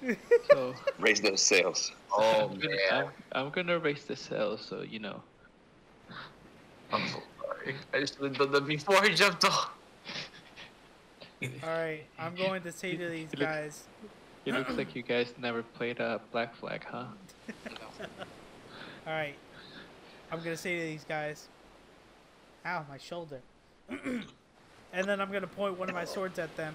So 0.48 0.74
Raise 1.00 1.20
those 1.20 1.42
sails. 1.42 1.90
Oh 2.12 2.50
I'm, 2.52 2.58
gonna, 2.58 2.76
man, 2.76 2.92
I'm, 2.92 3.46
I'm 3.46 3.50
gonna 3.50 3.78
raise 3.80 4.04
the 4.04 4.14
sails, 4.14 4.64
so 4.64 4.82
you 4.82 5.00
know. 5.00 5.20
I'm 6.92 7.08
so 7.08 7.20
sorry. 7.42 7.74
I 7.92 7.98
just 7.98 8.20
did 8.20 8.36
that 8.36 8.64
before 8.64 8.96
I 8.96 9.08
jumped 9.08 9.44
off. 9.44 9.72
All 11.42 11.48
right, 11.64 12.04
I'm 12.16 12.36
going 12.36 12.62
to 12.62 12.70
say 12.70 12.96
to 12.96 13.08
these 13.08 13.30
guys. 13.36 13.84
It 14.46 14.54
looks 14.54 14.74
like 14.74 14.94
you 14.94 15.02
guys 15.02 15.34
never 15.36 15.62
played 15.62 16.00
uh, 16.00 16.20
Black 16.30 16.54
Flag, 16.54 16.84
huh? 16.88 17.06
All 19.08 19.14
right, 19.14 19.34
I'm 20.30 20.38
gonna 20.40 20.54
say 20.54 20.78
to 20.78 20.84
these 20.84 21.04
guys. 21.08 21.48
Ow, 22.66 22.84
my 22.90 22.98
shoulder. 22.98 23.40
and 23.88 24.22
then 24.92 25.18
I'm 25.18 25.32
gonna 25.32 25.46
point 25.46 25.78
one 25.78 25.88
of 25.88 25.94
my 25.94 26.04
swords 26.04 26.38
at 26.38 26.54
them. 26.58 26.74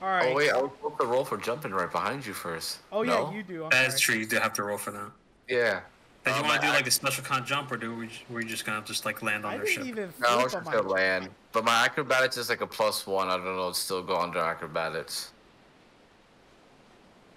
All 0.00 0.08
right. 0.08 0.32
Oh 0.32 0.34
wait, 0.34 0.50
I 0.50 0.62
was 0.62 0.70
supposed 0.76 0.98
to 0.98 1.06
roll 1.06 1.26
for 1.26 1.36
jumping 1.36 1.72
right 1.72 1.92
behind 1.92 2.24
you 2.24 2.32
first. 2.32 2.78
Oh, 2.90 3.02
yeah, 3.02 3.10
No? 3.16 3.32
you 3.32 3.42
do. 3.42 3.64
I'm 3.64 3.70
That's 3.70 4.02
sorry. 4.02 4.14
true. 4.14 4.14
You 4.16 4.26
do 4.26 4.36
have 4.36 4.54
to 4.54 4.62
roll 4.62 4.78
for 4.78 4.92
that. 4.92 5.10
Yeah. 5.46 5.80
Did 6.24 6.36
you 6.36 6.40
Um, 6.40 6.48
want 6.48 6.62
to 6.62 6.68
do 6.68 6.72
like 6.72 6.86
a 6.86 6.90
special 6.90 7.22
con 7.22 7.44
jump, 7.44 7.70
or 7.70 7.76
do 7.76 7.94
we? 7.94 8.10
Were 8.30 8.40
you 8.40 8.48
just 8.48 8.64
gonna 8.64 8.82
just 8.86 9.04
like 9.04 9.20
land 9.20 9.44
on 9.44 9.52
I 9.52 9.56
their 9.58 9.66
didn't 9.66 9.76
ship? 9.76 9.86
even 9.88 10.14
No, 10.18 10.28
I 10.28 10.42
was 10.42 10.52
just 10.54 10.64
my. 10.64 10.72
gonna 10.72 10.88
land. 10.88 11.28
But 11.52 11.66
my 11.66 11.84
acrobatics 11.84 12.38
is 12.38 12.48
like 12.48 12.62
a 12.62 12.66
plus 12.66 13.06
one. 13.06 13.28
I 13.28 13.36
don't 13.36 13.44
know. 13.44 13.68
It's 13.68 13.78
still 13.78 14.02
go 14.02 14.16
under 14.16 14.38
acrobatics. 14.38 15.32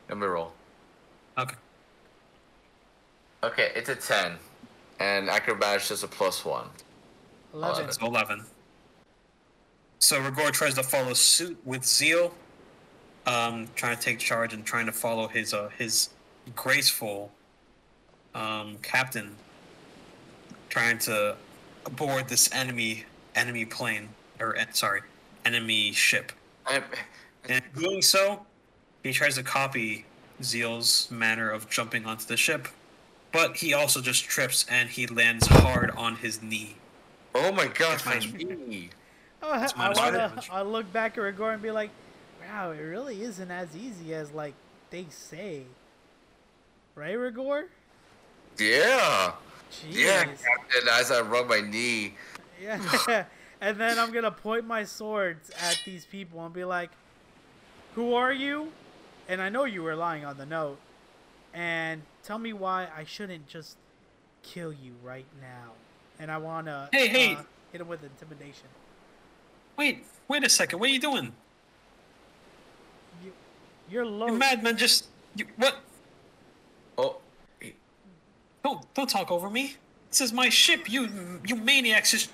Let 0.07 0.17
me 0.17 0.25
roll. 0.25 0.53
Okay. 1.37 1.55
Okay, 3.41 3.71
it's 3.73 3.89
a 3.89 3.95
ten, 3.95 4.33
and 4.99 5.29
acrobatics 5.29 5.91
is 5.91 6.03
a 6.03 6.07
plus 6.07 6.43
one. 6.43 6.67
Eleven. 7.53 7.91
So 7.91 8.05
eleven. 8.05 8.45
So 9.99 10.19
Rigor 10.19 10.51
tries 10.51 10.73
to 10.75 10.83
follow 10.83 11.13
suit 11.13 11.57
with 11.65 11.85
zeal, 11.85 12.33
um, 13.25 13.67
trying 13.75 13.95
to 13.95 14.01
take 14.01 14.19
charge 14.19 14.53
and 14.53 14.65
trying 14.65 14.85
to 14.85 14.91
follow 14.91 15.27
his 15.27 15.53
uh, 15.53 15.69
his 15.77 16.09
graceful 16.55 17.31
um, 18.35 18.77
captain, 18.81 19.35
trying 20.69 20.97
to 20.99 21.35
board 21.91 22.27
this 22.27 22.51
enemy 22.53 23.05
enemy 23.35 23.65
plane 23.65 24.09
or 24.39 24.55
sorry 24.71 25.01
enemy 25.45 25.91
ship. 25.93 26.31
I, 26.65 26.81
And 27.47 27.63
doing 27.73 28.01
so, 28.01 28.45
he 29.03 29.13
tries 29.13 29.35
to 29.35 29.43
copy 29.43 30.05
Zeal's 30.43 31.09
manner 31.09 31.49
of 31.49 31.69
jumping 31.69 32.05
onto 32.05 32.25
the 32.25 32.37
ship, 32.37 32.67
but 33.32 33.57
he 33.57 33.73
also 33.73 34.01
just 34.01 34.23
trips 34.25 34.65
and 34.69 34.89
he 34.89 35.07
lands 35.07 35.47
hard 35.47 35.91
on 35.91 36.15
his 36.15 36.41
knee. 36.41 36.75
oh 37.36 37.51
my 37.51 37.67
god, 37.67 38.03
my 38.05 38.13
That's 38.13 38.34
knee. 38.34 38.89
Oh, 39.41 39.51
I 39.51 39.67
minus 39.75 39.97
wanna. 39.97 40.41
I 40.51 40.61
look 40.63 40.91
back 40.91 41.17
at 41.17 41.21
Rigor 41.21 41.51
and 41.51 41.61
be 41.61 41.71
like, 41.71 41.91
"Wow, 42.41 42.71
it 42.71 42.82
really 42.82 43.21
isn't 43.21 43.51
as 43.51 43.75
easy 43.75 44.13
as 44.13 44.32
like 44.32 44.53
they 44.89 45.05
say." 45.09 45.63
Right, 46.95 47.13
Rigor? 47.13 47.69
Yeah. 48.57 49.34
Jeez. 49.71 49.93
Yeah, 49.93 50.23
Captain. 50.25 50.89
As 50.91 51.11
I 51.11 51.21
rub 51.21 51.47
my 51.47 51.61
knee. 51.61 52.15
Yeah. 52.61 53.25
and 53.61 53.77
then 53.77 53.97
I'm 53.97 54.11
gonna 54.11 54.32
point 54.32 54.65
my 54.65 54.84
swords 54.84 55.49
at 55.51 55.80
these 55.86 56.05
people 56.05 56.43
and 56.43 56.53
be 56.53 56.65
like, 56.65 56.91
"Who 57.95 58.13
are 58.13 58.34
you?" 58.34 58.71
And 59.30 59.41
I 59.41 59.49
know 59.49 59.65
you 59.65 59.84
were 59.84 59.95
lying 59.95 60.25
on 60.25 60.38
the 60.38 60.45
note. 60.45 60.80
And 61.53 62.01
tell 62.23 62.37
me 62.39 62.53
why 62.53 62.87
I 62.95 63.03
shouldn't 63.03 63.47
just 63.47 63.77
kill 64.43 64.71
you 64.71 64.93
right 65.03 65.25
now. 65.41 65.71
And 66.19 66.31
I 66.31 66.37
wanna 66.37 66.89
Hey, 66.91 67.07
hey. 67.07 67.35
uh, 67.35 67.43
hit 67.71 67.81
him 67.81 67.87
with 67.87 68.03
intimidation. 68.03 68.67
Wait, 69.77 70.03
wait 70.27 70.43
a 70.45 70.49
second. 70.49 70.79
What 70.79 70.89
are 70.89 70.93
you 70.93 70.99
doing? 70.99 71.31
You, 73.23 73.31
you're 73.89 74.05
low. 74.05 74.27
You 74.27 74.33
madman, 74.33 74.77
just 74.77 75.07
you, 75.35 75.45
what? 75.57 75.77
Oh, 76.97 77.17
Don't 78.63 78.93
don't 78.93 79.09
talk 79.09 79.31
over 79.31 79.49
me. 79.49 79.75
This 80.09 80.21
is 80.21 80.33
my 80.33 80.49
ship. 80.49 80.91
You 80.91 81.39
you 81.45 81.55
maniacs! 81.55 82.11
Just 82.11 82.29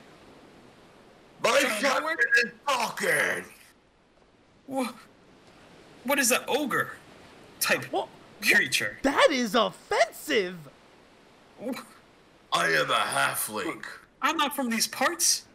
my 1.43 1.59
John 1.79 2.01
captain 2.01 2.17
is 2.45 2.51
talking. 2.67 3.45
what? 4.65 4.93
What 6.03 6.19
is 6.19 6.29
that 6.29 6.45
ogre 6.47 6.91
type 7.59 7.83
What? 7.91 8.07
Creature? 8.41 8.97
That 9.03 9.29
is 9.31 9.55
offensive. 9.55 10.57
I 12.51 12.67
am 12.67 12.89
a 12.89 12.93
halfling. 12.93 13.83
I'm 14.21 14.37
not 14.37 14.55
from 14.55 14.69
these 14.69 14.87
parts. 14.87 15.45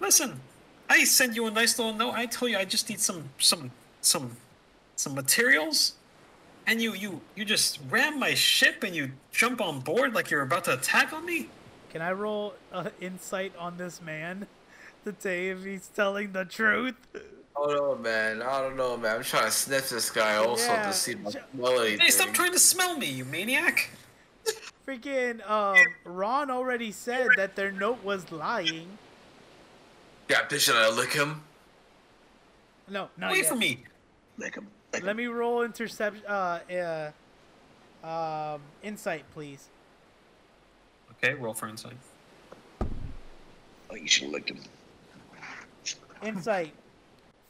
Listen, 0.00 0.40
I 0.88 1.04
send 1.04 1.36
you 1.36 1.46
a 1.46 1.50
nice 1.50 1.78
little 1.78 1.94
note. 1.94 2.14
I 2.14 2.26
tell 2.26 2.48
you 2.48 2.58
I 2.58 2.64
just 2.64 2.88
need 2.88 3.00
some 3.00 3.30
some 3.38 3.70
some 4.00 4.36
some 4.96 5.14
materials, 5.14 5.94
and 6.66 6.82
you 6.82 6.94
you 6.94 7.20
you 7.34 7.44
just 7.44 7.78
ram 7.88 8.18
my 8.18 8.34
ship 8.34 8.82
and 8.82 8.94
you 8.94 9.12
jump 9.30 9.60
on 9.60 9.80
board 9.80 10.14
like 10.14 10.30
you're 10.30 10.42
about 10.42 10.64
to 10.64 10.74
attack 10.74 11.12
on 11.12 11.24
me. 11.24 11.48
Can 11.90 12.02
I 12.02 12.12
roll 12.12 12.54
uh, 12.72 12.88
insight 13.00 13.52
on 13.58 13.76
this 13.76 14.00
man 14.00 14.46
to 15.04 15.14
say 15.18 15.48
if 15.48 15.64
he's 15.64 15.88
telling 15.88 16.32
the 16.32 16.44
truth? 16.44 16.96
Oh 17.54 17.66
no, 17.66 17.94
man. 17.96 18.42
I 18.42 18.60
don't 18.60 18.76
know, 18.76 18.96
man. 18.96 19.16
I'm 19.16 19.22
trying 19.22 19.44
to 19.44 19.50
sniff 19.50 19.90
this 19.90 20.10
guy 20.10 20.36
also 20.36 20.66
Yeah, 20.72 20.86
to 20.86 20.92
see 20.92 21.12
if 21.12 21.26
I 21.26 21.30
j- 21.30 21.40
smell 21.54 21.80
anything. 21.80 22.00
Hey, 22.00 22.10
stop 22.10 22.32
trying 22.32 22.52
to 22.52 22.58
smell 22.58 22.96
me, 22.96 23.06
you 23.10 23.24
maniac! 23.24 23.90
Freaking 24.86 25.48
um, 25.48 25.76
Ron 26.04 26.50
already 26.50 26.90
said 26.90 27.28
that 27.36 27.54
their 27.54 27.70
note 27.70 28.02
was 28.02 28.30
lying. 28.32 28.88
Captain, 30.28 30.58
should 30.58 30.74
I 30.74 30.88
lick 30.90 31.12
him? 31.12 31.42
No, 32.88 33.08
not 33.16 33.30
Away 33.30 33.38
yet. 33.40 33.46
from 33.48 33.58
me! 33.60 33.84
Lick 34.38 34.56
'em, 34.56 34.66
lick 34.92 35.02
'em. 35.02 35.06
Let 35.06 35.16
me 35.16 35.26
roll 35.26 35.62
intercept. 35.62 36.24
Uh, 36.26 36.58
uh, 36.72 37.10
um, 38.54 38.60
insight, 38.82 39.24
please. 39.34 39.68
Okay, 41.12 41.34
roll 41.34 41.54
for 41.54 41.68
insight. 41.68 41.96
Oh, 43.90 43.94
you 43.94 44.08
should 44.08 44.24
have 44.24 44.32
licked 44.32 44.50
him. 44.50 44.60
Insight. 46.24 46.72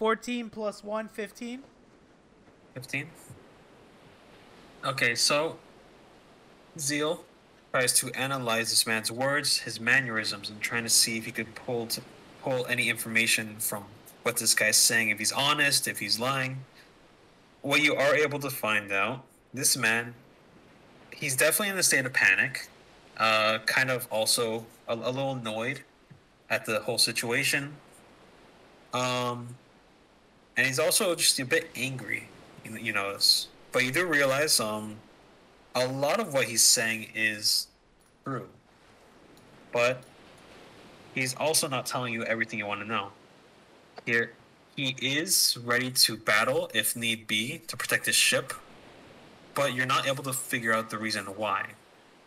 14 0.03 0.51
plus 0.51 0.83
1, 0.83 1.09
15. 1.11 1.63
15. 2.75 3.07
Okay, 4.85 5.15
so 5.15 5.59
Zeal 6.77 7.23
tries 7.71 7.93
to 8.01 8.11
analyze 8.11 8.71
this 8.71 8.85
man's 8.85 9.13
words, 9.13 9.59
his 9.59 9.79
mannerisms, 9.79 10.51
and 10.51 10.61
trying 10.61 10.83
to 10.83 10.89
see 10.89 11.19
if 11.19 11.27
he 11.27 11.31
could 11.31 11.55
pull 11.55 11.87
to 11.87 12.01
pull 12.43 12.67
any 12.67 12.89
information 12.89 13.55
from 13.61 13.85
what 14.25 14.39
this 14.39 14.55
guy's 14.55 14.77
saying, 14.77 15.11
if 15.11 15.21
he's 15.21 15.31
honest, 15.31 15.87
if 15.87 16.01
he's 16.01 16.19
lying. 16.19 16.65
What 17.61 17.81
you 17.81 17.95
are 17.95 18.17
able 18.17 18.41
to 18.41 18.51
find 18.51 18.91
out, 18.91 19.23
this 19.55 19.77
man, 19.77 20.15
he's 21.15 21.37
definitely 21.37 21.69
in 21.69 21.79
a 21.79 21.83
state 21.85 22.07
of 22.07 22.13
panic, 22.13 22.69
uh, 23.19 23.59
kind 23.67 23.89
of 23.89 24.09
also 24.11 24.67
a, 24.89 24.95
a 24.95 25.13
little 25.13 25.35
annoyed 25.35 25.83
at 26.51 26.67
the 26.67 26.81
whole 26.81 26.99
situation. 26.99 27.75
Um, 28.93 29.55
and 30.57 30.67
he's 30.67 30.79
also 30.79 31.15
just 31.15 31.39
a 31.39 31.45
bit 31.45 31.71
angry. 31.77 32.29
You, 32.65 32.93
notice, 32.93 33.49
but 33.73 33.85
you 33.85 33.91
do 33.91 34.07
realize 34.07 34.61
um, 34.61 34.97
a 35.75 35.87
lot 35.87 36.21
of 36.21 36.33
what 36.33 36.45
he's 36.45 36.63
saying 36.63 37.09
is 37.15 37.67
true, 38.25 38.49
but 39.73 40.05
he's 41.15 41.35
also 41.35 41.69
not 41.69 41.87
telling 41.87 42.15
you 42.15 42.23
everything 42.25 42.59
you 42.59 42.67
want 42.67 42.81
to 42.81 42.87
know. 42.87 43.09
Here, 44.07 44.33
he 44.77 44.97
is 45.03 45.59
ready 45.65 45.91
to 45.91 46.17
battle 46.17 46.71
if 46.73 46.97
need 46.97 47.27
be 47.27 47.61
to 47.67 47.77
protect 47.77 48.07
his 48.07 48.15
ship, 48.15 48.53
but 49.55 49.75
you're 49.75 49.87
not 49.87 50.07
able 50.07 50.23
to 50.25 50.33
figure 50.33 50.73
out 50.73 50.89
the 50.89 50.99
reason 50.99 51.25
why. 51.25 51.71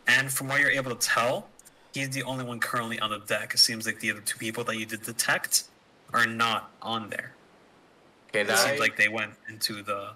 And 0.06 0.30
from 0.30 0.48
what 0.48 0.60
you're 0.60 0.70
able 0.70 0.94
to 0.94 1.06
tell, 1.06 1.48
he's 1.92 2.10
the 2.10 2.22
only 2.22 2.44
one 2.44 2.60
currently 2.60 3.00
on 3.00 3.10
the 3.10 3.18
deck. 3.20 3.54
It 3.54 3.58
seems 3.58 3.86
like 3.86 4.00
the 4.00 4.10
other 4.10 4.20
two 4.20 4.38
people 4.38 4.64
that 4.64 4.76
you 4.76 4.86
did 4.86 5.02
detect 5.02 5.64
are 6.12 6.26
not 6.26 6.70
on 6.82 7.10
there. 7.10 7.35
Can 8.32 8.46
It 8.46 8.52
I? 8.52 8.56
seems 8.56 8.80
like 8.80 8.96
they 8.96 9.08
went 9.08 9.32
into 9.48 9.82
the 9.82 10.10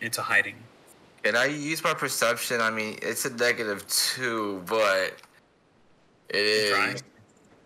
into 0.00 0.20
hiding. 0.20 0.56
Can 1.22 1.36
I 1.36 1.46
use 1.46 1.82
my 1.82 1.94
perception? 1.94 2.60
I 2.60 2.70
mean, 2.70 2.98
it's 3.00 3.24
a 3.24 3.30
negative 3.30 3.86
two, 3.88 4.62
but 4.66 5.14
it 6.28 6.36
is. 6.36 7.02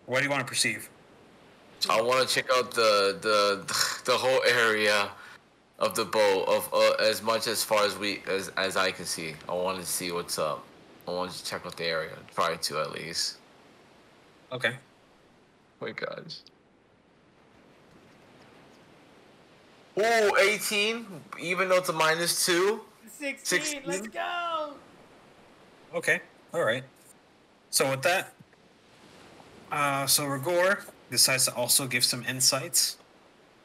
What 0.05 0.19
do 0.19 0.23
you 0.25 0.29
want 0.31 0.41
to 0.41 0.49
perceive? 0.49 0.89
I 1.89 2.01
want 2.01 2.27
to 2.27 2.33
check 2.33 2.49
out 2.55 2.71
the 2.71 3.17
the 3.21 4.01
the 4.05 4.17
whole 4.17 4.41
area 4.45 5.09
of 5.79 5.95
the 5.95 6.05
boat 6.05 6.45
of 6.47 6.69
uh, 6.73 7.03
as 7.03 7.21
much 7.21 7.47
as 7.47 7.63
far 7.63 7.85
as 7.85 7.97
we 7.97 8.21
as 8.27 8.49
as 8.57 8.77
I 8.77 8.91
can 8.91 9.05
see. 9.05 9.35
I 9.47 9.53
want 9.53 9.79
to 9.79 9.85
see 9.85 10.11
what's 10.11 10.39
up. 10.39 10.63
I 11.07 11.11
want 11.11 11.31
to 11.31 11.43
check 11.43 11.65
out 11.65 11.75
the 11.75 11.85
area. 11.85 12.15
Try 12.33 12.55
to 12.55 12.79
at 12.79 12.91
least. 12.91 13.37
Okay. 14.51 14.75
Oh 15.81 15.85
my 15.85 15.91
gosh. 15.91 16.37
Oh, 19.97 20.37
18, 20.39 21.05
even 21.41 21.69
though 21.69 21.77
it's 21.77 21.89
a 21.89 21.93
minus 21.93 22.45
two. 22.45 22.81
16, 23.43 23.81
let's 23.85 24.07
go! 24.07 24.73
Okay. 25.93 26.21
All 26.53 26.63
right. 26.63 26.83
So 27.69 27.89
with 27.91 28.01
that, 28.03 28.33
uh, 29.71 30.07
so 30.07 30.25
Rigor 30.25 30.83
decides 31.11 31.45
to 31.45 31.53
also 31.53 31.85
give 31.85 32.03
some 32.03 32.23
insights 32.25 32.97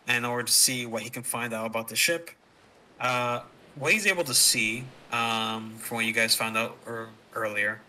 in 0.08 0.24
order 0.24 0.42
to 0.42 0.52
see 0.52 0.86
what 0.86 1.02
he 1.02 1.10
can 1.10 1.22
find 1.22 1.54
out 1.54 1.66
about 1.66 1.88
the 1.88 1.96
ship. 1.96 2.30
Uh, 3.00 3.40
what 3.76 3.92
he's 3.92 4.06
able 4.06 4.24
to 4.24 4.34
see 4.34 4.84
um, 5.12 5.74
from 5.78 5.96
what 5.96 6.04
you 6.04 6.12
guys 6.12 6.34
found 6.34 6.56
out 6.56 6.76
er- 6.86 7.08
earlier, 7.34 7.80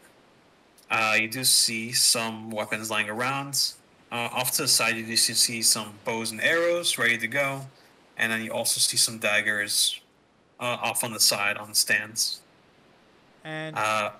uh, 0.89 1.15
you 1.19 1.27
do 1.27 1.43
see 1.43 1.91
some 1.91 2.51
weapons 2.51 2.89
lying 2.89 3.09
around. 3.09 3.73
Uh, 4.11 4.29
off 4.31 4.51
to 4.51 4.61
the 4.61 4.67
side, 4.67 4.95
you 4.95 5.05
do 5.05 5.17
see 5.17 5.61
some 5.61 5.93
bows 6.05 6.31
and 6.31 6.39
arrows 6.41 6.97
ready 6.97 7.17
to 7.17 7.27
go, 7.27 7.61
and 8.17 8.31
then 8.31 8.43
you 8.43 8.51
also 8.51 8.79
see 8.79 8.97
some 8.97 9.19
daggers 9.19 9.99
uh, 10.59 10.77
off 10.81 11.03
on 11.03 11.13
the 11.13 11.19
side 11.19 11.57
on 11.57 11.69
the 11.69 11.75
stands. 11.75 12.41
And 13.43 13.77
Uh, 13.77 14.11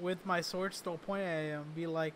with 0.00 0.24
my 0.24 0.40
sword 0.40 0.74
still 0.74 0.98
pointed 0.98 1.26
at 1.26 1.44
him, 1.44 1.64
be 1.74 1.86
like, 1.86 2.14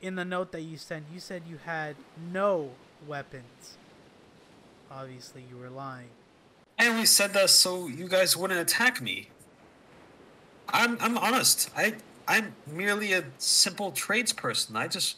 in 0.00 0.14
the 0.14 0.24
note 0.24 0.52
that 0.52 0.62
you 0.62 0.78
sent, 0.78 1.04
you 1.12 1.20
said 1.20 1.42
you 1.48 1.58
had 1.64 1.96
no 2.32 2.70
weapons. 3.06 3.76
Obviously, 4.90 5.44
you 5.48 5.56
were 5.56 5.70
lying. 5.70 6.08
I 6.78 6.88
only 6.88 7.06
said 7.06 7.32
that 7.34 7.50
so 7.50 7.86
you 7.86 8.08
guys 8.08 8.36
wouldn't 8.36 8.58
attack 8.58 9.00
me. 9.02 9.28
I'm 10.68 10.96
I'm 11.00 11.18
honest. 11.18 11.70
I 11.76 11.94
I'm 12.26 12.54
merely 12.66 13.12
a 13.12 13.24
simple 13.38 13.92
tradesperson. 13.92 14.76
I 14.76 14.88
just 14.88 15.16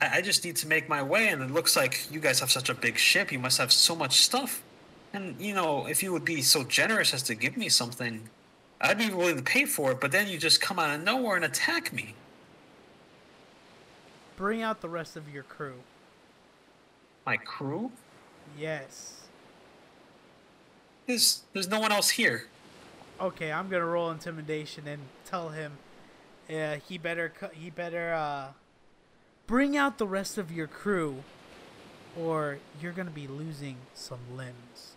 I, 0.00 0.18
I 0.18 0.20
just 0.20 0.44
need 0.44 0.56
to 0.56 0.66
make 0.66 0.88
my 0.88 1.02
way, 1.02 1.28
and 1.28 1.42
it 1.42 1.50
looks 1.50 1.76
like 1.76 2.10
you 2.10 2.20
guys 2.20 2.40
have 2.40 2.50
such 2.50 2.68
a 2.68 2.74
big 2.74 2.98
ship. 2.98 3.30
You 3.30 3.38
must 3.38 3.58
have 3.58 3.72
so 3.72 3.94
much 3.94 4.20
stuff. 4.20 4.62
And 5.12 5.40
you 5.40 5.54
know, 5.54 5.86
if 5.86 6.02
you 6.02 6.12
would 6.12 6.24
be 6.24 6.42
so 6.42 6.64
generous 6.64 7.14
as 7.14 7.22
to 7.24 7.34
give 7.34 7.56
me 7.56 7.68
something, 7.68 8.28
I'd 8.80 8.98
be 8.98 9.10
willing 9.10 9.36
to 9.36 9.42
pay 9.42 9.64
for 9.64 9.92
it. 9.92 10.00
But 10.00 10.12
then 10.12 10.28
you 10.28 10.38
just 10.38 10.60
come 10.60 10.78
out 10.78 10.94
of 10.94 11.02
nowhere 11.02 11.36
and 11.36 11.44
attack 11.44 11.92
me. 11.92 12.14
Bring 14.36 14.62
out 14.62 14.80
the 14.80 14.88
rest 14.88 15.16
of 15.16 15.28
your 15.32 15.42
crew. 15.42 15.80
My 17.26 17.36
crew? 17.36 17.90
Yes. 18.56 19.22
There's 21.06 21.42
there's 21.52 21.68
no 21.68 21.80
one 21.80 21.90
else 21.90 22.10
here. 22.10 22.46
Okay, 23.20 23.50
I'm 23.50 23.68
gonna 23.68 23.84
roll 23.84 24.10
intimidation 24.10 24.86
and 24.86 25.02
tell 25.24 25.48
him, 25.48 25.72
uh, 26.48 26.76
he 26.86 26.98
better 26.98 27.32
he 27.52 27.70
better 27.70 28.12
uh, 28.12 28.48
bring 29.46 29.76
out 29.76 29.98
the 29.98 30.06
rest 30.06 30.38
of 30.38 30.52
your 30.52 30.68
crew, 30.68 31.24
or 32.16 32.58
you're 32.80 32.92
gonna 32.92 33.10
be 33.10 33.26
losing 33.26 33.78
some 33.94 34.20
limbs. 34.36 34.87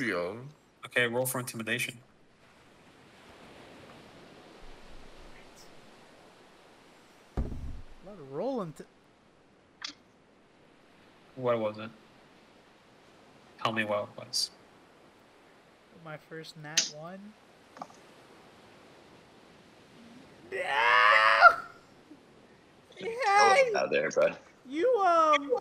Yo. 0.00 0.38
Okay, 0.86 1.06
roll 1.06 1.26
for 1.26 1.40
intimidation. 1.40 1.98
Let 8.06 8.14
it 8.14 8.24
roll 8.30 8.62
into. 8.62 8.84
What 11.36 11.60
was 11.60 11.78
it? 11.78 11.90
Tell 13.62 13.72
me 13.72 13.84
what 13.84 14.04
it 14.04 14.08
was. 14.18 14.50
My 16.02 16.16
first 16.16 16.56
nat 16.62 16.92
one. 16.96 17.20
Yeah! 20.52 21.54
Hey! 22.96 23.72
Out 23.76 23.90
there, 23.92 24.10
bud. 24.10 24.36
You 24.68 24.88
um, 24.98 25.52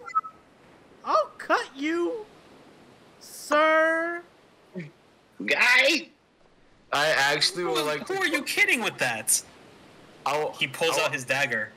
I'll 1.06 1.30
cut 1.38 1.70
you, 1.76 2.26
sir. 3.20 4.24
Guy! 5.46 6.08
I 6.92 7.08
actually 7.10 7.64
Who, 7.64 7.72
would 7.72 7.86
like 7.86 8.08
who 8.08 8.16
to. 8.16 8.22
are 8.22 8.28
you 8.28 8.42
kidding 8.44 8.82
with 8.84 8.98
that? 8.98 9.42
I'll, 10.26 10.54
He 10.54 10.68
pulls 10.68 10.98
I'll- 10.98 11.06
out 11.06 11.14
his 11.14 11.24
dagger. 11.26 11.70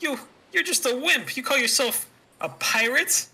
You, 0.00 0.18
you're 0.52 0.64
just 0.64 0.84
a 0.86 0.96
wimp. 0.96 1.36
You 1.36 1.42
call 1.44 1.56
yourself 1.58 2.08
a 2.40 2.48
pirate? 2.48 3.26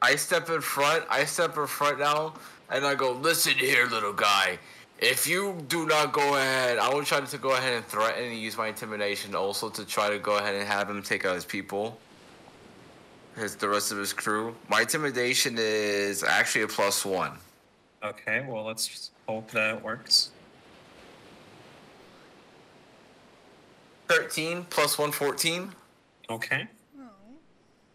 I 0.00 0.14
step 0.16 0.48
in 0.50 0.60
front. 0.60 1.04
I 1.10 1.24
step 1.24 1.56
in 1.56 1.66
front 1.66 1.98
now, 1.98 2.34
and 2.70 2.84
I 2.86 2.94
go, 2.94 3.12
"Listen 3.12 3.54
here, 3.54 3.86
little 3.86 4.12
guy. 4.12 4.58
If 5.00 5.26
you 5.26 5.60
do 5.68 5.84
not 5.86 6.12
go 6.12 6.36
ahead, 6.36 6.78
I 6.78 6.88
will 6.94 7.04
try 7.04 7.20
to 7.20 7.38
go 7.38 7.52
ahead 7.54 7.74
and 7.74 7.84
threaten 7.84 8.24
and 8.24 8.38
use 8.38 8.56
my 8.56 8.68
intimidation 8.68 9.34
also 9.34 9.68
to 9.70 9.84
try 9.84 10.08
to 10.10 10.18
go 10.20 10.38
ahead 10.38 10.54
and 10.54 10.66
have 10.66 10.88
him 10.88 11.02
take 11.02 11.24
out 11.24 11.34
his 11.34 11.44
people, 11.44 11.98
his 13.36 13.56
the 13.56 13.68
rest 13.68 13.90
of 13.90 13.98
his 13.98 14.12
crew. 14.12 14.54
My 14.68 14.82
intimidation 14.82 15.56
is 15.58 16.22
actually 16.22 16.62
a 16.62 16.68
plus 16.68 17.04
one. 17.04 17.32
Okay, 18.04 18.44
well, 18.48 18.64
let's 18.64 18.88
just 18.88 19.12
hope 19.28 19.50
that 19.52 19.76
it 19.76 19.82
works. 19.82 20.30
Thirteen 24.08 24.66
plus 24.68 24.98
one, 24.98 25.12
fourteen. 25.12 25.72
Okay. 26.28 26.66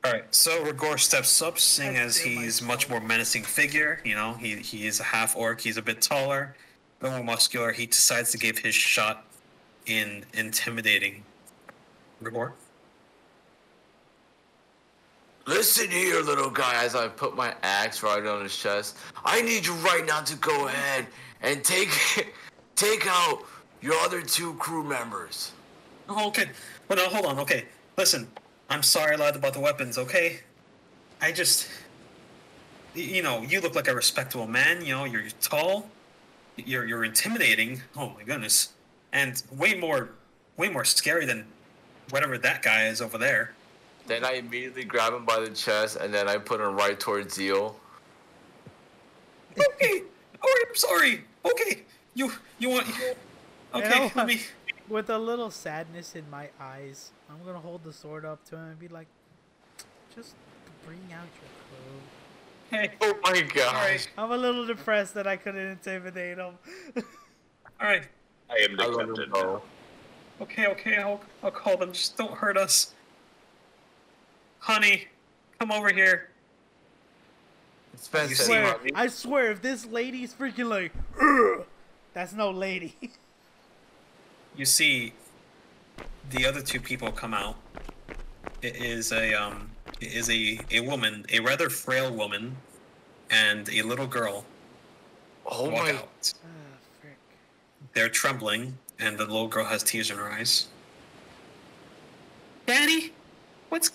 All 0.05 0.13
right. 0.13 0.23
So 0.33 0.63
Rigor 0.63 0.97
steps 0.97 1.41
up, 1.41 1.59
seeing 1.59 1.97
as 1.97 2.17
he's 2.17 2.61
much 2.61 2.89
more 2.89 3.01
menacing 3.01 3.43
figure. 3.43 3.99
You 4.05 4.15
know, 4.15 4.33
he 4.33 4.55
he 4.55 4.87
is 4.87 4.99
a 4.99 5.03
half 5.03 5.35
orc. 5.35 5.59
He's 5.59 5.77
a 5.77 5.81
bit 5.81 6.01
taller, 6.01 6.55
a 6.99 7.03
bit 7.03 7.11
more 7.11 7.23
muscular. 7.23 7.71
He 7.71 7.87
decides 7.87 8.31
to 8.31 8.37
give 8.37 8.59
his 8.59 8.73
shot 8.73 9.25
in 9.85 10.23
intimidating 10.33 11.23
Rigor. 12.21 12.53
Listen 15.47 15.89
here, 15.89 16.19
little 16.19 16.49
guy, 16.49 16.83
as 16.83 16.93
I 16.93 17.07
put 17.07 17.37
my 17.37 17.55
axe 17.63 18.03
right 18.03 18.25
on 18.25 18.43
his 18.43 18.55
chest. 18.55 18.97
I 19.23 19.41
need 19.41 19.65
you 19.65 19.73
right 19.75 20.05
now 20.05 20.19
to 20.19 20.35
go 20.35 20.67
ahead 20.67 21.07
and 21.41 21.63
take 21.63 21.89
take 22.75 23.07
out 23.07 23.45
your 23.79 23.93
other 24.01 24.21
two 24.21 24.55
crew 24.55 24.83
members. 24.83 25.53
Oh, 26.09 26.27
okay. 26.27 26.49
Well, 26.89 26.97
no, 26.97 27.05
hold 27.07 27.25
on. 27.25 27.39
Okay, 27.39 27.63
listen. 27.97 28.27
I'm 28.69 28.83
sorry, 28.83 29.15
lad, 29.15 29.37
about 29.37 29.53
the 29.53 29.61
weapons. 29.61 29.97
Okay, 29.97 30.41
I 31.21 31.31
just, 31.31 31.69
you 32.93 33.23
know, 33.23 33.41
you 33.41 33.61
look 33.61 33.73
like 33.73 33.87
a 33.87 33.95
respectable 33.95 34.47
man. 34.47 34.83
You 34.83 34.95
know, 34.95 35.05
you're, 35.05 35.21
you're 35.21 35.31
tall, 35.39 35.89
you're 36.57 36.85
you're 36.85 37.05
intimidating. 37.05 37.81
Oh 37.95 38.09
my 38.09 38.23
goodness, 38.23 38.73
and 39.13 39.41
way 39.55 39.75
more, 39.75 40.09
way 40.57 40.67
more 40.67 40.83
scary 40.83 41.25
than 41.25 41.45
whatever 42.09 42.37
that 42.37 42.61
guy 42.61 42.87
is 42.87 43.01
over 43.01 43.17
there. 43.17 43.53
Then 44.07 44.23
I 44.23 44.33
immediately 44.33 44.85
grab 44.85 45.13
him 45.13 45.25
by 45.25 45.39
the 45.41 45.49
chest 45.49 45.97
and 45.97 46.13
then 46.13 46.27
I 46.29 46.37
put 46.37 46.61
him 46.61 46.75
right 46.75 46.97
towards 46.99 47.33
Zeal. 47.35 47.77
Okay, 49.59 50.01
all 50.41 50.49
right, 50.49 50.65
I'm 50.69 50.75
sorry. 50.75 51.23
Okay, 51.45 51.83
you 52.13 52.31
you 52.59 52.69
want? 52.69 52.87
Okay, 53.73 53.89
know 53.89 54.11
let 54.15 54.27
me. 54.27 54.41
With 54.87 55.09
a 55.09 55.17
little 55.17 55.51
sadness 55.51 56.15
in 56.15 56.29
my 56.29 56.49
eyes, 56.59 57.11
I'm 57.29 57.45
gonna 57.45 57.59
hold 57.59 57.83
the 57.83 57.91
sword 57.91 58.23
up 58.23 58.45
to 58.45 58.55
him 58.55 58.63
and 58.69 58.79
be 58.79 58.87
like, 58.87 59.07
"Just 60.15 60.35
bring 60.85 61.01
out 61.11 61.27
your 61.41 61.51
crew." 61.67 61.99
Hey, 62.69 62.91
Oh 63.01 63.17
my 63.23 63.41
gosh. 63.41 63.73
right. 63.73 64.09
I'm 64.17 64.31
a 64.31 64.37
little 64.37 64.65
depressed 64.65 65.13
that 65.15 65.27
I 65.27 65.35
couldn't 65.37 65.65
intimidate 65.67 66.37
him. 66.37 66.53
all 66.95 67.03
right. 67.87 68.03
I 68.49 68.55
am 68.69 68.77
the 68.77 68.83
I 68.83 69.05
captain. 69.05 69.29
go. 69.31 69.61
Okay, 70.39 70.67
okay, 70.67 70.95
I'll 70.97 71.21
I'll 71.43 71.51
call 71.51 71.75
them. 71.77 71.91
Just 71.91 72.15
don't 72.15 72.33
hurt 72.33 72.57
us. 72.57 72.93
Honey, 74.67 75.07
come 75.59 75.71
over 75.71 75.93
here. 75.93 76.27
Spence 77.95 78.31
You 78.31 78.35
swear, 78.35 78.75
I 78.93 79.07
swear, 79.07 79.49
if 79.51 79.61
this 79.61 79.85
lady's 79.85 80.33
freaking 80.33 80.67
like, 80.67 80.91
"Ugh," 81.21 81.65
that's 82.13 82.33
no 82.33 82.51
lady. 82.51 82.97
You 84.57 84.65
see, 84.65 85.13
the 86.31 86.45
other 86.45 86.61
two 86.61 86.81
people 86.81 87.13
come 87.13 87.33
out. 87.33 87.55
It 88.61 88.75
is 88.75 89.13
a 89.13 89.33
um, 89.35 89.69
it 90.01 90.13
is 90.13 90.29
a 90.29 90.59
a 90.69 90.81
woman, 90.81 91.25
a 91.31 91.39
rather 91.39 91.69
frail 91.69 92.13
woman, 92.13 92.57
and 93.29 93.69
a 93.69 93.83
little 93.83 94.07
girl 94.07 94.43
Oh 95.45 95.69
walk 95.69 95.85
my. 95.85 95.91
out. 95.91 96.33
Frick. 96.99 97.15
They're 97.93 98.09
trembling, 98.09 98.77
and 98.99 99.17
the 99.17 99.23
little 99.23 99.47
girl 99.47 99.63
has 99.63 99.81
tears 99.81 100.11
in 100.11 100.17
her 100.17 100.29
eyes. 100.29 100.67
Daddy, 102.65 103.13
what's 103.69 103.91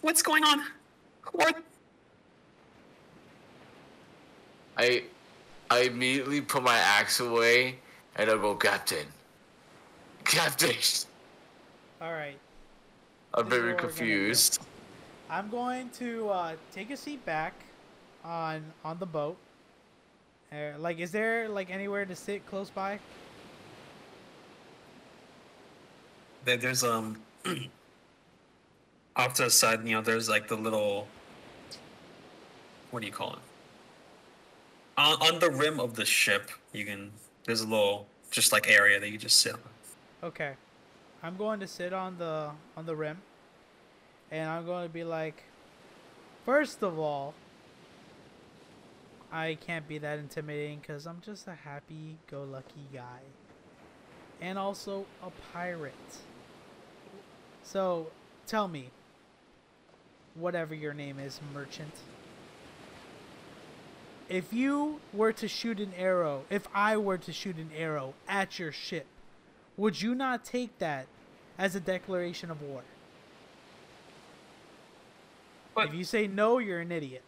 what's 0.00 0.22
going 0.22 0.44
on? 0.44 0.62
What? 1.32 1.62
I, 4.76 5.04
I 5.70 5.80
immediately 5.82 6.40
put 6.40 6.62
my 6.62 6.76
axe 6.76 7.20
away 7.20 7.78
and 8.16 8.30
I 8.30 8.34
go, 8.34 8.54
Captain. 8.54 9.06
Captain. 10.24 10.74
All 12.00 12.12
right, 12.12 12.38
I'm 13.34 13.48
This 13.48 13.58
very 13.58 13.74
what 13.74 13.82
we're 13.82 13.88
gonna 13.88 13.92
do. 13.94 13.96
confused. 13.98 14.60
I'm 15.28 15.48
going 15.48 15.90
to 15.90 16.28
uh, 16.30 16.56
take 16.72 16.90
a 16.90 16.96
seat 16.96 17.24
back 17.24 17.52
on 18.24 18.64
on 18.84 18.98
the 18.98 19.06
boat. 19.06 19.36
Uh, 20.52 20.78
like, 20.78 20.98
is 20.98 21.12
there 21.12 21.48
like 21.48 21.70
anywhere 21.70 22.04
to 22.04 22.16
sit 22.16 22.44
close 22.46 22.70
by? 22.70 22.98
There, 26.44 26.56
there's 26.56 26.82
um 26.84 27.20
off 29.16 29.34
to 29.34 29.44
the 29.44 29.50
side, 29.50 29.86
you 29.86 29.94
know, 29.94 30.02
there's 30.02 30.28
like 30.28 30.48
the 30.48 30.56
little 30.56 31.06
what 32.90 33.00
do 33.00 33.06
you 33.06 33.12
call 33.12 33.34
it? 33.34 33.38
On, 34.98 35.14
on 35.22 35.38
the 35.38 35.50
rim 35.50 35.80
of 35.80 35.94
the 35.94 36.04
ship, 36.04 36.50
you 36.72 36.84
can 36.84 37.10
there's 37.44 37.60
a 37.60 37.66
little 37.66 38.06
just 38.30 38.52
like 38.52 38.68
area 38.68 39.00
that 39.00 39.10
you 39.10 39.18
just 39.18 39.40
sit 39.40 39.54
on. 39.54 39.60
Okay, 40.22 40.52
I'm 41.22 41.36
going 41.36 41.60
to 41.60 41.66
sit 41.66 41.92
on 41.92 42.18
the 42.18 42.50
on 42.76 42.86
the 42.86 42.94
rim, 42.94 43.18
and 44.30 44.48
I'm 44.48 44.66
going 44.66 44.86
to 44.86 44.92
be 44.92 45.04
like, 45.04 45.44
first 46.44 46.82
of 46.82 46.98
all, 46.98 47.34
I 49.32 49.56
can't 49.60 49.86
be 49.88 49.98
that 49.98 50.18
intimidating 50.18 50.80
because 50.80 51.06
I'm 51.06 51.22
just 51.24 51.46
a 51.46 51.54
happy-go-lucky 51.54 52.88
guy, 52.92 53.20
and 54.40 54.58
also 54.58 55.06
a 55.22 55.30
pirate. 55.52 55.94
So, 57.62 58.08
tell 58.46 58.66
me, 58.66 58.90
whatever 60.34 60.74
your 60.74 60.94
name 60.94 61.18
is, 61.18 61.40
merchant. 61.54 61.92
If 64.28 64.52
you 64.52 65.00
were 65.12 65.32
to 65.32 65.48
shoot 65.48 65.80
an 65.80 65.92
arrow, 65.98 66.44
if 66.50 66.68
I 66.72 66.96
were 66.96 67.18
to 67.18 67.32
shoot 67.32 67.56
an 67.56 67.70
arrow 67.76 68.14
at 68.28 68.58
your 68.58 68.70
ship, 68.70 69.06
would 69.76 70.00
you 70.00 70.14
not 70.14 70.44
take 70.44 70.78
that 70.78 71.06
as 71.58 71.74
a 71.74 71.80
declaration 71.80 72.50
of 72.50 72.62
war? 72.62 72.82
But- 75.74 75.88
If 75.88 75.94
you 75.94 76.04
say 76.04 76.26
no, 76.26 76.58
you're 76.58 76.80
an 76.80 76.92
idiot. 76.92 77.22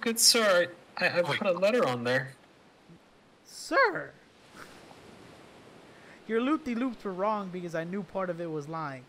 Good 0.00 0.18
sir, 0.18 0.66
I, 0.98 1.06
I 1.20 1.22
put 1.22 1.46
a 1.46 1.52
letter 1.52 1.86
on 1.86 2.04
there. 2.04 2.32
Sir! 3.46 4.10
Your 6.26 6.42
loop 6.42 6.64
de 6.64 6.74
loops 6.74 7.02
were 7.04 7.12
wrong 7.12 7.48
because 7.50 7.74
I 7.74 7.84
knew 7.84 8.02
part 8.02 8.28
of 8.28 8.38
it 8.40 8.50
was 8.50 8.68
lying. 8.68 9.04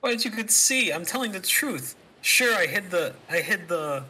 But 0.00 0.14
as 0.14 0.24
you 0.24 0.30
could 0.30 0.50
see, 0.50 0.92
I'm 0.92 1.04
telling 1.04 1.32
the 1.32 1.40
truth. 1.40 1.96
Sure, 2.22 2.54
I 2.54 2.66
hid 2.66 2.90
the 2.90 3.14
I 3.30 3.38
hid 3.40 3.68
the 3.68 4.04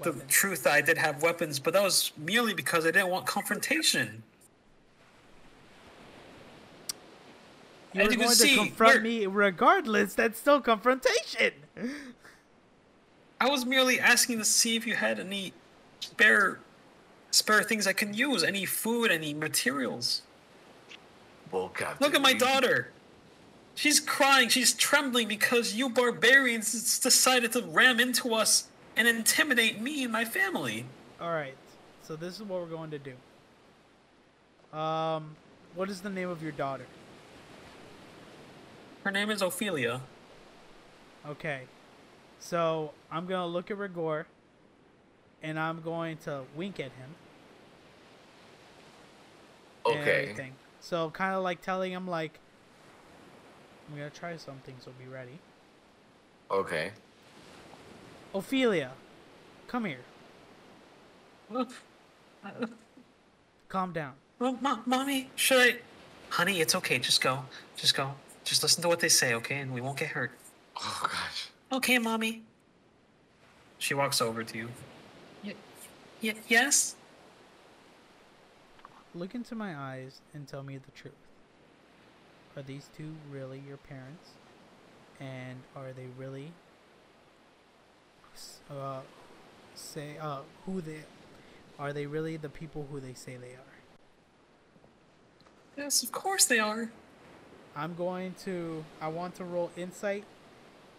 the 0.00 0.12
Weapons. 0.12 0.32
truth 0.32 0.62
that 0.62 0.74
I 0.74 0.80
did 0.80 0.96
have 0.98 1.22
weapons, 1.22 1.58
but 1.58 1.72
that 1.72 1.82
was 1.82 2.12
merely 2.16 2.54
because 2.54 2.86
I 2.86 2.92
didn't 2.92 3.08
want 3.08 3.26
confrontation. 3.26 4.22
You 7.92 8.02
As 8.02 8.06
were 8.06 8.12
you 8.12 8.18
can 8.18 8.26
going 8.26 8.36
see, 8.36 8.50
to 8.50 8.56
confront 8.64 9.02
we're- 9.02 9.20
me 9.20 9.26
regardless. 9.26 10.14
That's 10.14 10.38
still 10.38 10.60
confrontation. 10.60 11.52
I 13.40 13.48
was 13.48 13.64
merely 13.64 13.98
asking 14.00 14.38
to 14.38 14.44
see 14.44 14.76
if 14.76 14.86
you 14.86 14.94
had 14.94 15.18
any 15.20 15.52
spare 16.00 16.58
spare 17.30 17.62
things 17.62 17.86
I 17.86 17.92
can 17.92 18.14
use, 18.14 18.42
any 18.44 18.64
food, 18.64 19.10
any 19.10 19.32
materials. 19.34 20.22
Well, 21.50 21.68
Captain. 21.70 22.04
Look 22.04 22.14
at 22.14 22.20
my 22.22 22.32
we- 22.32 22.38
daughter. 22.38 22.90
She's 23.78 24.00
crying, 24.00 24.48
she's 24.48 24.72
trembling 24.72 25.28
because 25.28 25.76
you 25.76 25.88
barbarians 25.88 26.98
decided 26.98 27.52
to 27.52 27.62
ram 27.62 28.00
into 28.00 28.34
us 28.34 28.66
and 28.96 29.06
intimidate 29.06 29.80
me 29.80 30.02
and 30.02 30.12
my 30.12 30.24
family. 30.24 30.84
All 31.20 31.30
right. 31.30 31.54
So 32.02 32.16
this 32.16 32.34
is 32.34 32.42
what 32.42 32.60
we're 32.60 32.66
going 32.66 32.90
to 32.90 32.98
do. 32.98 34.76
Um, 34.76 35.36
what 35.76 35.88
is 35.90 36.00
the 36.00 36.10
name 36.10 36.28
of 36.28 36.42
your 36.42 36.50
daughter? 36.50 36.86
Her 39.04 39.12
name 39.12 39.30
is 39.30 39.42
Ophelia. 39.42 40.00
Okay. 41.24 41.60
So 42.40 42.90
I'm 43.12 43.26
gonna 43.26 43.46
look 43.46 43.70
at 43.70 43.78
Rigor, 43.78 44.26
and 45.40 45.56
I'm 45.56 45.82
going 45.82 46.16
to 46.24 46.42
wink 46.56 46.80
at 46.80 46.86
him. 46.86 47.14
Okay. 49.86 50.50
So 50.80 51.10
kind 51.10 51.36
of 51.36 51.44
like 51.44 51.62
telling 51.62 51.92
him 51.92 52.08
like, 52.08 52.40
I'm 53.88 53.96
gonna 53.96 54.10
try 54.10 54.36
something. 54.36 54.74
So 54.84 54.90
be 54.98 55.06
ready. 55.06 55.38
Okay. 56.50 56.92
Ophelia, 58.34 58.90
come 59.66 59.84
here. 59.86 60.00
Calm 63.68 63.92
down. 63.92 64.12
Oh, 64.40 64.52
well, 64.52 64.58
mo- 64.60 64.82
mommy, 64.86 65.30
should 65.34 65.58
I? 65.58 65.78
Honey, 66.30 66.60
it's 66.60 66.74
okay. 66.74 66.98
Just 66.98 67.20
go. 67.20 67.44
Just 67.76 67.94
go. 67.96 68.14
Just 68.44 68.62
listen 68.62 68.82
to 68.82 68.88
what 68.88 69.00
they 69.00 69.08
say, 69.08 69.34
okay? 69.34 69.56
And 69.56 69.72
we 69.72 69.80
won't 69.80 69.98
get 69.98 70.08
hurt. 70.08 70.30
Oh 70.80 71.00
gosh. 71.02 71.48
Okay, 71.72 71.98
mommy. 71.98 72.42
She 73.78 73.94
walks 73.94 74.20
over 74.20 74.42
to 74.44 74.58
you. 74.58 74.68
Y- 75.44 75.54
y- 76.22 76.34
yes? 76.48 76.94
Look 79.14 79.34
into 79.34 79.54
my 79.54 79.76
eyes 79.76 80.20
and 80.34 80.46
tell 80.46 80.62
me 80.62 80.76
the 80.78 80.90
truth. 80.92 81.14
Are 82.58 82.62
these 82.62 82.90
two 82.96 83.14
really 83.30 83.62
your 83.68 83.76
parents? 83.76 84.30
And 85.20 85.60
are 85.76 85.92
they 85.92 86.08
really 86.18 86.50
uh 88.68 89.00
say 89.76 90.18
uh 90.20 90.40
who 90.66 90.80
they 90.80 91.04
are 91.78 91.92
they 91.92 92.06
really 92.06 92.36
the 92.36 92.48
people 92.48 92.88
who 92.90 92.98
they 92.98 93.14
say 93.14 93.36
they 93.36 93.52
are? 93.52 93.76
Yes, 95.76 96.02
of 96.02 96.10
course 96.10 96.46
they 96.46 96.58
are. 96.58 96.90
I'm 97.76 97.94
going 97.94 98.34
to 98.40 98.84
I 99.00 99.06
want 99.06 99.36
to 99.36 99.44
roll 99.44 99.70
insight 99.76 100.24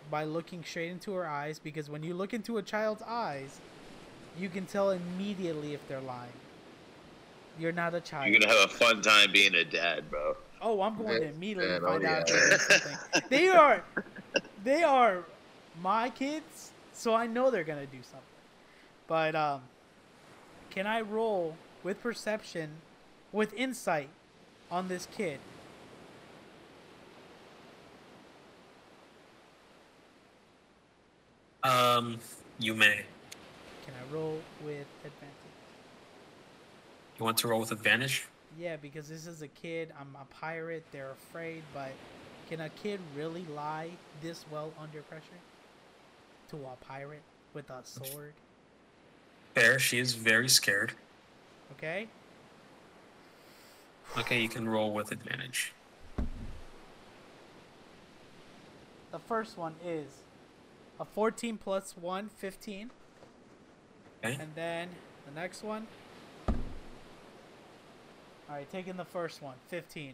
by 0.10 0.24
looking 0.24 0.64
straight 0.64 0.92
into 0.92 1.12
her 1.12 1.28
eyes 1.28 1.60
because 1.60 1.90
when 1.90 2.04
you 2.04 2.14
look 2.14 2.34
into 2.34 2.58
a 2.58 2.62
child's 2.62 3.02
eyes, 3.02 3.60
you 4.40 4.48
can 4.48 4.66
tell 4.66 4.92
immediately 4.92 5.74
if 5.74 5.86
they're 5.90 6.00
lying. 6.00 6.32
You're 7.60 7.74
not 7.74 7.94
a 7.94 8.00
child. 8.00 8.30
You're 8.30 8.40
gonna 8.40 8.54
have 8.54 8.72
a 8.72 8.74
fun 8.74 9.02
time 9.02 9.34
being 9.34 9.56
a 9.56 9.66
dad, 9.66 10.10
bro. 10.10 10.38
Oh, 10.62 10.82
I'm 10.82 10.98
going 10.98 11.20
to 11.20 11.26
Yeah, 11.26 11.32
immediately 11.32 11.80
man, 11.80 11.82
find 11.82 12.06
oh, 12.06 12.10
out 12.10 12.30
yeah. 12.30 12.36
they're 12.36 12.60
something. 12.60 12.98
They 13.30 13.48
are, 13.50 13.84
they 14.64 14.84
are 14.84 15.24
my 15.82 16.10
kids, 16.10 16.72
so 16.94 17.14
I 17.14 17.28
know 17.28 17.50
they're 17.50 17.64
gonna 17.64 17.86
do 17.86 18.00
something. 18.04 18.20
But 19.08 19.36
um, 19.36 19.62
can 20.70 20.86
I 20.86 21.02
roll 21.02 21.56
with 21.84 22.02
perception, 22.02 22.70
with 23.32 23.54
insight, 23.54 24.10
on 24.70 24.88
this 24.88 25.08
kid? 25.16 25.40
Um, 31.64 32.20
you 32.58 32.74
may. 32.74 33.06
Can 33.86 33.94
I 33.96 34.14
roll 34.14 34.42
with 34.64 34.88
advantage? 35.04 35.36
You 37.18 37.26
want 37.26 37.38
to 37.40 37.48
roll 37.48 37.60
with 37.60 37.72
advantage? 37.72 38.26
Yeah, 38.58 38.76
because 38.78 39.08
this 39.08 39.28
is 39.28 39.42
a 39.42 39.48
kid. 39.48 39.92
I'm 40.00 40.16
a 40.20 40.26
pirate. 40.34 40.84
They're 40.92 41.12
afraid, 41.12 41.64
but 41.74 41.92
can 42.50 42.62
a 42.62 42.70
kid 42.70 43.00
really 43.16 43.46
lie 43.56 43.92
this 44.22 44.46
well 44.52 44.74
under 44.82 45.02
pressure? 45.04 45.24
To 46.50 46.58
a 46.58 46.86
pirate 46.86 47.22
with 47.54 47.70
a 47.70 47.82
sword? 47.84 48.34
Fair. 49.54 49.78
She 49.80 50.00
is 50.00 50.14
very 50.14 50.50
scared. 50.50 50.94
Okay. 51.74 52.08
Okay, 54.18 54.42
you 54.42 54.50
can 54.50 54.68
roll 54.68 54.92
with 54.92 55.12
advantage. 55.12 55.74
The 59.12 59.20
first 59.20 59.58
one 59.58 59.76
is 59.86 60.08
a 61.00 61.06
14 61.06 61.58
plus 61.58 61.96
1, 62.00 62.30
15. 62.30 62.92
Okay. 64.24 64.38
And 64.40 64.50
then 64.56 64.90
the 65.26 65.40
next 65.40 65.64
one. 65.64 65.88
Alright, 68.50 68.72
taking 68.72 68.98
the 68.98 69.06
first 69.06 69.44
one, 69.44 69.56
15. 69.68 70.14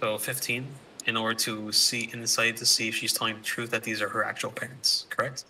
So 0.00 0.18
15 0.18 0.66
in 1.06 1.16
order 1.16 1.34
to 1.34 1.72
see 1.72 2.10
insight 2.12 2.56
to 2.56 2.66
see 2.66 2.88
if 2.88 2.94
she's 2.94 3.12
telling 3.12 3.36
the 3.36 3.42
truth 3.42 3.70
that 3.70 3.82
these 3.82 4.00
are 4.00 4.08
her 4.08 4.24
actual 4.24 4.50
parents, 4.50 5.06
correct? 5.10 5.44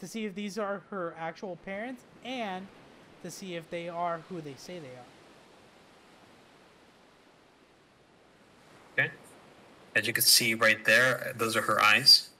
To 0.00 0.08
see 0.08 0.24
if 0.24 0.34
these 0.34 0.58
are 0.58 0.82
her 0.90 1.14
actual 1.18 1.56
parents 1.64 2.02
and 2.24 2.66
to 3.22 3.30
see 3.30 3.54
if 3.54 3.68
they 3.70 3.88
are 3.88 4.20
who 4.28 4.40
they 4.40 4.54
say 4.56 4.78
they 4.78 4.88
are. 4.88 5.06
Okay. 9.06 9.12
As 9.94 10.06
you 10.06 10.12
can 10.12 10.24
see 10.24 10.54
right 10.54 10.84
there, 10.84 11.34
those 11.36 11.56
are 11.56 11.62
her 11.62 11.80
eyes. 11.80 12.30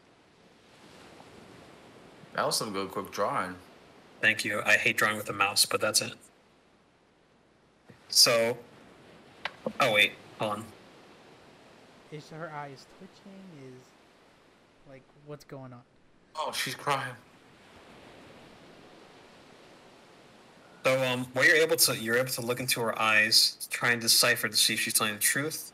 That 2.34 2.46
was 2.46 2.56
some 2.56 2.72
good 2.72 2.90
quick 2.90 3.11
drawing. 3.11 3.56
Thank 4.20 4.44
you. 4.44 4.60
I 4.64 4.74
hate 4.74 4.96
drawing 4.96 5.16
with 5.16 5.30
a 5.30 5.32
mouse, 5.32 5.64
but 5.64 5.80
that's 5.80 6.02
it. 6.02 6.12
So, 8.08 8.56
oh 9.80 9.92
wait, 9.92 10.12
hold 10.38 10.52
on. 10.52 10.64
Is 12.12 12.28
her 12.30 12.52
eyes 12.54 12.86
twitching? 12.98 13.40
Is 13.68 13.84
like 14.88 15.02
what's 15.26 15.44
going 15.44 15.72
on? 15.72 15.82
Oh, 16.36 16.52
she's 16.52 16.74
crying. 16.74 17.14
So, 20.84 21.02
um, 21.04 21.26
what 21.32 21.46
you're 21.46 21.56
able 21.56 21.76
to 21.76 21.96
you're 21.96 22.16
able 22.16 22.30
to 22.30 22.40
look 22.40 22.60
into 22.60 22.80
her 22.80 22.98
eyes, 22.98 23.68
try 23.70 23.92
and 23.92 24.00
decipher 24.00 24.48
to 24.48 24.56
see 24.56 24.74
if 24.74 24.80
she's 24.80 24.94
telling 24.94 25.14
the 25.14 25.20
truth. 25.20 25.72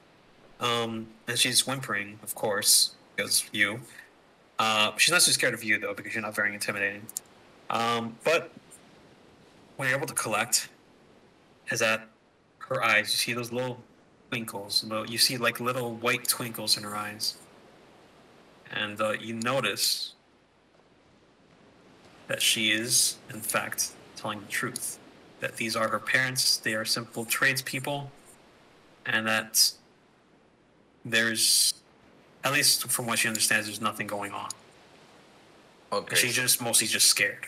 Um, 0.60 1.08
and 1.26 1.38
she's 1.38 1.66
whimpering, 1.66 2.18
of 2.22 2.34
course, 2.34 2.94
because 3.14 3.44
you. 3.52 3.80
Uh, 4.58 4.92
she's 4.96 5.12
not 5.12 5.22
so 5.22 5.32
scared 5.32 5.52
of 5.54 5.64
you 5.64 5.78
though, 5.78 5.94
because 5.94 6.14
you're 6.14 6.22
not 6.22 6.34
very 6.34 6.54
intimidating. 6.54 7.02
Um, 7.70 8.16
but 8.24 8.52
what 9.76 9.88
you're 9.88 9.96
able 9.96 10.06
to 10.06 10.14
collect 10.14 10.68
is 11.70 11.80
that 11.80 12.08
her 12.58 12.82
eyes. 12.82 13.12
You 13.12 13.18
see 13.18 13.32
those 13.32 13.52
little 13.52 13.82
twinkles. 14.30 14.84
You 15.08 15.18
see 15.18 15.36
like 15.36 15.60
little 15.60 15.94
white 15.94 16.26
twinkles 16.26 16.76
in 16.76 16.84
her 16.84 16.96
eyes, 16.96 17.36
and 18.72 19.00
uh, 19.00 19.12
you 19.12 19.34
notice 19.34 20.14
that 22.28 22.42
she 22.42 22.70
is, 22.70 23.16
in 23.32 23.40
fact, 23.40 23.92
telling 24.16 24.40
the 24.40 24.46
truth. 24.46 24.98
That 25.40 25.56
these 25.56 25.76
are 25.76 25.88
her 25.88 25.98
parents, 25.98 26.56
they 26.56 26.74
are 26.74 26.84
simple 26.84 27.24
tradespeople, 27.24 28.10
and 29.04 29.26
that 29.26 29.70
there's, 31.04 31.74
at 32.42 32.52
least 32.52 32.90
from 32.90 33.06
what 33.06 33.18
she 33.18 33.28
understands, 33.28 33.66
there's 33.66 33.80
nothing 33.80 34.06
going 34.06 34.32
on. 34.32 34.48
Okay. 35.92 36.16
She's 36.16 36.34
just 36.34 36.60
mostly 36.60 36.86
just 36.86 37.06
scared. 37.06 37.46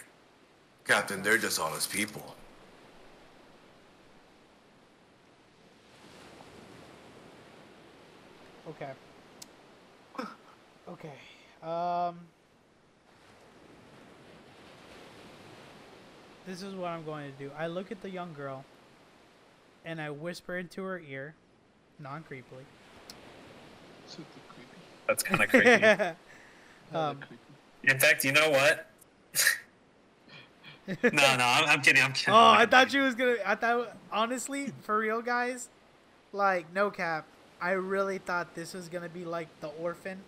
Captain, 0.89 1.23
they're 1.23 1.37
dishonest 1.37 1.93
people. 1.93 2.35
Okay. 8.71 8.91
Okay. 10.89 11.13
Um. 11.63 12.19
This 16.47 16.63
is 16.63 16.75
what 16.75 16.89
I'm 16.89 17.05
going 17.05 17.31
to 17.31 17.39
do. 17.39 17.51
I 17.59 17.67
look 17.67 17.93
at 17.93 18.01
the 18.01 18.09
young 18.09 18.33
girl 18.33 18.65
and 19.85 20.01
I 20.01 20.09
whisper 20.09 20.57
into 20.57 20.83
her 20.85 20.99
ear, 20.99 21.35
non 21.99 22.25
creepily. 22.25 22.65
Super 24.07 24.25
creepy. 24.49 24.81
That's 25.07 25.23
kind 25.23 25.43
of 25.43 25.51
creepy. 25.51 26.17
Um, 26.95 27.19
creepy. 27.19 27.43
In 27.85 28.01
fact, 28.01 28.25
you 28.25 28.33
know 28.33 28.49
what? 28.49 28.89
no, 31.03 31.11
no, 31.13 31.19
I'm, 31.45 31.69
I'm 31.69 31.81
kidding. 31.83 32.03
I'm 32.03 32.13
kidding. 32.13 32.33
Oh, 32.35 32.51
I 32.51 32.65
thought 32.67 32.93
you 32.95 33.03
was 33.03 33.15
gonna. 33.15 33.37
I 33.45 33.55
thought 33.55 33.95
honestly, 34.11 34.73
for 34.83 34.99
real, 34.99 35.21
guys, 35.23 35.69
like 36.33 36.73
no 36.75 36.91
cap. 36.91 37.27
I 37.61 37.73
really 37.73 38.19
thought 38.19 38.55
this 38.55 38.73
was 38.73 38.89
gonna 38.89 39.09
be 39.09 39.25
like 39.25 39.49
the 39.61 39.69
orphan, 39.69 40.19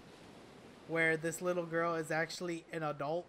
where 0.88 1.16
this 1.16 1.40
little 1.40 1.64
girl 1.64 1.94
is 1.94 2.11
actually 2.11 2.64
an 2.72 2.82
adult, 2.82 3.24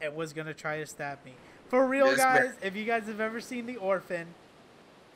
and 0.00 0.14
was 0.16 0.32
gonna 0.32 0.54
try 0.54 0.78
to 0.80 0.86
stab 0.86 1.24
me. 1.24 1.34
For 1.68 1.86
real, 1.86 2.06
This 2.06 2.18
guys, 2.18 2.40
man- 2.42 2.54
if 2.62 2.76
you 2.76 2.84
guys 2.84 3.04
have 3.06 3.20
ever 3.20 3.40
seen 3.40 3.66
the 3.66 3.76
orphan, 3.76 4.26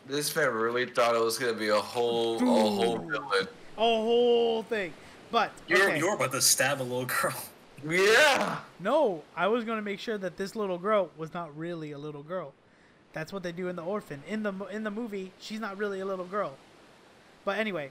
This 0.06 0.34
man 0.36 0.50
really 0.52 0.86
thought 0.86 1.14
it 1.16 1.22
was 1.22 1.36
gonna 1.38 1.52
be 1.54 1.68
a 1.68 1.76
whole 1.80 2.36
a 2.36 2.44
whole 2.46 2.98
Dude. 2.98 3.10
villain. 3.10 3.48
a 3.76 3.80
whole 3.80 4.62
thing. 4.62 4.92
But 5.30 5.50
You're 5.66 5.88
okay. 5.88 5.98
you're 5.98 6.14
about 6.14 6.32
to 6.32 6.40
stab 6.40 6.80
a 6.80 6.84
little 6.84 7.04
girl. 7.06 7.34
Yeah. 7.86 8.58
No, 8.80 9.22
I 9.36 9.46
was 9.48 9.64
gonna 9.64 9.82
make 9.82 10.00
sure 10.00 10.18
that 10.18 10.36
this 10.36 10.56
little 10.56 10.78
girl 10.78 11.10
was 11.16 11.32
not 11.34 11.56
really 11.56 11.92
a 11.92 11.98
little 11.98 12.22
girl. 12.22 12.52
That's 13.12 13.32
what 13.32 13.42
they 13.42 13.52
do 13.52 13.68
in 13.68 13.76
the 13.76 13.82
orphan. 13.82 14.22
In 14.28 14.42
the 14.42 14.52
in 14.70 14.84
the 14.84 14.90
movie, 14.90 15.32
she's 15.40 15.60
not 15.60 15.78
really 15.78 16.00
a 16.00 16.06
little 16.06 16.24
girl. 16.26 16.56
But 17.44 17.58
anyway, 17.58 17.90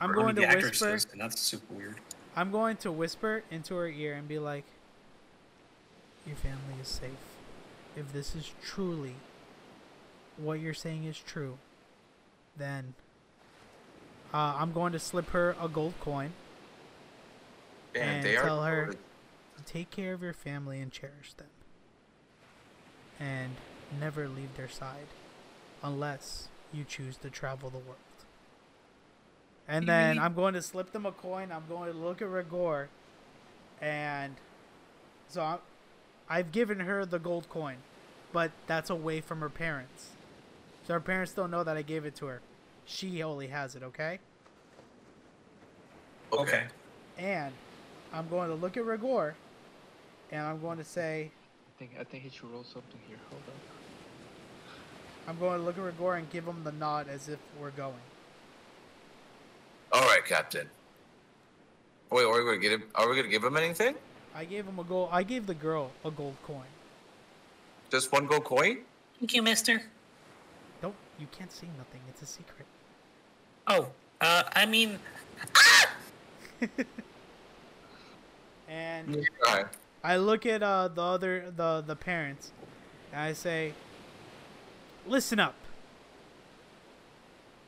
I'm 0.00 0.12
going 0.12 0.36
to 0.36 0.46
whisper. 0.46 0.94
is, 0.94 1.06
and 1.12 1.20
that's 1.20 1.40
super 1.40 1.72
weird. 1.74 1.96
I'm 2.36 2.50
going 2.50 2.76
to 2.78 2.92
whisper 2.92 3.42
into 3.50 3.74
her 3.76 3.88
ear 3.88 4.14
and 4.14 4.28
be 4.28 4.38
like, 4.38 4.64
"Your 6.26 6.36
family 6.36 6.74
is 6.80 6.88
safe. 6.88 7.10
If 7.96 8.12
this 8.12 8.34
is 8.36 8.52
truly 8.62 9.14
what 10.36 10.60
you're 10.60 10.74
saying 10.74 11.04
is 11.04 11.18
true, 11.18 11.58
then 12.56 12.94
uh, 14.32 14.54
I'm 14.58 14.72
going 14.72 14.92
to 14.92 14.98
slip 14.98 15.30
her 15.30 15.56
a 15.60 15.68
gold 15.68 15.94
coin. 16.00 16.32
Man, 17.94 18.16
And 18.16 18.24
they 18.24 18.34
tell 18.36 18.62
her- 18.62 18.94
Take 19.68 19.90
care 19.90 20.14
of 20.14 20.22
your 20.22 20.32
family 20.32 20.80
and 20.80 20.90
cherish 20.90 21.34
them, 21.34 21.48
and 23.20 23.56
never 24.00 24.26
leave 24.26 24.56
their 24.56 24.68
side, 24.68 25.08
unless 25.82 26.48
you 26.72 26.84
choose 26.84 27.18
to 27.18 27.28
travel 27.28 27.68
the 27.68 27.78
world." 27.78 27.98
And 29.68 29.82
You 29.84 29.88
then 29.88 30.08
really- 30.16 30.20
I'm 30.24 30.32
going 30.34 30.54
to 30.54 30.62
slip 30.62 30.92
them 30.92 31.04
a 31.04 31.12
coin. 31.12 31.52
I'm 31.52 31.66
going 31.68 31.92
to 31.92 31.98
look 31.98 32.22
at 32.22 32.28
Rigor, 32.28 32.88
and 33.82 34.36
so 35.28 35.42
I, 35.42 35.58
I've 36.30 36.50
given 36.50 36.80
her 36.80 37.04
the 37.04 37.18
gold 37.18 37.50
coin, 37.50 37.76
but 38.32 38.52
that's 38.66 38.88
away 38.88 39.20
from 39.20 39.40
her 39.40 39.50
parents. 39.50 40.12
So 40.86 40.94
her 40.94 41.00
parents 41.00 41.34
don't 41.34 41.50
know 41.50 41.62
that 41.62 41.76
I 41.76 41.82
gave 41.82 42.06
it 42.06 42.16
to 42.16 42.26
her. 42.26 42.40
She 42.86 43.22
only 43.22 43.48
has 43.48 43.76
it, 43.76 43.82
okay? 43.82 44.20
Okay. 46.32 46.68
And 47.18 47.52
I'm 48.14 48.30
going 48.30 48.48
to 48.48 48.54
look 48.54 48.78
at 48.78 48.84
Rigor, 48.86 49.34
and 50.30 50.42
I'm 50.42 50.60
going 50.60 50.78
to 50.78 50.84
say, 50.84 51.30
I 51.30 51.78
think 51.78 51.92
I 52.00 52.04
think 52.04 52.24
he 52.24 52.30
should 52.30 52.50
roll 52.50 52.64
something 52.64 53.00
here. 53.06 53.18
Hold 53.30 53.42
up. 53.48 53.54
I'm 55.28 55.38
going 55.38 55.58
to 55.58 55.64
look 55.64 55.76
at 55.78 55.84
Rigor 55.84 56.14
and 56.14 56.30
give 56.30 56.44
him 56.44 56.64
the 56.64 56.72
nod 56.72 57.06
as 57.08 57.28
if 57.28 57.38
we're 57.60 57.70
going. 57.70 57.94
All 59.92 60.02
right, 60.02 60.24
Captain. 60.24 60.68
Wait, 62.10 62.24
are 62.24 62.38
we 62.38 62.44
gonna 62.44 62.56
get 62.58 62.72
him? 62.72 62.84
Are 62.94 63.08
we 63.08 63.16
gonna 63.16 63.28
give 63.28 63.44
him 63.44 63.56
anything? 63.56 63.94
I 64.34 64.44
gave 64.44 64.66
him 64.66 64.78
a 64.78 64.84
gold. 64.84 65.10
I 65.12 65.22
gave 65.22 65.46
the 65.46 65.54
girl 65.54 65.90
a 66.04 66.10
gold 66.10 66.36
coin. 66.42 66.66
Just 67.90 68.10
one 68.12 68.26
gold 68.26 68.44
coin? 68.44 68.78
Thank 69.18 69.34
you, 69.34 69.42
Mister. 69.42 69.82
Don't. 70.80 70.94
You 71.18 71.26
can't 71.32 71.52
say 71.52 71.66
nothing. 71.76 72.00
It's 72.08 72.22
a 72.22 72.26
secret. 72.26 72.66
Oh, 73.66 73.88
uh, 74.22 74.44
I 74.54 74.64
mean, 74.64 74.98
And 78.68 79.26
Alright. 79.46 79.66
I 80.02 80.16
look 80.16 80.46
at 80.46 80.62
uh, 80.62 80.88
the 80.88 81.02
other 81.02 81.52
the 81.54 81.82
the 81.86 81.96
parents, 81.96 82.52
and 83.12 83.20
I 83.20 83.32
say, 83.32 83.74
"Listen 85.06 85.40
up. 85.40 85.54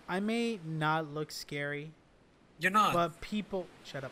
I 0.09 0.19
may 0.19 0.59
not 0.65 1.15
look 1.15 1.31
scary, 1.31 1.93
you're 2.59 2.73
not. 2.73 2.93
but 2.93 3.21
people 3.21 3.69
shut 3.85 4.03
up. 4.03 4.11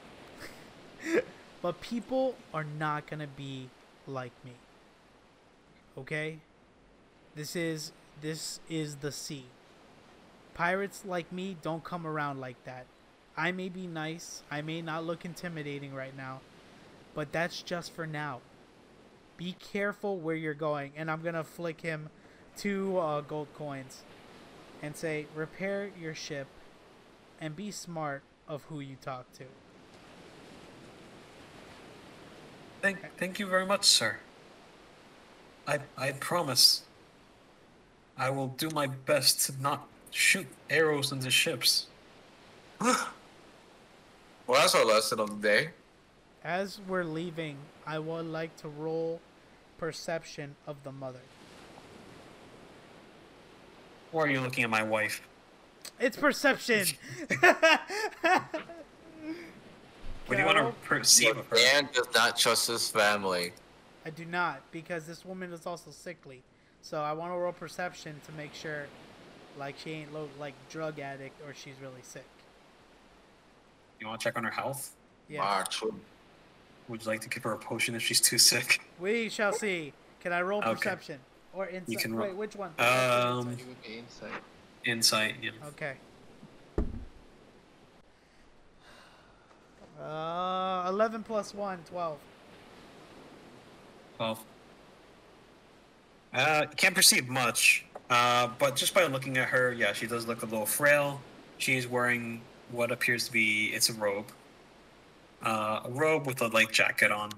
but 1.62 1.80
people 1.80 2.36
are 2.54 2.64
not 2.64 3.08
gonna 3.08 3.26
be 3.26 3.68
like 4.06 4.32
me. 4.44 4.52
Okay? 5.96 6.38
This 7.34 7.56
is 7.56 7.92
this 8.20 8.60
is 8.68 8.96
the 8.96 9.12
sea. 9.12 9.46
Pirates 10.54 11.04
like 11.04 11.32
me 11.32 11.56
don't 11.62 11.82
come 11.84 12.06
around 12.06 12.40
like 12.40 12.62
that. 12.64 12.86
I 13.36 13.52
may 13.52 13.68
be 13.68 13.86
nice, 13.86 14.42
I 14.50 14.62
may 14.62 14.82
not 14.82 15.04
look 15.04 15.24
intimidating 15.24 15.94
right 15.94 16.16
now, 16.16 16.40
but 17.18 17.32
that's 17.32 17.62
just 17.62 17.92
for 17.94 18.06
now. 18.06 18.38
Be 19.36 19.56
careful 19.72 20.18
where 20.18 20.36
you're 20.36 20.54
going, 20.54 20.92
and 20.96 21.10
I'm 21.10 21.20
gonna 21.20 21.42
flick 21.42 21.80
him 21.80 22.10
two 22.56 22.96
uh, 22.96 23.22
gold 23.22 23.48
coins 23.54 24.02
and 24.84 24.94
say, 24.94 25.26
repair 25.34 25.90
your 26.00 26.14
ship 26.14 26.46
and 27.40 27.56
be 27.56 27.72
smart 27.72 28.22
of 28.46 28.62
who 28.68 28.78
you 28.78 28.94
talk 29.02 29.32
to. 29.32 29.42
Thank, 32.82 32.98
thank 33.16 33.40
you 33.40 33.48
very 33.48 33.66
much, 33.66 33.84
sir. 33.84 34.18
I, 35.66 35.80
I 35.96 36.12
promise. 36.12 36.84
I 38.16 38.30
will 38.30 38.46
do 38.46 38.70
my 38.70 38.86
best 38.86 39.44
to 39.46 39.60
not 39.60 39.88
shoot 40.12 40.46
arrows 40.70 41.10
into 41.10 41.32
ships. 41.32 41.88
Well, 44.46 44.62
that's 44.62 44.74
our 44.74 44.86
lesson 44.86 45.20
of 45.20 45.42
the 45.42 45.46
day. 45.46 45.68
As 46.45 46.80
we're 46.86 47.05
leaving, 47.05 47.57
I 47.86 47.99
would 47.99 48.26
like 48.26 48.57
to 48.59 48.68
roll 48.68 49.20
perception 49.78 50.57
of 50.66 50.76
the 50.84 50.93
mother. 50.93 51.20
Or 54.12 54.24
are 54.24 54.30
you 54.30 54.41
looking 54.41 54.64
at 54.64 54.70
my 54.70 54.82
wife? 54.82 55.22
It's 56.01 56.16
perception. 56.16 56.86
What 60.28 60.36
do 60.36 60.43
you 60.43 60.47
want 60.47 60.59
to 60.59 60.72
perceive 60.86 61.39
of 61.39 61.47
her? 61.47 61.57
Dan 61.57 61.89
does 61.91 62.07
not 62.14 62.36
trust 62.36 62.68
his 62.68 62.91
family. 62.91 63.53
I 64.05 64.11
do 64.11 64.26
not 64.26 64.61
because 64.70 65.07
this 65.07 65.24
woman 65.24 65.55
is 65.55 65.66
also 65.66 65.91
sickly. 65.91 66.43
So 66.82 67.01
I 67.01 67.14
want 67.14 67.32
to 67.32 67.39
roll 67.39 67.53
perception 67.53 68.20
to 68.26 68.32
make 68.32 68.53
sure, 68.53 68.89
like 69.59 69.76
she 69.82 69.91
ain't 69.93 70.12
lo- 70.12 70.28
like 70.39 70.53
drug 70.68 70.99
addict 70.99 71.41
or 71.47 71.55
she's 71.55 71.76
really 71.80 72.03
sick. 72.03 72.26
You 73.99 74.07
want 74.07 74.20
to 74.20 74.24
check 74.24 74.36
on 74.36 74.45
her 74.45 74.51
health? 74.51 74.95
Yeah, 75.30 75.43
Actually, 75.43 75.95
Would 76.89 77.03
you 77.05 77.09
like 77.11 77.20
to 77.20 77.28
give 77.28 77.43
her 77.43 77.53
a 77.53 77.59
potion 77.59 77.95
if 77.95 78.03
she's 78.03 78.20
too 78.20 78.39
sick? 78.39 78.80
we 78.99 79.28
shall 79.28 79.53
see. 79.53 79.93
Can 80.20 80.32
I 80.32 80.41
roll 80.43 80.61
Okay. 80.61 80.74
perception 80.74 81.20
or 81.53 81.68
insight? 81.68 81.89
You 81.89 81.97
can 81.99 82.14
roll- 82.14 82.28
Wait, 82.28 82.36
which 82.36 82.57
one? 82.57 82.70
Um, 82.78 83.51
It 83.53 83.66
would 83.66 83.82
be 83.82 83.99
insight. 83.99 84.32
insight. 84.84 85.34
Yeah. 85.43 85.51
Okay. 85.66 85.97
Uh, 90.01 90.86
11 90.89 91.22
plus 91.24 91.53
1, 91.55 91.78
12. 91.89 92.18
Twelve. 94.16 94.45
Uh, 96.32 96.66
can't 96.76 96.95
perceive 96.95 97.28
much. 97.28 97.84
Uh, 98.11 98.49
but 98.59 98.74
just 98.76 98.95
by 98.95 99.05
looking 99.05 99.36
at 99.36 99.49
her, 99.49 99.72
yeah, 99.72 99.93
she 99.93 100.07
does 100.07 100.26
look 100.26 100.43
a 100.43 100.47
little 100.47 100.66
frail. 100.66 101.20
She's 101.59 101.86
wearing 101.86 102.41
what 102.70 102.91
appears 102.91 103.26
to 103.26 103.32
be 103.32 103.66
it's 103.74 103.89
a 103.89 103.93
robe. 103.95 104.26
Uh, 105.43 105.80
a 105.84 105.91
robe 105.91 106.26
with 106.26 106.41
a 106.43 106.49
light 106.49 106.72
jacket 106.72 107.12
on. 107.12 107.30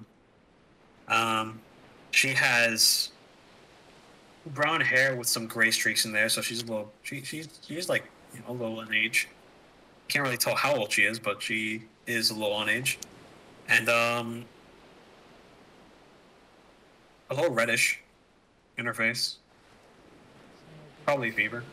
Um, 1.07 1.59
she 2.11 2.29
has 2.29 3.09
brown 4.47 4.81
hair 4.81 5.15
with 5.15 5.27
some 5.27 5.47
gray 5.47 5.71
streaks 5.71 6.05
in 6.05 6.11
there, 6.11 6.29
so 6.29 6.41
she's 6.41 6.63
a 6.63 6.65
little. 6.65 6.91
She, 7.03 7.21
she's 7.21 7.59
she's 7.65 7.89
like 7.89 8.05
you 8.33 8.39
know, 8.39 8.45
a 8.49 8.53
little 8.53 8.81
in 8.81 8.93
age. 8.93 9.27
Can't 10.07 10.23
really 10.23 10.37
tell 10.37 10.55
how 10.55 10.75
old 10.75 10.91
she 10.91 11.03
is, 11.03 11.19
but 11.19 11.41
she 11.41 11.83
is 12.07 12.31
a 12.31 12.33
little 12.33 12.53
on 12.53 12.69
age, 12.69 12.97
and 13.69 13.87
um, 13.87 14.45
a 17.29 17.35
little 17.35 17.51
reddish 17.51 18.01
in 18.77 18.85
her 18.85 18.93
face. 18.93 19.37
Probably 21.05 21.31
fever. 21.31 21.63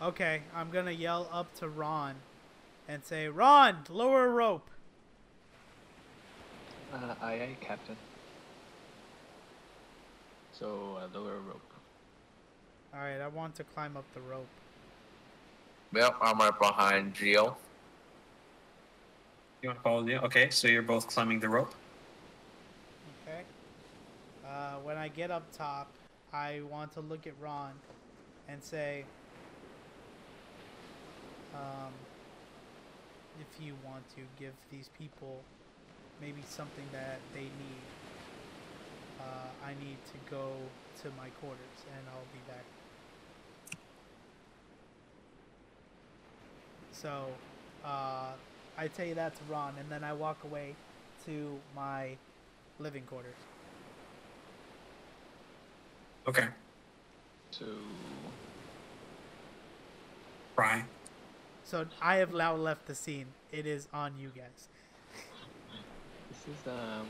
Okay, 0.00 0.42
I'm 0.54 0.70
gonna 0.70 0.90
yell 0.90 1.28
up 1.32 1.54
to 1.58 1.68
Ron 1.68 2.14
and 2.88 3.04
say, 3.04 3.28
Ron, 3.28 3.84
lower 3.88 4.30
rope. 4.30 4.68
Uh, 6.92 7.14
aye, 7.22 7.32
aye, 7.32 7.56
Captain. 7.60 7.96
So, 10.52 10.98
uh, 11.00 11.18
lower 11.18 11.38
rope. 11.38 11.72
Alright, 12.94 13.20
I 13.20 13.28
want 13.28 13.54
to 13.54 13.64
climb 13.64 13.96
up 13.96 14.04
the 14.12 14.20
rope. 14.20 14.46
yep, 15.94 16.14
I'm 16.20 16.38
right 16.38 16.58
behind 16.58 17.14
Gio. 17.14 17.54
You 19.62 19.68
want 19.68 19.78
to 19.78 19.82
follow 19.82 20.02
me? 20.02 20.18
Okay, 20.18 20.50
so 20.50 20.68
you're 20.68 20.82
both 20.82 21.06
climbing 21.06 21.40
the 21.40 21.48
rope. 21.48 21.74
Okay? 23.22 23.42
Uh, 24.46 24.74
when 24.82 24.98
I 24.98 25.08
get 25.08 25.30
up 25.30 25.44
top, 25.56 25.90
I 26.34 26.60
want 26.70 26.92
to 26.92 27.00
look 27.00 27.26
at 27.26 27.32
Ron 27.40 27.72
and 28.48 28.62
say, 28.62 29.04
um, 31.54 31.92
if 33.40 33.64
you 33.64 33.74
want 33.86 34.06
to 34.10 34.22
give 34.38 34.52
these 34.70 34.90
people 34.98 35.40
maybe 36.22 36.40
something 36.48 36.84
that 36.92 37.18
they 37.34 37.42
need. 37.42 37.82
Uh, 39.20 39.66
I 39.66 39.70
need 39.84 39.98
to 40.06 40.30
go 40.30 40.52
to 41.02 41.08
my 41.18 41.28
quarters, 41.40 41.78
and 41.94 42.06
I'll 42.08 42.32
be 42.32 42.40
back. 42.48 42.64
So, 46.92 47.26
uh, 47.84 48.32
I 48.78 48.88
tell 48.88 49.06
you 49.06 49.16
that 49.16 49.34
to 49.34 49.40
Ron, 49.50 49.74
and 49.78 49.90
then 49.90 50.04
I 50.04 50.12
walk 50.12 50.38
away 50.44 50.76
to 51.26 51.58
my 51.74 52.16
living 52.78 53.02
quarters. 53.02 53.34
Okay. 56.26 56.46
So 57.50 57.66
Cry. 60.54 60.84
So 61.64 61.86
I 62.00 62.16
have 62.16 62.32
now 62.32 62.54
left 62.54 62.86
the 62.86 62.94
scene. 62.94 63.26
It 63.50 63.66
is 63.66 63.88
on 63.92 64.14
you 64.18 64.30
guys. 64.34 64.68
This 66.32 66.54
is 66.54 66.66
um 66.66 67.06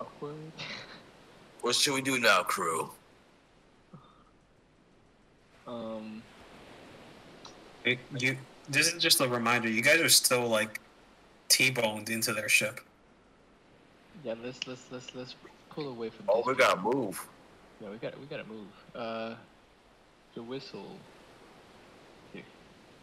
awkward. 0.00 0.36
What 1.62 1.74
should 1.74 1.92
we 1.92 2.00
do 2.00 2.18
now, 2.18 2.42
crew? 2.42 2.90
um 5.66 6.22
It- 7.84 7.98
you. 8.18 8.36
This 8.68 8.92
is 8.94 9.02
just 9.02 9.20
a 9.20 9.28
reminder. 9.28 9.68
You 9.68 9.82
guys 9.82 10.00
are 10.00 10.08
still 10.08 10.46
like 10.48 10.80
t-boned 11.48 12.08
into 12.08 12.32
their 12.32 12.48
ship. 12.48 12.80
yeah, 14.24 14.34
let's 14.44 14.66
let's 14.66 14.84
let's 14.92 15.14
let's 15.14 15.34
pull 15.70 15.88
away 15.88 16.08
from 16.10 16.24
Oh, 16.28 16.38
this. 16.38 16.46
we 16.46 16.54
gotta 16.54 16.80
move. 16.80 17.16
Yeah, 17.80 17.90
we 17.90 17.96
got 17.96 18.18
we 18.20 18.26
gotta 18.26 18.44
move. 18.44 18.68
Uh, 18.94 19.34
the 20.34 20.42
whistle. 20.42 20.96
Here, 22.32 22.44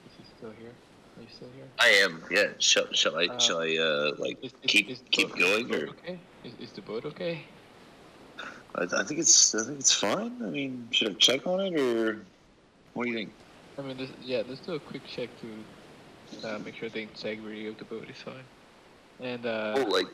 is 0.05 0.13
he 0.17 0.23
still 0.37 0.53
here? 0.59 0.71
Are 1.17 1.21
you 1.21 1.27
still 1.35 1.49
here? 1.55 1.65
I 1.79 1.87
am. 2.03 2.23
Yeah. 2.29 2.47
Shall 2.59 2.87
shall 2.93 3.17
I 3.17 3.25
Uh, 3.27 3.39
shall 3.39 3.59
I 3.61 3.75
uh 3.77 4.11
like 4.17 4.37
Is, 4.43 4.51
is, 4.53 4.59
keep 4.67 4.89
is 4.89 5.01
keep 5.11 5.29
boat- 5.29 5.39
going 5.39 5.73
or? 5.75 5.87
okay? 5.89 6.19
Is, 6.43 6.53
is 6.59 6.71
the 6.71 6.81
boat 6.81 7.05
okay? 7.05 7.41
I, 8.75 8.83
I 8.83 9.03
think 9.03 9.19
it's 9.19 9.55
I 9.55 9.63
think 9.65 9.79
it's 9.79 9.93
fine. 9.93 10.33
I 10.43 10.49
mean, 10.49 10.87
should 10.91 11.09
I 11.11 11.13
check 11.13 11.47
on 11.47 11.59
it 11.61 11.79
or 11.79 12.21
what 12.93 13.05
do 13.05 13.09
you 13.11 13.15
think? 13.17 13.31
I 13.79 13.81
mean, 13.81 13.97
this, 13.97 14.09
yeah, 14.23 14.41
let's 14.47 14.61
do 14.61 14.73
a 14.73 14.79
quick 14.79 15.05
check 15.05 15.29
to 15.41 16.47
uh, 16.47 16.59
make 16.59 16.75
sure 16.75 16.89
the 16.89 17.01
integrity 17.01 17.67
of 17.67 17.77
the 17.77 17.85
boat 17.85 18.07
is 18.09 18.17
fine. 18.21 18.43
And 19.19 19.45
uh, 19.45 19.75
Oh, 19.77 19.83
like. 19.83 20.07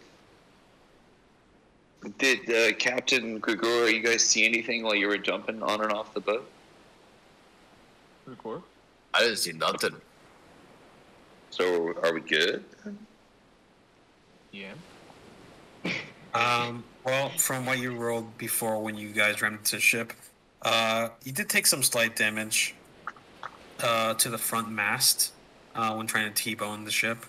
Did 2.18 2.50
uh, 2.52 2.76
Captain 2.76 3.40
Grigor, 3.40 3.90
you 3.94 4.02
guys 4.02 4.26
see 4.26 4.44
anything 4.44 4.84
while 4.84 4.94
you 4.96 5.08
were 5.08 5.18
jumping 5.18 5.64
on 5.64 5.82
and 5.82 5.94
off 5.94 6.14
the 6.14 6.20
boat? 6.20 6.46
record. 8.26 8.62
I 9.14 9.22
didn't 9.22 9.38
see 9.38 9.54
nothing. 9.54 9.96
So 11.54 11.94
are 12.02 12.12
we 12.12 12.22
good? 12.22 12.64
Yeah. 14.52 14.74
Um, 16.34 16.84
well, 17.06 17.30
from 17.38 17.68
what 17.68 17.78
you 17.78 17.96
rolled 17.96 18.36
before 18.40 18.82
when 18.82 18.98
you 18.98 19.10
guys 19.12 19.40
ran 19.40 19.54
into 19.54 19.76
the 19.76 19.80
ship, 19.82 20.14
uh, 20.64 21.10
you 21.24 21.32
did 21.32 21.50
take 21.50 21.68
some 21.68 21.84
slight 21.84 22.16
damage 22.16 22.74
uh, 23.84 24.16
to 24.16 24.30
the 24.30 24.38
front 24.40 24.72
mast 24.72 25.32
uh, 25.76 25.94
when 25.94 26.08
trying 26.08 26.34
to 26.34 26.44
T-bone 26.44 26.86
the 26.86 26.92
ship. 26.92 27.24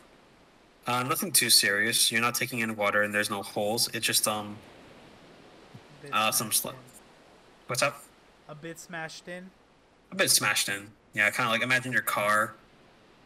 Uh, 0.87 1.03
nothing 1.03 1.31
too 1.31 1.51
serious. 1.51 2.11
You're 2.11 2.23
not 2.23 2.35
taking 2.35 2.61
in 2.61 2.77
water, 2.77 3.03
and 3.03 3.13
there's 3.13 3.29
no 3.29 3.43
holes. 3.43 3.91
It's 3.93 4.07
just 4.07 4.27
um, 4.27 4.57
Uh, 6.11 6.31
some 6.33 6.51
slight. 6.51 6.77
what's 7.67 7.83
up? 7.83 8.03
A 8.49 8.55
bit 8.55 8.79
smashed 8.79 9.29
in. 9.29 9.51
A 10.13 10.15
bit 10.15 10.31
smashed 10.31 10.71
in. 10.71 10.89
Yeah, 11.13 11.29
kind 11.31 11.47
of 11.47 11.53
like 11.53 11.63
imagine 11.63 11.93
your 11.93 12.03
car, 12.03 12.55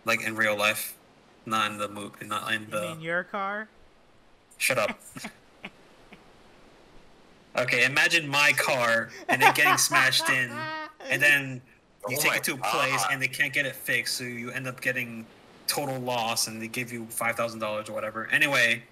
like 0.08 0.22
in 0.22 0.34
real 0.34 0.56
life, 0.56 0.96
not 1.46 1.70
in 1.70 1.78
the 1.78 1.88
movie, 1.88 2.26
not 2.26 2.52
in 2.52 2.62
You 2.62 2.66
the. 2.68 2.80
mean 2.80 3.00
your 3.00 3.22
car? 3.24 3.68
Shut 4.56 4.78
up. 4.78 4.98
okay, 7.56 7.84
imagine 7.84 8.26
my 8.26 8.52
car 8.56 9.10
and 9.28 9.42
it 9.42 9.54
getting 9.54 9.78
smashed 9.78 10.28
in, 10.30 10.50
and 11.08 11.22
then 11.22 11.60
you 12.08 12.16
Oh 12.18 12.22
take 12.22 12.36
it 12.36 12.44
to 12.44 12.54
a 12.54 12.56
place 12.56 13.02
God. 13.02 13.08
and 13.12 13.22
they 13.22 13.28
can't 13.28 13.52
get 13.52 13.66
it 13.66 13.76
fixed, 13.76 14.16
so 14.16 14.24
you 14.24 14.50
end 14.50 14.66
up 14.66 14.80
getting 14.80 15.26
total 15.68 15.98
loss, 16.00 16.48
and 16.48 16.60
they 16.60 16.68
give 16.68 16.90
you 16.92 17.06
five 17.10 17.36
thousand 17.36 17.60
dollars 17.60 17.88
or 17.88 17.92
whatever. 17.92 18.26
Anyway, 18.32 18.82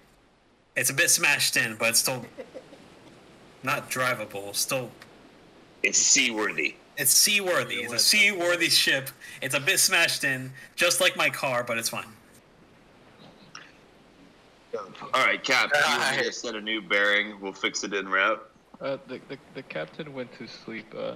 it's 0.75 0.91
a 0.91 0.93
bit 0.93 1.09
smashed 1.09 1.57
in, 1.57 1.75
but 1.75 1.89
it's 1.89 1.99
still 1.99 2.23
not 3.63 3.89
drivable. 3.89 4.55
Still, 4.55 4.91
It's 5.83 5.97
seaworthy. 5.97 6.75
It's 6.97 7.11
seaworthy. 7.13 7.75
It's 7.75 7.93
a 7.93 7.99
seaworthy 7.99 8.69
ship. 8.69 9.09
It's 9.41 9.55
a 9.55 9.59
bit 9.59 9.79
smashed 9.79 10.23
in, 10.23 10.51
just 10.75 10.99
like 10.99 11.15
my 11.15 11.29
car, 11.29 11.63
but 11.63 11.77
it's 11.77 11.89
fine. 11.89 12.05
All 15.13 15.25
right, 15.25 15.43
Cap. 15.43 15.71
You 15.73 15.81
want 15.99 16.19
to 16.25 16.31
set 16.33 16.55
a 16.55 16.61
new 16.61 16.81
bearing? 16.81 17.39
We'll 17.41 17.53
fix 17.53 17.83
it 17.83 17.93
in 17.93 18.07
route. 18.07 18.49
Uh, 18.79 18.97
the, 19.07 19.19
the 19.29 19.37
the 19.55 19.63
captain 19.63 20.13
went 20.13 20.31
to 20.37 20.47
sleep. 20.47 20.93
Uh, 20.95 21.15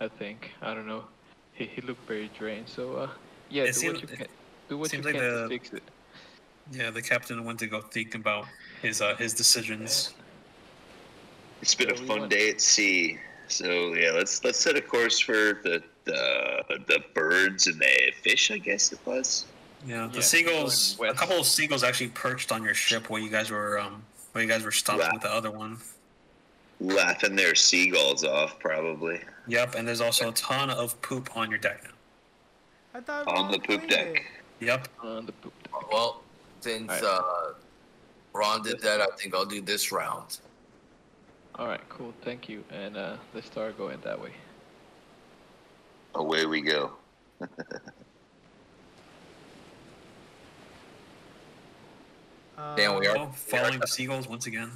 I 0.00 0.08
think. 0.08 0.52
I 0.62 0.74
don't 0.74 0.86
know. 0.86 1.04
He 1.54 1.64
he 1.66 1.80
looked 1.80 2.06
very 2.06 2.30
drained. 2.38 2.68
So 2.68 2.96
uh, 2.96 3.10
yeah, 3.48 3.64
It 3.64 3.66
do 3.68 3.72
seemed- 3.72 3.94
what 3.94 4.02
you 4.10 4.16
can. 4.16 4.26
Do 4.68 4.78
what 4.78 4.92
you 4.92 5.02
seems 5.02 5.06
can 5.06 5.14
like 5.14 5.22
to 5.22 5.30
the- 5.42 5.48
fix 5.48 5.72
it. 5.72 5.82
Yeah, 6.72 6.90
the 6.90 7.02
captain 7.02 7.44
went 7.44 7.58
to 7.60 7.66
go 7.66 7.80
think 7.80 8.14
about 8.14 8.46
his 8.80 9.00
uh, 9.00 9.16
his 9.16 9.34
decisions. 9.34 10.14
It's 11.62 11.74
been 11.74 11.90
a 11.90 11.94
Yeah, 11.94 12.00
we 12.00 12.06
fun 12.06 12.28
day 12.28 12.50
at 12.50 12.60
sea. 12.60 13.18
So 13.50 13.94
yeah, 13.94 14.12
let's 14.12 14.42
let's 14.44 14.58
set 14.58 14.76
a 14.76 14.80
course 14.80 15.18
for 15.18 15.60
the 15.62 15.82
the 16.04 16.62
the 16.86 17.00
birds 17.14 17.66
and 17.66 17.80
the 17.80 18.12
fish. 18.22 18.50
I 18.50 18.58
guess 18.58 18.92
it 18.92 18.98
was. 19.04 19.44
Yeah, 19.86 20.06
the 20.08 20.16
Yeah, 20.16 20.20
seagulls. 20.22 20.98
A 21.00 21.14
couple 21.14 21.38
of 21.38 21.46
seagulls 21.46 21.82
actually 21.82 22.08
perched 22.10 22.52
on 22.52 22.62
your 22.62 22.74
ship 22.74 23.10
while 23.10 23.20
you 23.20 23.30
guys 23.30 23.50
were 23.50 23.78
um 23.78 24.02
while 24.32 24.42
you 24.42 24.48
guys 24.48 24.62
were 24.62 24.70
stopped 24.72 25.00
Wow. 25.00 25.10
with 25.12 25.22
the 25.22 25.32
other 25.32 25.50
one. 25.50 25.78
Laughing 26.80 27.36
their 27.36 27.54
seagulls 27.54 28.24
off, 28.24 28.58
probably 28.58 29.20
Yep, 29.48 29.74
and 29.74 29.86
there's 29.86 30.00
also 30.00 30.28
a 30.28 30.32
ton 30.32 30.70
of 30.70 31.00
poop 31.02 31.36
on 31.36 31.50
your 31.50 31.58
deck 31.58 31.82
now. 31.84 31.90
I 32.94 33.00
thought 33.02 33.26
on 33.28 33.50
the 33.50 33.58
poop 33.58 33.80
played 33.80 33.90
deck. 33.90 34.24
it. 34.60 34.66
Yep. 34.66 34.88
On 35.02 35.26
the 35.26 35.32
poop. 35.32 35.52
deck. 35.64 35.90
Well, 35.92 36.22
since 36.60 36.90
Alright. 36.90 37.02
uh, 37.04 37.52
Ron 38.32 38.62
did 38.62 38.80
that, 38.80 39.00
I 39.00 39.06
think 39.18 39.34
I'll 39.34 39.44
do 39.44 39.60
this 39.60 39.90
round. 39.92 40.38
All 41.56 41.66
right, 41.66 41.80
cool. 41.88 42.14
Thank 42.22 42.48
you. 42.48 42.64
And 42.70 42.96
uh, 42.96 43.16
let's 43.34 43.46
start 43.46 43.76
going 43.76 44.00
that 44.02 44.20
way. 44.20 44.32
Away 46.14 46.46
we 46.46 46.60
go. 46.62 46.92
Damn, 52.76 52.98
we 52.98 53.06
are- 53.06 53.16
Oh, 53.16 53.30
following 53.32 53.78
the 53.80 53.86
seagulls 53.86 54.28
once 54.28 54.46
again. 54.46 54.70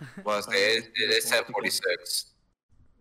Well, 0.24 0.38
I 0.38 0.40
say 0.40 0.76
it, 0.78 0.84
it, 0.96 1.10
it's 1.10 1.30
1046. 1.30 2.32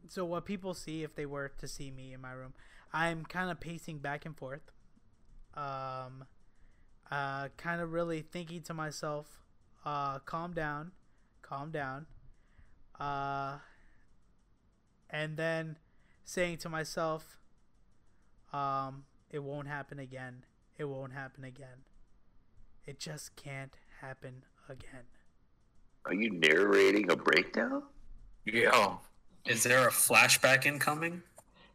So 0.07 0.24
what 0.24 0.45
people 0.45 0.76
see 0.76 1.01
if 1.01 1.15
they 1.15 1.26
were 1.26 1.49
to 1.57 1.67
see 1.67 1.89
me 1.89 2.13
in 2.13 2.22
my 2.22 2.32
room, 2.32 2.53
I'm 2.93 3.26
kind 3.26 3.49
of 3.49 3.59
pacing 3.59 3.97
back 3.99 4.24
and 4.28 4.38
forth, 4.38 4.61
um, 5.55 6.26
uh, 7.09 7.47
kind 7.57 7.82
of 7.82 7.91
really 7.91 8.22
thinking 8.22 8.61
to 8.63 8.76
myself, 8.76 9.26
uh, 9.84 10.19
calm 10.19 10.53
down, 10.53 10.91
calm 11.41 11.72
down, 11.72 12.05
uh, 13.02 13.58
and 15.10 15.36
then 15.36 15.78
saying 16.24 16.58
to 16.60 16.70
myself, 16.70 17.38
um, 18.54 19.06
it 19.32 19.39
won't 19.39 19.68
happen 19.68 19.97
again. 19.99 20.43
It 20.78 20.86
won't 20.86 21.14
happen 21.14 21.43
again. 21.43 21.86
It 22.86 22.99
just 22.99 23.36
can't 23.36 23.74
happen 24.02 24.43
again. 24.70 25.06
Are 26.06 26.14
you 26.14 26.32
narrating 26.32 27.10
a 27.12 27.16
breakdown? 27.16 27.84
Yeah. 28.45 28.97
Is 29.47 29.64
there 29.64 29.88
a 29.88 29.91
flashback 29.91 30.66
incoming? 30.66 31.22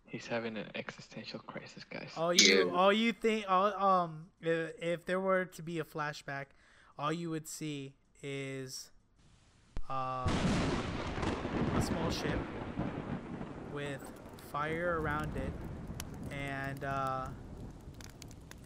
He's 0.07 0.27
having 0.27 0.57
an 0.57 0.67
existential 0.75 1.41
crisis, 1.41 1.85
guys. 1.85 2.11
All 2.17 2.33
you, 2.33 2.67
Yeah. 2.69 2.73
all 2.73 2.93
you 2.93 3.13
think, 3.13 3.45
all, 3.49 3.75
um, 3.75 4.27
if, 4.41 4.71
if 4.81 5.05
there 5.07 5.21
were 5.21 5.45
to 5.47 5.63
be 5.63 5.81
a 5.81 5.85
flashback, 5.85 6.47
all 6.99 7.13
you 7.13 7.31
would 7.31 7.49
see 7.49 7.95
is, 8.23 8.91
um, 9.91 10.31
a 11.77 11.83
small 11.83 12.11
ship 12.11 12.39
with 13.75 14.01
fire 14.51 14.99
around 14.99 15.37
it, 15.37 15.53
and 16.33 16.83
uh, 16.85 17.27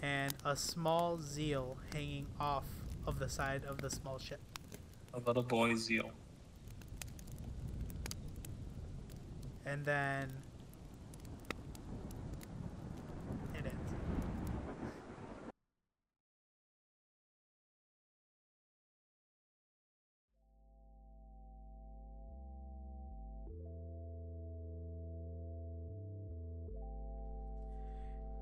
and 0.01 0.33
a 0.45 0.55
small 0.55 1.19
zeal 1.19 1.77
hanging 1.93 2.27
off 2.39 2.67
of 3.09 3.19
the 3.19 3.29
side 3.29 3.65
of 3.65 3.79
the 3.79 3.91
small 3.91 4.19
ship. 4.19 4.41
A 5.13 5.19
little 5.19 5.43
boy 5.43 5.75
zeal. 5.75 6.13
And 9.67 9.85
then 9.85 10.31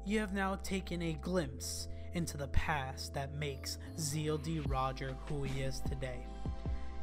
You 0.09 0.21
have 0.21 0.33
now 0.33 0.59
taken 0.65 1.03
a 1.03 1.13
glimpse 1.13 1.89
into 2.15 2.39
the 2.39 2.49
past 2.49 3.13
that 3.13 3.35
makes 3.35 3.77
ZLD 3.99 4.67
Roger 4.67 5.15
who 5.27 5.43
he 5.43 5.61
is 5.61 5.81
today. 5.81 6.25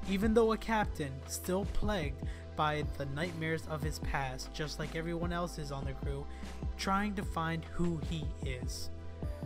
Even 0.10 0.34
though 0.34 0.53
a 0.53 0.58
captain, 0.58 1.12
still 1.28 1.66
plagued 1.66 2.24
by 2.56 2.84
the 2.97 3.06
nightmares 3.06 3.62
of 3.70 3.84
his 3.84 3.99
past, 3.99 4.51
just 4.56 4.80
like 4.80 4.95
everyone 4.95 5.32
else 5.32 5.60
is 5.60 5.72
on 5.72 5.86
the 5.86 5.93
crew, 5.93 6.26
trying 6.80 7.14
to 7.14 7.22
find 7.22 7.64
who 7.66 8.01
he 8.10 8.26
is. 8.43 8.89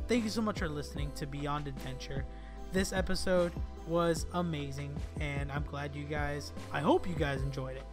Thank 0.08 0.24
you 0.24 0.30
so 0.30 0.42
much 0.42 0.60
for 0.60 0.70
listening 0.70 1.12
to 1.16 1.28
Beyond 1.28 1.68
Adventure. 1.68 2.24
This 2.72 2.94
episode 2.94 3.52
was 3.90 4.26
amazing, 4.36 4.96
and 5.20 5.52
I'm 5.52 5.66
glad 5.70 5.94
you 5.94 6.06
guys, 6.06 6.54
I 6.72 6.80
hope 6.80 7.06
you 7.10 7.16
guys 7.16 7.42
enjoyed 7.42 7.76
it. 7.76 7.84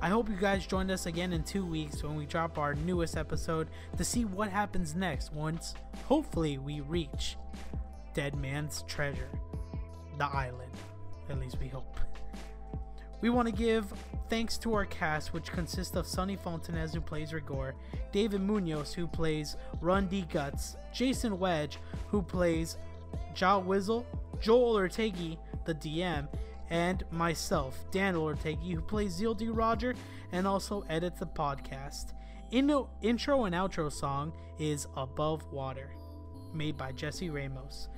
I 0.00 0.10
hope 0.10 0.28
you 0.28 0.36
guys 0.36 0.66
joined 0.66 0.90
us 0.90 1.06
again 1.06 1.32
in 1.32 1.42
two 1.42 1.64
weeks 1.64 2.02
when 2.02 2.16
we 2.16 2.26
drop 2.26 2.58
our 2.58 2.74
newest 2.74 3.16
episode 3.16 3.68
to 3.96 4.04
see 4.04 4.26
what 4.26 4.50
happens 4.50 4.94
next 4.94 5.32
once, 5.32 5.74
hopefully, 6.04 6.58
we 6.58 6.82
reach 6.82 7.36
Dead 8.12 8.36
Man's 8.36 8.82
Treasure, 8.86 9.30
the 10.18 10.26
island. 10.26 10.70
At 11.30 11.40
least 11.40 11.58
we 11.58 11.68
hope. 11.68 11.98
We 13.22 13.30
want 13.30 13.48
to 13.48 13.54
give 13.54 13.90
thanks 14.28 14.58
to 14.58 14.74
our 14.74 14.84
cast, 14.84 15.32
which 15.32 15.50
consists 15.50 15.96
of 15.96 16.06
Sonny 16.06 16.36
Fontanez, 16.36 16.92
who 16.92 17.00
plays 17.00 17.32
Rigor, 17.32 17.74
David 18.12 18.42
Munoz, 18.42 18.92
who 18.92 19.06
plays 19.06 19.56
Run 19.80 20.08
D 20.08 20.26
Guts, 20.30 20.76
Jason 20.92 21.38
Wedge, 21.38 21.78
who 22.08 22.20
plays 22.20 22.76
Ja 23.34 23.58
Wizzle, 23.58 24.04
Joel 24.40 24.74
Ortegi, 24.74 25.38
the 25.64 25.74
DM, 25.74 26.28
and 26.70 27.04
myself, 27.10 27.84
Daniel 27.90 28.24
Ortegi, 28.24 28.74
who 28.74 28.80
plays 28.80 29.20
ZLD 29.20 29.50
Roger 29.52 29.94
and 30.32 30.46
also 30.46 30.84
edits 30.88 31.20
the 31.20 31.26
podcast. 31.26 32.12
In- 32.50 32.86
intro 33.02 33.44
and 33.44 33.54
outro 33.54 33.90
song 33.92 34.32
is 34.58 34.86
Above 34.96 35.50
Water, 35.52 35.90
made 36.54 36.76
by 36.76 36.92
Jesse 36.92 37.30
Ramos. 37.30 37.88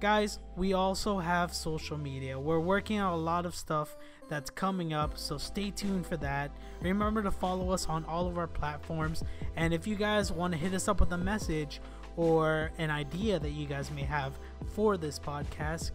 Guys, 0.00 0.38
we 0.56 0.72
also 0.72 1.18
have 1.18 1.54
social 1.54 1.96
media. 1.96 2.38
We're 2.38 2.60
working 2.60 2.98
on 3.00 3.12
a 3.12 3.16
lot 3.16 3.46
of 3.46 3.54
stuff 3.54 3.96
that's 4.28 4.50
coming 4.50 4.92
up, 4.92 5.16
so 5.16 5.38
stay 5.38 5.70
tuned 5.70 6.06
for 6.06 6.16
that. 6.18 6.50
Remember 6.82 7.22
to 7.22 7.30
follow 7.30 7.70
us 7.70 7.86
on 7.86 8.04
all 8.04 8.26
of 8.26 8.36
our 8.36 8.46
platforms, 8.46 9.22
and 9.56 9.72
if 9.72 9.86
you 9.86 9.94
guys 9.94 10.32
want 10.32 10.52
to 10.52 10.58
hit 10.58 10.74
us 10.74 10.88
up 10.88 11.00
with 11.00 11.12
a 11.12 11.18
message 11.18 11.80
or 12.16 12.70
an 12.78 12.90
idea 12.90 13.38
that 13.38 13.50
you 13.50 13.66
guys 13.66 13.90
may 13.90 14.02
have 14.02 14.34
for 14.74 14.96
this 14.96 15.18
podcast, 15.18 15.92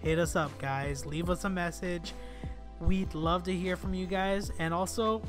hit 0.00 0.18
us 0.18 0.36
up, 0.36 0.56
guys. 0.58 1.06
Leave 1.06 1.30
us 1.30 1.44
a 1.44 1.50
message. 1.50 2.12
We'd 2.80 3.14
love 3.14 3.42
to 3.44 3.52
hear 3.52 3.76
from 3.76 3.94
you 3.94 4.06
guys, 4.06 4.50
and 4.58 4.74
also, 4.74 5.22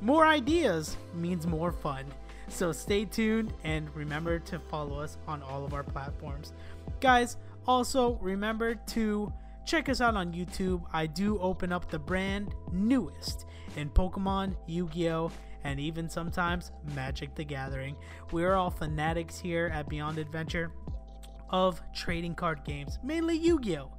more 0.00 0.26
ideas 0.26 0.96
means 1.14 1.46
more 1.46 1.72
fun. 1.72 2.06
So 2.48 2.72
stay 2.72 3.04
tuned 3.04 3.52
and 3.64 3.94
remember 3.94 4.38
to 4.40 4.58
follow 4.58 4.98
us 4.98 5.18
on 5.28 5.42
all 5.42 5.64
of 5.64 5.74
our 5.74 5.84
platforms. 5.84 6.52
Guys, 7.00 7.36
also 7.66 8.18
remember 8.20 8.74
to 8.74 9.32
check 9.64 9.88
us 9.88 10.00
out 10.00 10.16
on 10.16 10.32
YouTube. 10.32 10.82
I 10.92 11.06
do 11.06 11.38
open 11.38 11.70
up 11.70 11.90
the 11.90 11.98
brand 11.98 12.54
newest 12.72 13.46
in 13.76 13.90
Pokemon, 13.90 14.56
Yu 14.66 14.88
Gi 14.92 15.10
Oh! 15.10 15.30
and 15.62 15.78
even 15.78 16.08
sometimes 16.08 16.72
Magic 16.94 17.34
the 17.34 17.44
Gathering. 17.44 17.94
We 18.32 18.44
are 18.44 18.54
all 18.54 18.70
fanatics 18.70 19.38
here 19.38 19.70
at 19.72 19.88
Beyond 19.88 20.18
Adventure 20.18 20.72
of 21.50 21.80
trading 21.94 22.34
card 22.34 22.64
games, 22.64 22.98
mainly 23.02 23.36
Yu 23.36 23.60
Gi 23.60 23.78
Oh! 23.78 23.92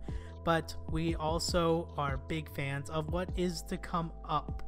But 0.43 0.75
we 0.89 1.15
also 1.15 1.93
are 1.97 2.17
big 2.17 2.53
fans 2.55 2.89
of 2.89 3.11
what 3.11 3.29
is 3.37 3.61
to 3.63 3.77
come 3.77 4.11
up 4.27 4.63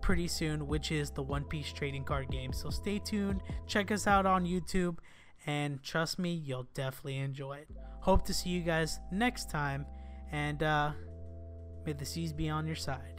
pretty 0.00 0.26
soon, 0.26 0.66
which 0.66 0.90
is 0.90 1.10
the 1.10 1.22
One 1.22 1.44
Piece 1.44 1.72
trading 1.72 2.04
card 2.04 2.30
game. 2.30 2.52
So 2.52 2.70
stay 2.70 2.98
tuned, 2.98 3.40
check 3.66 3.92
us 3.92 4.06
out 4.06 4.26
on 4.26 4.44
YouTube, 4.44 4.98
and 5.46 5.82
trust 5.82 6.18
me, 6.18 6.32
you'll 6.32 6.68
definitely 6.74 7.18
enjoy 7.18 7.58
it. 7.58 7.68
Hope 8.00 8.24
to 8.26 8.34
see 8.34 8.50
you 8.50 8.62
guys 8.62 8.98
next 9.12 9.50
time, 9.50 9.86
and 10.32 10.62
uh, 10.62 10.92
may 11.86 11.92
the 11.92 12.04
seas 12.04 12.32
be 12.32 12.48
on 12.48 12.66
your 12.66 12.76
side. 12.76 13.11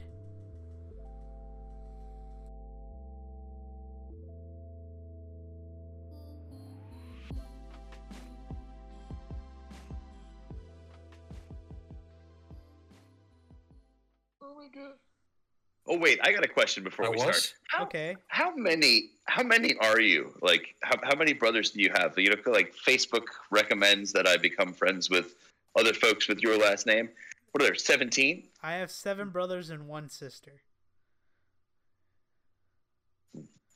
Oh 15.85 15.97
wait, 15.97 16.19
I 16.23 16.31
got 16.31 16.45
a 16.45 16.47
question 16.47 16.83
before 16.83 17.05
I 17.05 17.09
we 17.09 17.17
was? 17.17 17.23
start. 17.23 17.53
How, 17.67 17.83
Okay. 17.83 18.15
how 18.27 18.55
many 18.55 19.09
how 19.25 19.43
many 19.43 19.75
are 19.77 19.99
you? 19.99 20.33
Like 20.41 20.75
how, 20.81 20.95
how 21.03 21.15
many 21.15 21.33
brothers 21.33 21.71
do 21.71 21.81
you 21.81 21.91
have? 21.95 22.17
You 22.17 22.29
know, 22.29 22.51
like 22.51 22.73
Facebook 22.75 23.25
recommends 23.51 24.11
that 24.13 24.27
I 24.27 24.37
become 24.37 24.73
friends 24.73 25.09
with 25.09 25.35
other 25.77 25.93
folks 25.93 26.27
with 26.27 26.39
your 26.39 26.57
last 26.57 26.85
name. 26.85 27.09
What 27.51 27.61
are 27.61 27.65
there? 27.65 27.75
Seventeen? 27.75 28.47
I 28.61 28.73
have 28.73 28.91
seven 28.91 29.29
brothers 29.29 29.69
and 29.69 29.87
one 29.87 30.09
sister. 30.09 30.61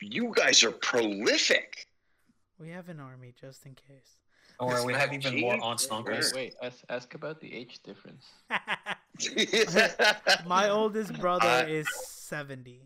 You 0.01 0.31
guys 0.35 0.63
are 0.63 0.71
prolific. 0.71 1.87
We 2.59 2.69
have 2.69 2.87
an 2.89 2.99
army 2.99 3.33
just 3.39 3.65
in 3.65 3.73
case. 3.75 4.17
Don't 4.59 4.85
we 4.85 4.93
have 4.93 5.11
Gee, 5.11 5.17
even 5.17 5.39
more 5.41 5.57
aunts 5.63 5.83
and 5.85 5.89
sure. 6.05 6.13
uncles. 6.13 6.33
Wait, 6.33 6.55
ask, 6.63 6.79
ask 6.89 7.13
about 7.13 7.39
the 7.39 7.53
age 7.53 7.79
difference. 7.83 8.25
My 10.47 10.69
oldest 10.69 11.17
brother 11.19 11.47
Uh, 11.47 11.65
is 11.67 11.87
70. 12.15 12.81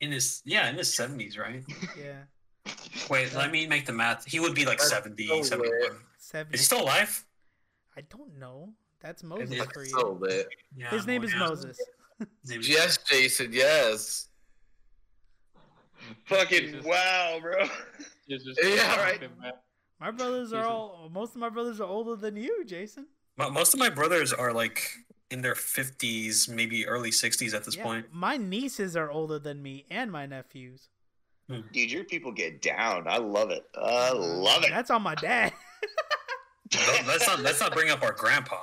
In 0.00 0.10
his 0.12 0.42
yeah, 0.44 0.68
in 0.68 0.76
his 0.76 0.92
seventies, 0.92 1.38
right? 1.38 1.62
Yeah. 1.96 2.22
Wait, 3.08 3.32
let 3.34 3.50
me 3.52 3.66
make 3.66 3.86
the 3.86 3.92
math. 3.92 4.24
He 4.24 4.40
would 4.40 4.54
be 4.54 4.64
like 4.64 4.78
That's 4.78 4.90
70, 4.90 5.26
so 5.28 5.42
71. 5.42 5.96
70. 6.18 6.54
Is 6.54 6.60
he 6.60 6.64
still 6.66 6.82
alive? 6.82 7.24
I 7.96 8.00
don't 8.02 8.36
know. 8.38 8.72
That's 9.00 9.22
Moses 9.22 9.50
It's 9.52 9.72
for 9.72 9.82
you. 9.84 9.90
So 9.90 10.18
lit. 10.20 10.48
Yeah, 10.76 10.90
His 10.90 11.06
name 11.06 11.22
is 11.24 11.32
yeah. 11.32 11.38
Moses. 11.38 11.78
His 12.40 12.50
name 12.50 12.60
is- 12.60 12.68
Yes, 12.68 12.98
Jason. 12.98 13.52
Yes. 13.52 14.28
Fucking 16.26 16.66
Jesus- 16.72 16.84
wow, 16.84 17.38
bro. 17.40 17.66
Jesus 18.28 18.56
Yeah, 18.62 18.94
Christ, 18.94 19.22
alright. 19.22 19.54
My 20.00 20.10
brothers 20.10 20.52
are 20.52 20.62
Jesus. 20.62 20.70
all. 20.70 21.10
Most 21.12 21.30
of 21.34 21.40
my 21.40 21.48
brothers 21.48 21.80
are 21.80 21.88
older 21.88 22.16
than 22.16 22.36
you, 22.36 22.64
Jason. 22.64 23.06
Mo- 23.38 23.50
Most 23.50 23.74
of 23.74 23.80
my 23.80 23.88
brothers 23.88 24.32
are 24.32 24.52
like 24.52 24.88
in 25.30 25.40
their 25.42 25.54
fifties, 25.54 26.48
maybe 26.48 26.86
early 26.86 27.10
sixties 27.10 27.54
at 27.54 27.64
this 27.64 27.76
Yeah, 27.76 27.84
point. 27.84 28.06
My 28.12 28.36
nieces 28.36 28.96
are 28.96 29.10
older 29.10 29.38
than 29.38 29.62
me, 29.62 29.86
and 29.90 30.10
my 30.12 30.26
nephews. 30.26 30.88
Hmm. 31.48 31.60
Dude, 31.72 31.90
your 31.90 32.04
people 32.04 32.32
get 32.32 32.60
down. 32.62 33.08
I 33.08 33.16
love 33.18 33.50
it. 33.50 33.64
I 33.76 34.10
uh, 34.10 34.14
love 34.16 34.64
it. 34.64 34.70
That's 34.70 34.90
on 34.90 35.02
my 35.02 35.14
dad. 35.14 35.52
Don't- 36.68 37.06
let's 37.06 37.26
not 37.26 37.40
let's 37.40 37.60
not 37.60 37.72
bring 37.72 37.90
up 37.90 38.02
our 38.02 38.12
grandpa. 38.12 38.56